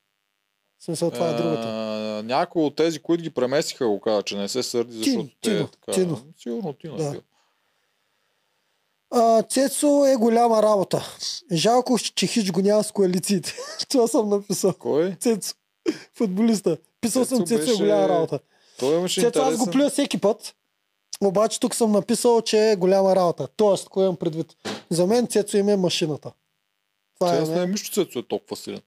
[0.78, 1.66] В смисъл, това е другото.
[2.22, 5.50] А, някой от тези, които ги преместиха, го каза, че не се сърди, защото те
[5.50, 5.92] Тино, е така.
[5.92, 6.20] Тино.
[6.38, 7.06] Сигурно Да.
[7.06, 7.20] е бил.
[9.10, 11.16] А, Цецо е голяма работа.
[11.52, 13.54] Жалко, че Хич го няма с коалициите.
[13.88, 14.72] Това съм написал.
[14.72, 15.14] Кой?
[15.14, 15.54] Цецо.
[16.14, 16.76] Футболиста.
[17.00, 18.38] Писал Цецо съм Цецо е беше- голяма работа.
[18.78, 19.72] Той имаше Цецо аз го интересен...
[19.72, 20.54] плюя всеки път.
[21.20, 23.48] Обаче тук съм написал, че е голяма работа.
[23.48, 24.56] Тоест, кое имам предвид?
[24.90, 26.32] За мен Цецо им е машината.
[27.14, 28.80] Това Аз е, не мисля, че Цецо е толкова силен.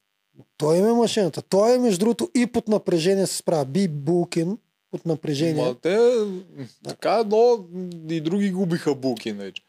[0.57, 1.41] Той им е машината.
[1.41, 3.65] Той е, между другото, и под напрежение се справя.
[3.65, 4.57] Би Булкин
[4.91, 5.65] под напрежение.
[5.65, 5.97] Ма те,
[6.83, 7.57] така, но
[8.09, 9.31] и други губиха булки.
[9.31, 9.61] вече.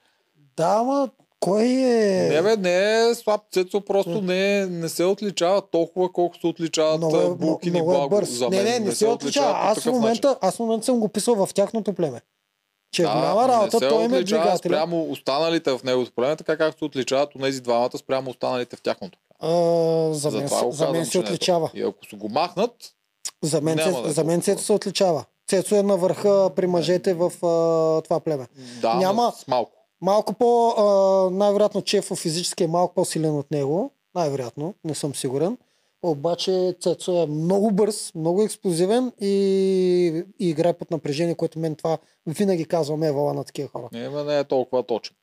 [0.56, 1.10] Да, ама
[1.40, 2.28] кой е...
[2.28, 6.46] Не, бе, не е слаб Цецо, просто не, е- не се отличава толкова, колкото се
[6.46, 8.08] отличават много е, Булкин и много е Благо.
[8.08, 8.30] бърз.
[8.30, 9.52] За не, мен не, не, се отличава.
[9.52, 12.20] по Аз в, момента, аз в момента съм го писал в тяхното племе.
[12.92, 14.58] Че е голяма работа, не се той им е двигателя.
[14.58, 18.82] спрямо останалите в неговото племе, така както се отличават от тези двамата спрямо останалите в
[18.82, 19.18] тяхното.
[19.40, 19.48] А,
[20.12, 21.70] за мен, го за мен се е отличава.
[21.74, 22.72] И ако се го махнат,
[23.42, 24.42] За мен, Няма да е за мен.
[24.42, 25.24] Цецо се отличава.
[25.48, 28.46] Цецо е на върха при мъжете в а, това племе.
[28.80, 29.32] да, Няма...
[29.38, 29.72] с малко.
[30.00, 33.90] Малко по, а, най-вероятно Чефо физически е малко по-силен от него.
[34.14, 35.56] Най-вероятно, не съм сигурен.
[36.06, 39.28] Обаче Цецо е много бърз, много експлозивен и,
[40.38, 43.88] и играе под напрежение, което мен това винаги казвам е вала на такива хора.
[43.92, 45.16] Не, не е толкова точен.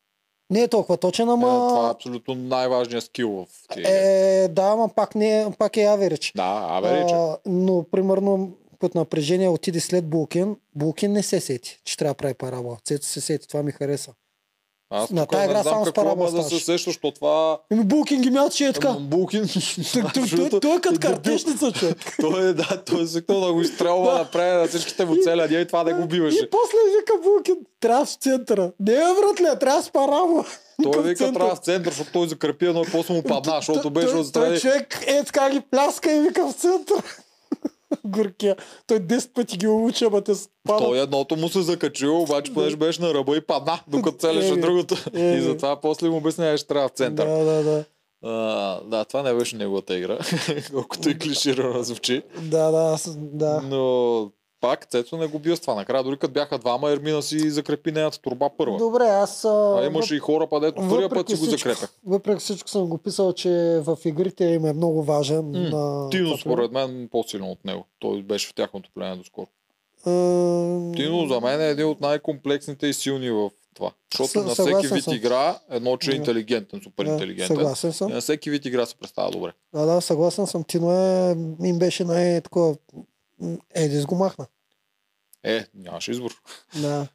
[0.50, 1.48] Не е толкова точен, Ама...
[1.48, 1.68] ама...
[1.70, 3.86] Това е абсолютно най-важният скил в тия.
[3.88, 6.32] Е, да, ама пак, не, е- пак е аверич.
[6.36, 7.16] Да, абе, рече.
[7.16, 10.56] А, но, примерно, под напрежение отиде след Булкин.
[10.76, 12.78] Булкин не се сети, че трябва да прави парабола.
[12.86, 14.14] Цецо се сети, това ми хареса.
[14.90, 17.60] Аз на не игра само с има да се сеща, защото това...
[17.72, 18.92] Еми Булкин ги мяташе е така.
[18.92, 19.50] Булкин...
[20.62, 21.98] Той, е като картешница, човек.
[22.22, 25.60] той е, да, той е свикнал да го изстрелва напред на всичките му цели, ние
[25.60, 26.50] и това да го И биваше.
[26.50, 28.72] после вика Булкин, трябва в центъра.
[28.80, 30.46] Не е братле, трябва с парабола.
[30.84, 34.16] Той вика трябва в център, защото той закрепи едно и после му падна, защото беше
[34.16, 34.48] отстрани.
[34.48, 37.04] Той човек е така ги пляска и вика в центъра.
[38.06, 38.56] Горкия.
[38.88, 40.84] Той 10 пъти ги улуча, ама те спадат.
[40.88, 44.62] Той едното му се закачило, обаче понеже беше на ръба и падна, докато целеше Еми,
[44.62, 44.96] другото.
[45.14, 45.38] еми.
[45.38, 47.28] И затова после му обясняваш, трябва в център.
[47.28, 47.86] Да, да, да.
[48.26, 50.18] А, да, това не беше неговата игра,
[50.74, 52.22] колкото и клиширано звучи.
[52.42, 53.62] Да, да, аз, да.
[53.64, 54.32] Но
[54.64, 55.76] пак Цецо не го бил с това.
[55.76, 58.78] Накрая, дори като бяха двама, Ермина си закрепи нейната турба първа.
[58.78, 59.46] Добре, аз...
[59.46, 61.90] А, А имаше и хора, падето първия път си го закрепях.
[62.06, 63.50] въпреки всичко съм го писал, че
[63.80, 65.52] в игрите им е много важен.
[65.52, 67.86] на Тино, според мен, по-силен от него.
[68.00, 69.48] Той беше в тяхното племе доскоро.
[70.04, 70.92] племе.
[70.96, 73.92] Тино за мен е един от най-комплексните и силни в това.
[74.12, 75.14] Защото Съ- на всеки вид съм.
[75.14, 77.48] игра, едно, че е интелигентен, супер интелигентен.
[77.48, 78.12] Съгласен И съм.
[78.12, 79.52] на всеки вид игра се представя добре.
[79.74, 80.64] Да, да, съгласен съм.
[80.64, 81.32] Тино е,
[81.64, 82.76] им беше най-такова...
[83.76, 84.46] Едис го махна.
[85.44, 86.32] Е, нямаше избор.
[86.82, 87.08] Да.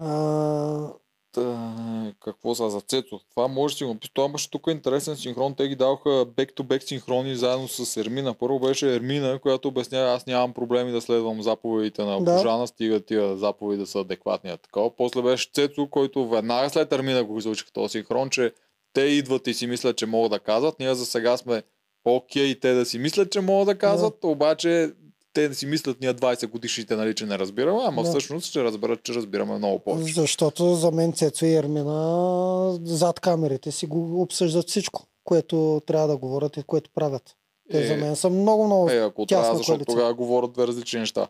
[0.00, 0.88] А,
[1.34, 3.20] Та, какво са за Цецо?
[3.30, 4.12] Това може да си го напиша.
[4.14, 5.54] Това имаше тук интересен синхрон.
[5.54, 8.34] Те ги даваха бек-то-бек синхрони заедно с Ермина.
[8.34, 12.36] Първо беше Ермина, която обяснява, аз нямам проблеми да следвам заповедите на Да.
[12.36, 14.58] Божана, стига тия заповеди да са адекватни.
[14.62, 14.96] Такова.
[14.96, 18.52] После беше Цецо, който веднага след Ермина го изучиха този синхрон, че
[18.92, 20.78] те идват и си мислят, че могат да казват.
[20.78, 21.62] Ние за сега сме
[22.04, 24.92] окей те да си мислят, че могат да казват, обаче
[25.34, 28.08] те си мислят ние 20 годишните, нали, че не разбираме, ама Да.
[28.08, 30.12] всъщност ще разберат, че разбираме много повече.
[30.12, 36.16] защото за мен Цецо и Ермина зад камерите си го обсъждат всичко, което трябва да
[36.16, 37.36] говорят и което правят.
[37.70, 39.86] Те Е, за мен са много, много Е, ако трябва, защото коалиция.
[39.86, 41.28] тогава говорят две различни неща.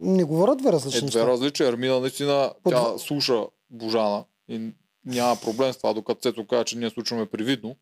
[0.00, 1.26] Не говорят две Е, различни две неща.
[1.26, 1.66] различни.
[1.66, 4.70] Армина наистина, По тя слуша Божана и
[5.04, 7.76] няма проблем с това, докато Цето казва, че ние слушаме привидно,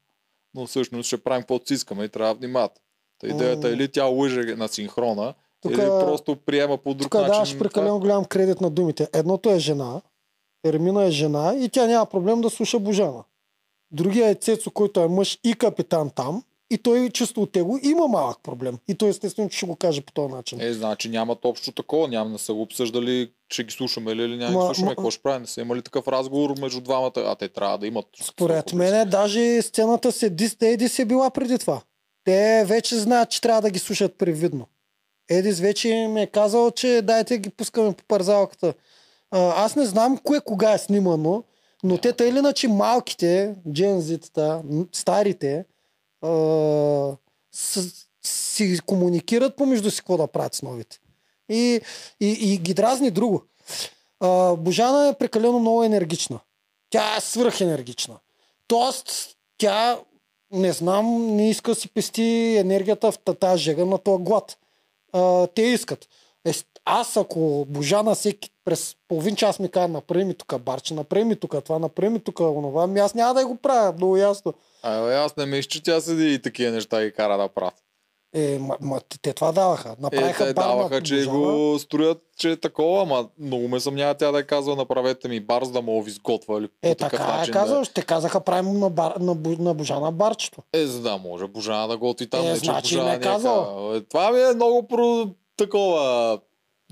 [0.55, 2.73] но всъщност ще правим каквото си искаме и трябва да внимават.
[3.25, 3.77] Та идеята е М.
[3.77, 7.33] или тя лъже на синхрона, Тука- или просто приема по друг Тук начин.
[7.33, 9.09] даваш прекалено голям кредит на думите.
[9.13, 10.01] Едното е жена,
[10.65, 13.25] Ермина е жена и тя няма проблем да слуша Божана.
[13.91, 18.09] Другия е Цецо, който е мъж и капитан там и той чисто от него има
[18.09, 18.79] малък проблем.
[18.89, 20.61] И той естествено ще го каже по този начин.
[20.61, 24.37] Е, значи нямат общо такова, няма да са го обсъждали, ще ги слушаме ли или
[24.37, 27.35] няма да ги слушаме, какво ще правим, не са имали такъв разговор между двамата, а
[27.35, 28.07] те трябва да имат.
[28.23, 31.81] Според мен даже сцената с Едис, Едис е била преди това.
[32.25, 34.67] Те вече знаят, че трябва да ги слушат привидно.
[35.31, 38.75] Едис вече им е казал, че дайте ги пускаме по парзалката.
[39.31, 41.45] Аз не знам кое кога е снимано,
[41.85, 45.65] но те тъй или иначе малките, джензитата, старите,
[46.23, 46.31] а,
[48.23, 50.99] си комуникират помежду си какво да правят с новите.
[51.49, 51.81] И,
[52.21, 53.43] и, и ги дразни друго.
[54.21, 56.41] А, Божана е прекалено много енергична.
[56.91, 58.17] Тя е свръхенергична.
[58.67, 59.99] Тоест, тя,
[60.55, 62.23] не знам, не иска да си пести
[62.59, 64.57] енергията в та- тази жега на този глад.
[65.13, 66.09] А, те искат.
[66.45, 66.53] Е,
[66.85, 71.37] аз ако Божана всеки през половин час ми казва, направи ми тук барче, направи ми
[71.37, 74.55] тук това, направи ми тук онова, ами аз няма да го правя, много ясно.
[74.83, 77.84] А, аз не мисля, че тя седи и такива неща ги кара да правят.
[78.35, 79.89] Е, ма, ма, те, те това даваха.
[79.89, 81.39] Е, Направиха те бар на даваха, че Божана.
[81.39, 85.41] го строят, че е такова, ама много ме съмнява тя да е казва, направете ми
[85.41, 87.53] бар, за да мога ви изготвя или Е, така е начин.
[87.53, 90.63] казал, ще казаха правим на, бар, на, на Божана барчето.
[90.73, 90.81] Да...
[90.81, 92.47] Е, за да може Божана да готви там.
[92.47, 93.97] Е, не, значи не е казала.
[93.97, 95.27] Е, това ми е много про...
[95.57, 96.39] такова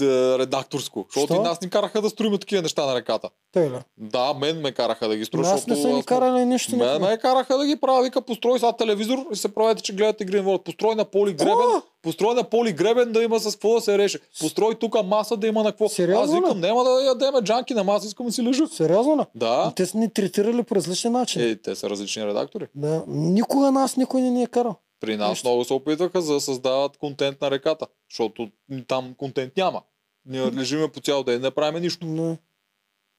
[0.01, 0.05] е,
[0.39, 1.07] редакторско.
[1.09, 1.43] Защото Що?
[1.43, 3.29] и нас ни караха да строим такива неща на реката.
[3.53, 3.79] Тъй ли?
[3.99, 5.43] Да, мен ме караха да ги строя.
[5.43, 6.77] Нас не са ни аз- карали нищо.
[6.77, 7.09] Мен никога.
[7.09, 10.43] ме караха да ги правя, вика, построй сега телевизор и се правете, че гледате на
[10.43, 10.65] волята.
[10.65, 14.19] Построй на поли гребен, построй на поли гребен да има с какво да се реше.
[14.41, 15.89] Построй тук маса да има на какво.
[15.89, 18.67] Сериозно Аз викам, няма да ядеме джанки на маса, искам да си лежа.
[18.67, 19.23] Сериозно ли?
[19.35, 19.69] Да.
[19.71, 21.43] И те са ни третирали по различен начин.
[21.43, 22.67] Е, те са различни редактори.
[22.75, 23.03] Да.
[23.07, 24.75] Никога нас никой не ни е карал.
[25.03, 25.49] При нас Нищо.
[25.49, 28.51] много се опитваха за да създават контент на реката, защото
[28.89, 29.83] там контент няма.
[30.27, 32.07] Ние лежиме по цял ден, не правим нищо.
[32.07, 32.39] Не.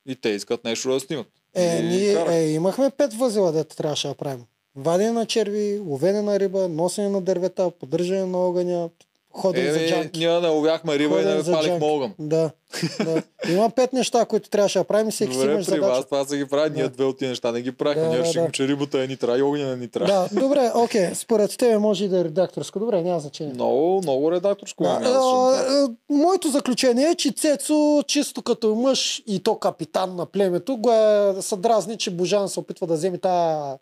[0.07, 1.27] И те искат нещо да снимат.
[1.55, 4.45] Е, И ние е, имахме пет възела, дето трябваше да правим.
[4.75, 8.89] Вадене на черви, ловене на риба, носене на дървета, поддържане на огъня,
[9.33, 10.19] ходене за Е, джанки.
[10.19, 12.13] ние не ловяхме риба и Ходене не за палихме огън.
[12.19, 12.51] Да,
[12.99, 13.23] да.
[13.49, 15.87] Има пет неща, които трябваше да правим и всеки си Добре, имаш при задача.
[15.87, 16.89] вас това са ги правят, ние Да.
[16.89, 18.01] две от тия неща не ги правиха.
[18.01, 18.51] Да, ние да, решихме, да.
[18.51, 20.13] че рибата е ни трябва и огъня не ни трябва.
[20.29, 21.15] Да, добре, окей.
[21.15, 22.79] Според тебе може и да е редакторско.
[22.79, 23.53] Добре, няма значение.
[23.53, 24.83] Много, много редакторско.
[24.83, 27.73] Да, Да, се а, моето заключение е, че Цецо,
[28.07, 32.59] чисто като мъж и то капитан на племето, го е, се дразни, че Божана се
[32.59, 33.77] опитва да вземе тая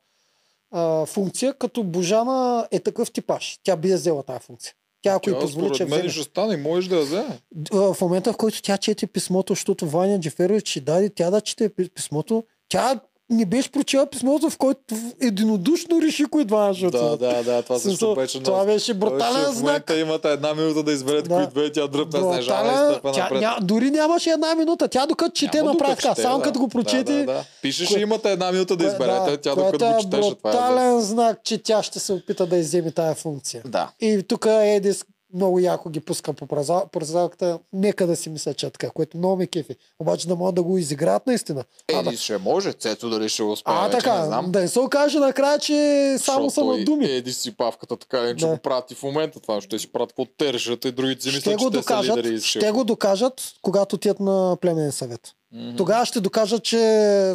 [0.71, 3.59] а, функция, като Божана е такъв типаж.
[3.63, 4.73] Тя би я взела тая функция.
[5.01, 6.09] Тя ако Тя, позволи, че мен вземе.
[6.09, 7.39] ще стане, можеш да я вземе.
[7.71, 11.69] В момента, в който тя чете писмото, защото Ваня Джеферович ще даде тя да чете
[11.69, 12.99] пи- писмото, тя
[13.31, 14.79] не беше прочела писмото, в който
[15.21, 19.41] единодушно реши кои два ще Да, да, да, това също Смисъл, беше това беше брутален
[19.43, 19.57] В знак.
[19.57, 21.35] момента имате една минута да изберете Да.
[21.35, 23.41] кои две, тя дръпна с нежана и Брутален, стъпа тя, напред.
[23.41, 24.87] ня, дори нямаше една минута.
[24.87, 26.15] Тя докато чете направи така.
[26.15, 26.43] Само да.
[26.43, 27.03] като го прочете.
[27.03, 27.43] Да, да, да.
[27.61, 30.35] Пишеше, Кое- имате една минута да изберете, тя което докато го е четеше.
[30.35, 30.53] Това е.
[30.53, 33.61] брутален знак, че тя ще се опита да изземе тая функция.
[33.65, 33.89] Да.
[34.01, 35.03] И тук Едис
[35.33, 37.59] много яко ги пуска по проза- прозалката.
[37.73, 39.75] Нека да си мисля, че е така, което много ме кефи.
[39.99, 41.63] Обаче да могат да го изиграят наистина.
[41.93, 44.51] А, да, ще може, Цецо дали ще го успее, а вече така, не знам.
[44.51, 45.75] да не се окаже накрая, че
[46.19, 47.05] само са на думи.
[47.05, 48.51] Еди си павката така, не че Да.
[48.51, 51.37] го прати в момента това, ще си правят какво те решат и другите си ще
[51.49, 52.71] мислят, го че те са лидери докажат, ще...
[52.71, 55.21] го докажат, когато отидат на племенен съвет.
[55.53, 55.75] Мгм.
[55.77, 56.77] Тогава ще докажат, че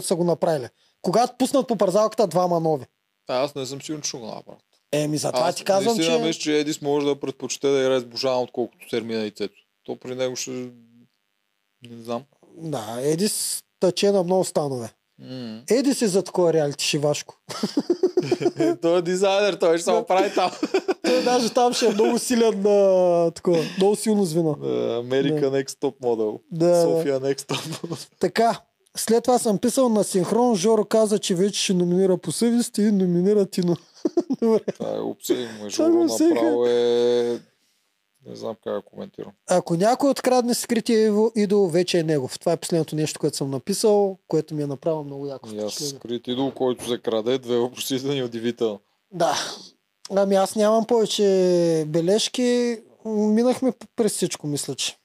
[0.02, 0.68] са го направили.
[1.02, 2.84] Когато пуснат по парзалката двама нови.
[3.28, 4.62] А, Аз не съм сигурен, че го направят.
[5.02, 6.18] Еми, затова Аз ти казвам, че...
[6.18, 9.54] мисля, че Едис може да предпочете да играе с Божана, отколкото Сермина и Цецо.
[9.84, 10.50] То при него ще...
[10.50, 12.22] Не знам.
[12.56, 14.88] Да, Едис тъче на много станове.
[15.18, 15.62] М.
[15.70, 17.34] Едис е за такова реалити шивашко.
[18.82, 20.50] той е дизайнер, той ще се оправи там.
[21.04, 24.54] Той даже там ще е много силен на такова, много силно звено.
[24.54, 26.40] American Next Top Model.
[26.52, 26.82] Да, да.
[26.82, 28.08] София Next Top Model.
[28.20, 28.60] Така,
[28.96, 32.82] След това съм писал на синхрон, Жоро каза, че вече ще номинира по съвест и
[32.82, 33.76] номинира Тино.
[34.42, 34.60] Добре.
[34.60, 34.96] Това е.
[34.96, 37.40] Това го Жоро направо е...
[38.28, 39.32] Не знам как да коментирам.
[39.50, 42.38] Ако някой открадне скрития идол, вече е негов.
[42.38, 45.94] Това е последното нещо, което съм написал, което ми е направило много яко впечатление.
[45.98, 48.80] скрит идол, който се краде, две въпросителни удивително.
[49.12, 49.34] Да.
[50.10, 52.78] Ами аз нямам повече бележки.
[53.04, 54.96] Минахме през всичко, мисля, че.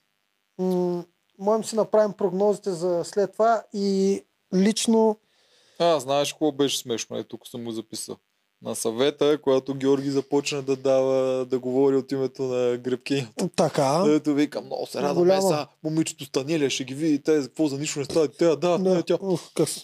[0.58, 1.04] М,
[1.38, 4.20] Можем си направим прогнозите за след това и
[4.54, 5.16] лично
[5.78, 7.16] А, знаеш какво беше смешно?
[7.18, 8.16] Е, тук съм го записал.
[8.62, 13.48] На съвета, когато Георги започна да дава, да говори от името на Гребкинята.
[13.48, 14.04] така.
[14.08, 15.48] Ето викам, много се радвам, Голямо.
[15.48, 18.56] е, са, момичето Станелия ще ги види, те какво за нищо не става, те да,
[18.56, 19.18] да, Да, тя.
[19.20, 19.80] ух, къс.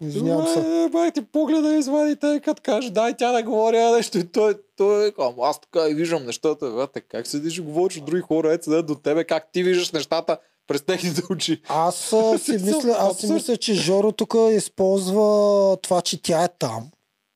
[0.00, 0.82] Извинявам се.
[0.84, 4.18] Е, бай ти погледа извади, те като каже, дай тя да говори а, нещо.
[4.18, 6.88] И той, той е, ама аз така и виждам нещата.
[6.94, 9.92] Бе, как седиш и говориш от други хора, ето седят до тебе, как ти виждаш
[9.92, 10.38] нещата
[10.72, 11.60] през техните очи.
[11.68, 11.96] Аз
[12.38, 16.90] си мисля, аз си мисля, че Жоро тук използва това, че тя е там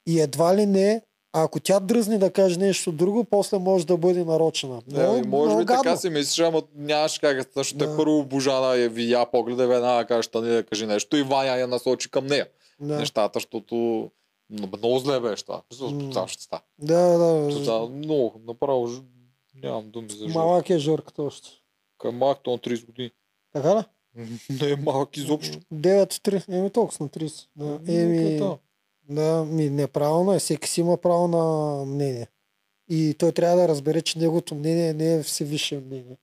[0.09, 1.03] и едва ли не,
[1.33, 4.83] ако тя дръзне да каже нещо друго, после може да бъде нарочена.
[4.87, 6.01] Не, Много, Е, може много би така гадно.
[6.01, 7.53] си мислиш, ама нямаш как.
[7.57, 7.91] Защото Да.
[7.91, 7.97] да.
[7.97, 11.67] първо Божана я видя погледа, и веднага каже, Тани да каже нещо и Ваня я
[11.67, 12.47] насочи към нея.
[12.81, 12.97] Да.
[12.99, 14.11] Нещата, защото
[14.51, 15.63] много зле беше това.
[15.75, 16.27] Mm.
[16.27, 16.57] Ще.
[16.79, 17.49] Да, да.
[17.65, 18.89] Това много, направо,
[19.63, 20.29] нямам думи за.
[20.29, 21.49] Малък е Жорката още.
[21.99, 23.11] Към малък, то на 30 години.
[23.57, 23.85] Така ли?
[24.53, 25.59] Не е малък изобщо.
[25.75, 26.49] 9-3.
[26.51, 27.47] Еми толкова на 30.
[27.57, 27.93] Да.
[27.95, 28.59] Еми, Да.
[29.09, 30.39] да, ми неправилно е.
[30.39, 31.45] Всеки си има право на
[31.85, 32.27] мнение.
[32.89, 36.17] И той трябва да разбере, че неговото мнение не е всевисше мнение.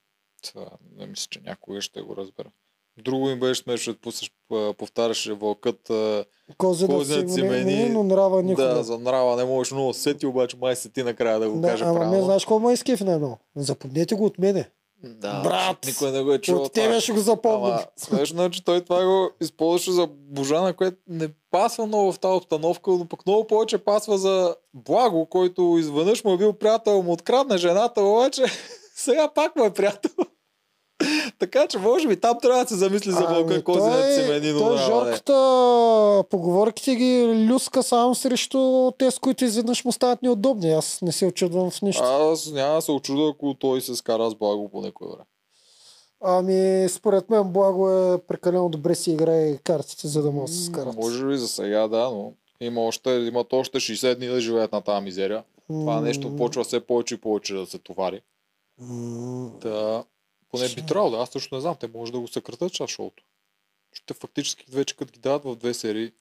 [0.43, 2.51] Това, не мисля, че някога ще го разбера.
[2.97, 5.89] Друго им беше смешно, да пусеш- п- повтаряше вълкът.
[5.89, 6.25] а,
[6.57, 8.67] Кози да си мени, но нрава никога.
[8.67, 11.67] Да, за нрава не можеш много сети, обаче май се ти накрая да го Да,
[11.67, 12.17] каже ама правилно.
[12.17, 13.37] не знаеш какво ма изкеф на едно.
[13.55, 14.69] Запомнете го от мене.
[15.03, 16.61] Да, Брат, никой не го е чул.
[16.61, 17.77] от тебе ще го запомним.
[17.97, 22.35] Смешно е, че той това го използваше за Божана, което не пасва много в тази
[22.37, 27.11] обстановка, но пък много повече пасва за Благо, който изведнъж му е бил приятел, му
[27.11, 28.43] открадна жената, обаче
[28.95, 30.11] сега пак му е приятел.
[31.39, 34.13] Така че може би там трябва да се замисли за вълка, Ами, кой той- да
[34.15, 34.83] семени, но той да.
[34.83, 35.33] Жорката
[36.29, 40.71] поговорките ги люска само срещу те, с които изведнъж му стават неудобни.
[40.71, 42.03] Аз не се очудвам в нищо.
[42.03, 45.23] Аз няма да се очуда, ако той се скара с Благо по някое време.
[46.25, 50.65] Ами, според мен Благо е прекалено добре си играе картите, за да може да се
[50.65, 50.95] скарат.
[50.95, 54.81] Може би за сега, да, но има още, имат още 60 дни да живеят на
[54.81, 55.43] тази мизерия.
[55.67, 58.21] Това нещо почва все повече и повече да се товари.
[58.81, 59.51] М,
[60.53, 61.17] Поне би трябвало да.
[61.17, 61.75] Аз също не знам.
[61.75, 63.23] Те може да го съкратят част шоуто.
[63.93, 66.11] Ще фактически вече като ги дават в две серии.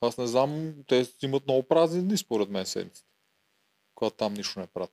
[0.00, 3.08] Аз не знам, те имат много празни дни според мен седмиците.
[3.94, 4.92] Когато там нищо не правят.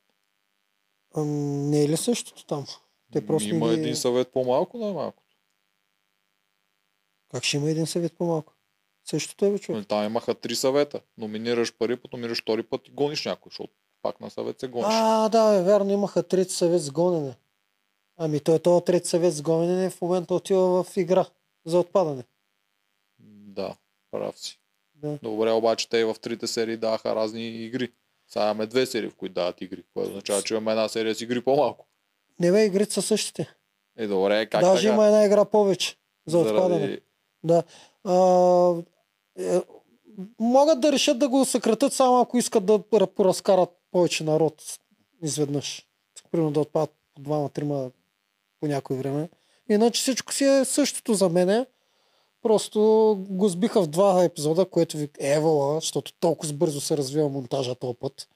[1.16, 2.66] ам, Не е ли същото там?
[3.12, 5.22] Те просто Има ги- един съвет по-малко, най-малко.
[7.30, 8.52] Как ще има един съвет по-малко?
[9.04, 9.76] Същото е, човек.
[9.76, 11.00] Нали, Там имаха три съвета.
[11.18, 13.72] Номинираш първи път, номинираш втори път и гониш някой, защото
[14.02, 14.86] пак на съвет се гониш.
[14.90, 17.36] А, да, е, вярно, имаха трети съвет с гонене.
[18.22, 21.26] Ами той този трети съвет с гонене в момента отива в игра
[21.66, 22.24] за отпадане.
[23.28, 23.76] Да,
[24.10, 24.60] прав си.
[24.94, 25.18] Да.
[25.22, 27.92] Добре, обаче те и в трите серии даваха разни игри.
[28.28, 31.20] Сега имаме две серии, в които дават игри, което означава, че имаме една серия с
[31.20, 31.86] игри по-малко.
[32.40, 33.54] Не бе, игрите са същите.
[33.96, 34.94] Е, добре, как Даже така?
[34.94, 37.00] има една игра повече за отпадане.
[37.44, 37.62] Да.
[38.04, 38.74] А,
[39.38, 39.60] е,
[40.38, 44.78] могат да решат да го съкратят само ако искат да ра- поразкарат повече народ
[45.22, 45.86] изведнъж.
[46.30, 47.90] Примерно да отпадат по двама-трима
[48.60, 49.28] по някое време.
[49.68, 51.66] Иначе всичко си е същото за мене.
[52.42, 52.80] Просто
[53.28, 57.94] го сбиха в два епизода, което ви евала, защото толкова бързо се развива монтажа този
[58.00, 58.28] път.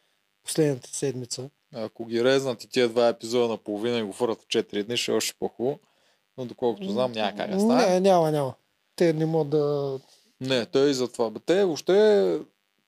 [0.45, 1.51] Последната седмица.
[1.75, 4.97] Ако ги резнат и тия два епизода на половина и го фърят в 4 дни,
[4.97, 5.79] ще е още по-хубаво.
[6.39, 7.87] Но доколкото знам, няма как да стане.
[7.87, 8.55] Не, няма, няма.
[8.97, 9.99] Те не могат да...
[10.41, 11.31] Не, той и за това.
[11.31, 12.39] Бе, те въобще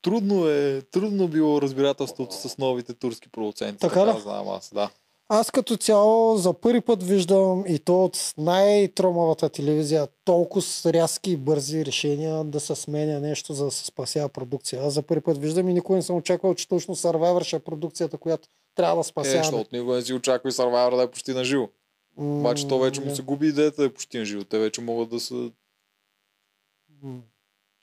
[0.03, 3.79] трудно е, трудно било разбирателството с новите турски продуценти.
[3.79, 4.21] Така ли?
[4.21, 4.91] знам аз, да.
[5.29, 11.31] Аз като цяло за първи път виждам и то от най-тромавата телевизия толкова с рязки
[11.31, 14.83] и бързи решения да се сменя нещо, за да се спасява продукция.
[14.83, 17.61] Аз за първи път виждам и никой не съм очаквал, че точно Survivor ще е
[17.61, 19.45] продукцията, която трябва да Е, спасява.
[19.45, 21.69] защото никога не си очаква и Survivor да е почти на живо.
[22.17, 24.45] Обаче то вече му се губи идеята да е почти на живо.
[24.45, 25.51] Те вече могат да са...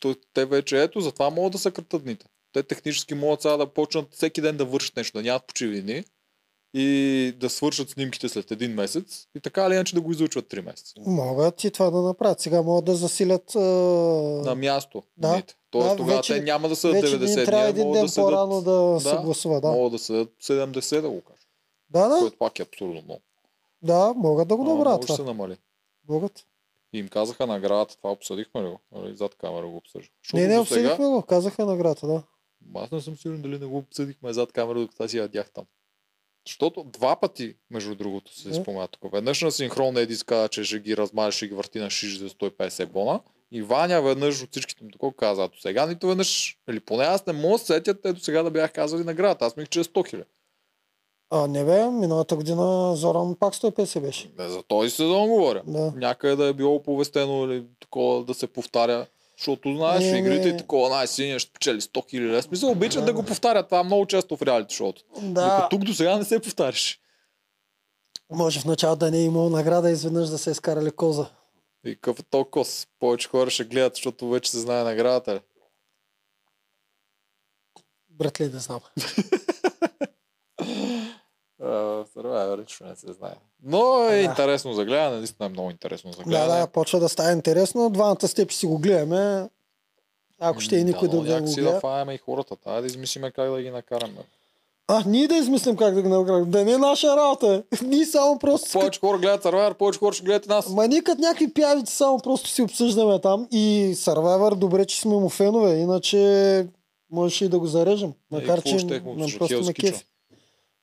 [0.02, 2.26] То, те вече ето, затова могат да съкратят дните.
[2.54, 6.04] Те технически могат сега да почнат всеки ден да вършат нещо, да нямат почивни дни
[6.74, 6.88] и
[7.38, 10.94] да свършат снимките след един месец и така или иначе да го излучват 3 месеца.
[11.00, 12.40] Могат и това да направят.
[12.40, 13.56] Сега могат да засилят...
[13.56, 13.60] А...
[14.46, 15.04] На място.
[15.18, 15.34] Да.
[15.34, 15.56] дните.
[15.72, 18.12] Тоест Да, тогава вече- те няма да Вече 90 не дни, трябва един ден да
[18.16, 19.62] по-рано да, се да, гласува.
[19.62, 21.40] Да, могат да седят 70 да го кажа.
[21.90, 23.22] да, да, Което пак е абсурдно много.
[23.82, 25.16] да, могат да го направят може да това.
[25.16, 25.58] се намали.
[26.10, 26.46] Могат.
[26.94, 27.98] И им казаха наградата.
[27.98, 28.80] Това обсъдихме ли го?
[28.92, 30.10] Нали, Зад камера го обсъждах.
[30.24, 31.22] Защото Не, не, сега- обсъдихме го.
[31.22, 32.24] Казаха наградата, да.
[32.76, 35.66] Аз не съм сигурен дали не го обсъдихме зад камера, докато аз ядях там.
[36.48, 39.12] Защото два пъти, между другото, се спомня тук.
[39.12, 42.30] Веднъж на синхрон Едис каза, че ще ги размаже, ще ги върти на шиш за
[42.30, 43.20] 150 бона.
[43.52, 47.26] И Ваня веднъж от всичките му такова каза, до сега нито веднъж, или поне аз
[47.26, 49.46] не мога да се сетя, те до сега да бях казали наградата.
[49.46, 50.30] Аз мисля, че е 100 хиляди.
[51.30, 54.32] А, не бе, миналата година Зоран пак 150 беше.
[54.40, 55.64] Не, за този сезон говоря.
[55.68, 55.94] Да.
[55.96, 59.06] Някъде да е било оповестено или такова да се повтаря.
[59.44, 62.42] Защото знаеш, Не, игрите и такова най-синия ще печели 100 хиляди.
[62.42, 65.04] Смисъл, обичат да го повтарят това много често в реалити шоуто.
[65.22, 67.00] Да, Докато тук до сега не се повтаряше.
[68.32, 71.30] може в началото да не е имал награда и изведнъж да се е изкарали коза.
[71.86, 72.88] И какъв е толкова кос?
[73.00, 75.36] Повече хора ще гледат, защото вече се знае наградата.
[75.36, 75.40] ли?
[78.10, 78.80] Братле, не знам.
[81.64, 83.36] В Survivor лично не се знае.
[83.64, 84.22] Но е Да.
[84.22, 86.60] интересно за гледане, наистина е много интересно за Да, гледане.
[86.60, 87.90] да, почва да става интересно.
[87.90, 89.50] Двамата с теб ще си го гледаме.
[90.40, 91.80] Ако ще и никой да, друг да го някакси да гледа.
[91.80, 92.56] фаяме и хората.
[92.56, 94.20] Трябва да измислиме как да ги накараме.
[94.88, 96.52] А, ние да измислим как да го направим.
[96.52, 97.64] Да не е наша работа.
[97.84, 98.70] Ние само просто...
[98.72, 100.70] Повече хора гледат Survivor, повече хора ще гледат нас.
[100.70, 105.12] Ма ние като някакви пявици само просто си обсъждаме там и Survivor, добре, че сме
[105.12, 106.68] му фенове, иначе
[107.12, 108.14] можеше и да го зарежем.
[108.32, 110.06] Макар, Е, че нам просто ме кефи.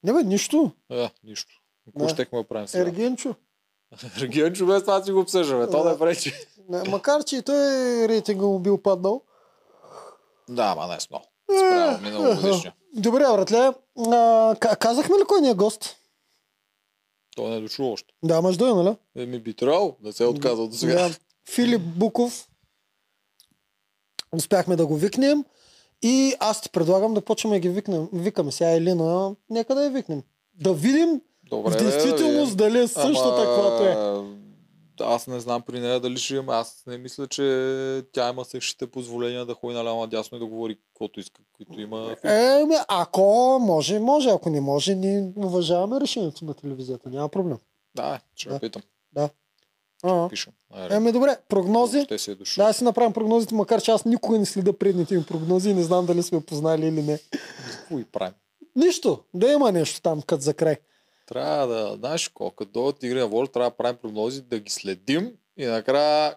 [0.04, 0.70] Не бе, нищо.
[0.90, 1.50] Е, нищо.
[1.84, 2.08] Какво Да.
[2.08, 2.82] щехме да правим сега?
[2.82, 3.34] Ергенчо.
[4.18, 5.66] Региончо без това си го обсъждаме.
[5.66, 5.90] То Да.
[5.90, 6.32] не пречи.
[6.68, 7.56] Не, макар, че и той
[8.08, 9.22] рейтинга му бил паднал.
[10.48, 11.24] Да, ма не с много.
[11.48, 12.74] Спрямо миналогодишния.
[12.94, 13.72] Добре, братле.
[13.98, 15.96] А, ка- казахме ли кой ни е гост?
[17.36, 18.14] Той не е дошъл още.
[18.22, 18.96] Да, мъж дойде, нали?
[19.16, 21.08] Еми би трябвало да се е отказал до сега.
[21.08, 21.14] Да.
[21.48, 22.48] Филип Буков.
[24.32, 25.44] Успяхме да го викнем.
[26.02, 28.08] И аз ти предлагам да почваме да ги викнем.
[28.12, 28.52] викаме.
[28.52, 30.22] Сега Елина, нека да я викнем.
[30.54, 31.20] Да видим
[31.50, 32.56] Добре, в бе, действителност видим.
[32.56, 33.96] дали е същата, каквато е.
[35.02, 36.48] Аз не знам при нея дали ще имам.
[36.48, 40.78] Аз не мисля, че тя има същите позволения да ходи наляво надясно и да говори
[40.88, 42.16] каквото иска, които има.
[42.24, 43.22] Еми, ако
[43.60, 44.30] може, може.
[44.30, 47.10] Ако не може, ние уважаваме решението на телевизията.
[47.10, 47.58] Няма проблем.
[47.94, 48.70] Да, ще Да.
[49.12, 49.30] да.
[50.02, 50.52] А, Пишем.
[50.90, 51.36] еми, добре.
[51.48, 52.02] Прогнози?
[52.02, 52.66] Ще си е дошъл.
[52.66, 55.82] Да, си направим прогнозите, макар че аз никога не следа предните им прогнози и не
[55.82, 57.18] знам дали сме познали или не.
[57.70, 58.34] Какво и правим?
[58.76, 59.18] Нищо.
[59.34, 60.76] Да има нещо там, като за край.
[61.26, 64.70] Трябва да, знаеш, колко като дойдат игри на воля, трябва да правим прогнози, да ги
[64.70, 66.34] следим и накрая,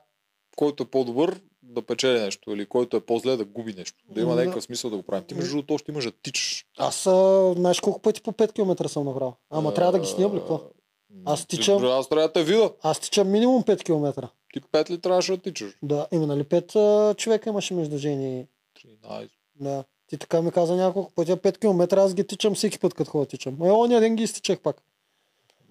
[0.55, 3.97] който е по-добър, да печели нещо или който е по-зле да губи нещо.
[4.09, 4.41] Да има Да.
[4.41, 5.23] някакъв смисъл да го правим.
[5.23, 6.65] Ти между другото още имаш да тичаш.
[6.77, 9.33] Аз, а, знаеш колко пъти по 5 км съм направил.
[9.49, 10.61] Ама трябва да ги снимам ли какво?
[11.25, 11.85] Аз Ти- тичам.
[11.85, 12.73] Аз трябва да те видя.
[12.81, 14.29] Аз тичам минимум 5 км.
[14.53, 15.77] Ти 5 ли трябваше да тичаш?
[15.83, 16.73] Да, има нали 5
[17.15, 18.39] човека имаше между жени.
[18.39, 18.45] и-
[18.87, 19.29] 13.
[19.55, 19.83] Да.
[20.07, 23.25] Ти така ми каза няколко пъти, 5 км аз ги тичам всеки път, като ходя
[23.25, 23.57] тичам.
[23.61, 24.81] Е, ония ден ги изтичах пак.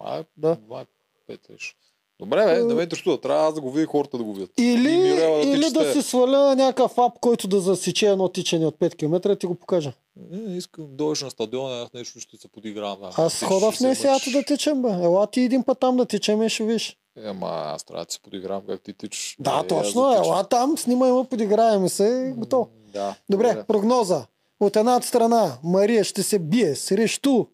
[0.01, 0.56] Май, Да.
[0.69, 0.86] да.
[1.28, 1.77] 5 лиш.
[2.23, 3.20] Добре, бе, да ме интересува.
[3.20, 4.51] Трябва аз да го видя хората да го видят.
[4.59, 8.74] Или, Мирела да или да си сваля някакъв ап, който да засече едно тичане от
[8.77, 9.93] 5 км и ти го покажа.
[10.31, 12.99] Не, искам да дойдеш на стадиона, аз нещо ще се подигравам.
[13.01, 13.11] Да.
[13.23, 14.32] Аз Ти хода в мъчиш.
[14.32, 14.89] да тичам, бе.
[14.89, 16.97] Ела ти един път там да тичаме и ще виж.
[17.24, 19.36] Ема, аз трябва да се подигравам как ти тичаш.
[19.40, 20.03] Да, Е, точно.
[20.03, 20.16] да.
[20.16, 22.69] Ела там, снимай ме, подиграем се и готово.
[22.93, 23.15] Да.
[23.31, 24.27] Добре, прогноза.
[24.61, 27.47] От едната страна Мария ще се бие срещу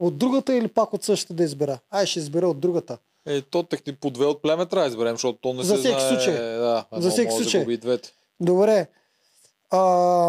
[0.00, 1.78] от другата или пак от същата да избера?
[1.90, 2.98] Ай, ще избера от другата.
[3.26, 5.78] Е, то техни по две от племе трябва да изберем, защото то не За се
[5.78, 6.10] всеки знае.
[6.10, 6.34] случай.
[6.34, 7.60] Да, За всеки може случай.
[7.60, 8.12] Да губи двете.
[8.40, 8.86] Добре.
[9.70, 9.78] А,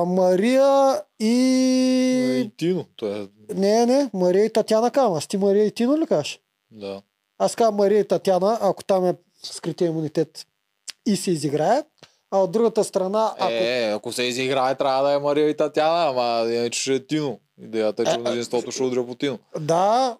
[0.05, 1.33] Мария и...
[2.39, 5.13] И Тино, то е, Не, не, Мария и Татяна казвам.
[5.13, 6.39] Аз ти Мария и Тино ли кажеш?
[6.71, 7.01] да.
[7.39, 10.47] Аз казвам Мария и Татяна, ако там е скрития имунитет
[11.05, 11.83] и се изиграе.
[12.31, 13.53] А от другата страна, ако...
[13.53, 17.39] Е, ако се изиграе, трябва да е Мария и Татяна, ама иначе ще е Тино.
[17.61, 19.39] Идеята е, че Е, е, мнозинството ще удря по Тино.
[19.59, 20.17] Да,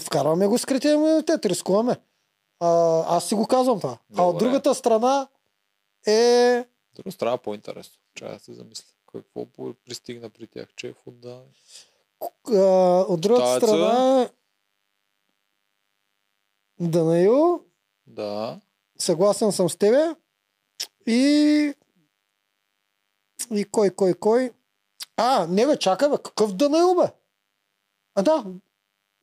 [0.00, 1.96] вкарваме го скрития имунитет, рискуваме.
[2.60, 3.98] А, аз си го казвам това.
[4.16, 4.44] А от Добре.
[4.44, 5.28] другата страна
[6.06, 6.64] е...
[6.94, 7.98] Друго става по-интересно.
[8.14, 8.84] Чая да се замисля.
[9.12, 9.46] Какво
[9.84, 10.68] пристигна при тях?
[10.76, 11.42] Чеф да.
[12.52, 12.60] а,
[13.08, 13.66] от другата Таеца.
[13.66, 14.30] страна е...
[16.80, 17.64] Данаил,
[18.06, 18.60] Да.
[18.98, 20.14] съгласен съм с тебе.
[21.06, 21.74] И...
[23.54, 24.52] И кой, кой, кой?
[25.16, 27.12] А, не бе, чакай бе, какъв Данаил бе?
[28.14, 28.44] А да,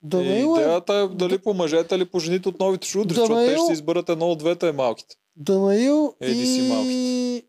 [0.05, 0.61] Данаил и е...
[0.61, 3.57] идеята е дали по мъжете или по жените от новите ще удрят, защото те Данаил-
[3.57, 5.15] ще си изберат едно от двете малките.
[5.35, 6.69] Данаил Еди си и...
[6.69, 7.47] малките.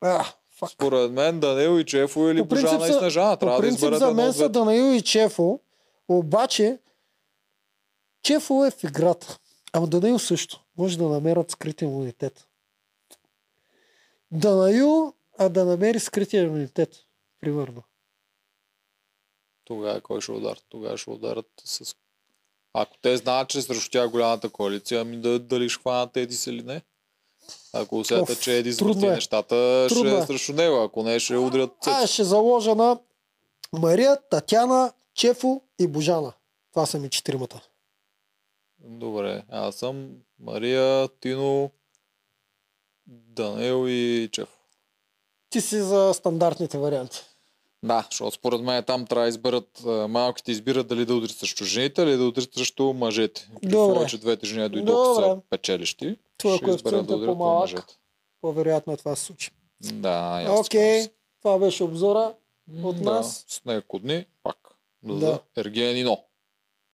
[0.00, 0.24] А,
[0.58, 0.70] фак.
[0.70, 3.36] Според мен Данил и Чефо или По принцип Божана и Снежана.
[3.36, 4.48] По Трябва да принцип изберат за мен са.
[4.48, 5.60] Данаил и Чефо,
[6.08, 6.78] обаче
[8.22, 9.38] Чефо е в играта.
[9.72, 10.64] Ама Данаил също.
[10.78, 12.48] Може да намерят скрит имунитет.
[14.30, 16.96] Данаил, а да намери скрития имунитет.
[17.40, 17.82] Примерно.
[19.68, 20.64] Тогава кой ще ударят?
[20.68, 21.94] Тогава ще ударят с...
[22.72, 26.62] Ако те знаят, че срещу тях голямата коалиция, ами да, дали ще хванат Едис или
[26.62, 26.82] не?
[27.72, 29.10] Ако усетят, че Еди трудно звърти е.
[29.10, 30.26] нещата, Трудно ще е.
[30.26, 30.76] срещу него.
[30.82, 32.12] Ако не, ще удрят Аз цеци.
[32.12, 32.98] ще заложа на
[33.72, 36.32] Мария, Татяна, Чефо и Божана.
[36.72, 37.60] Това са ми четиримата.
[38.78, 41.70] Добре, аз съм Мария, Тино,
[43.06, 44.48] Данел и Чеф.
[45.50, 47.24] Ти си за стандартните варианти.
[47.82, 52.02] Да, защото според мен там трябва да изберат, малките избират дали да удрят срещу жените
[52.02, 53.48] или да удрят срещу мъжете.
[53.62, 53.76] Добре.
[53.76, 56.16] условие, че двете жени дойдоха са печелищи.
[56.38, 57.82] Твоя ще изберат да удрят по мъжете.
[58.40, 59.50] По-вероятно е това се случи.
[59.80, 60.60] Да, ясно.
[60.60, 61.08] Окей,
[61.42, 62.34] това беше обзора
[62.82, 63.44] от Да, нас.
[63.48, 64.56] с няколко дни пак.
[65.02, 65.38] Да.
[65.56, 66.24] Ергенино.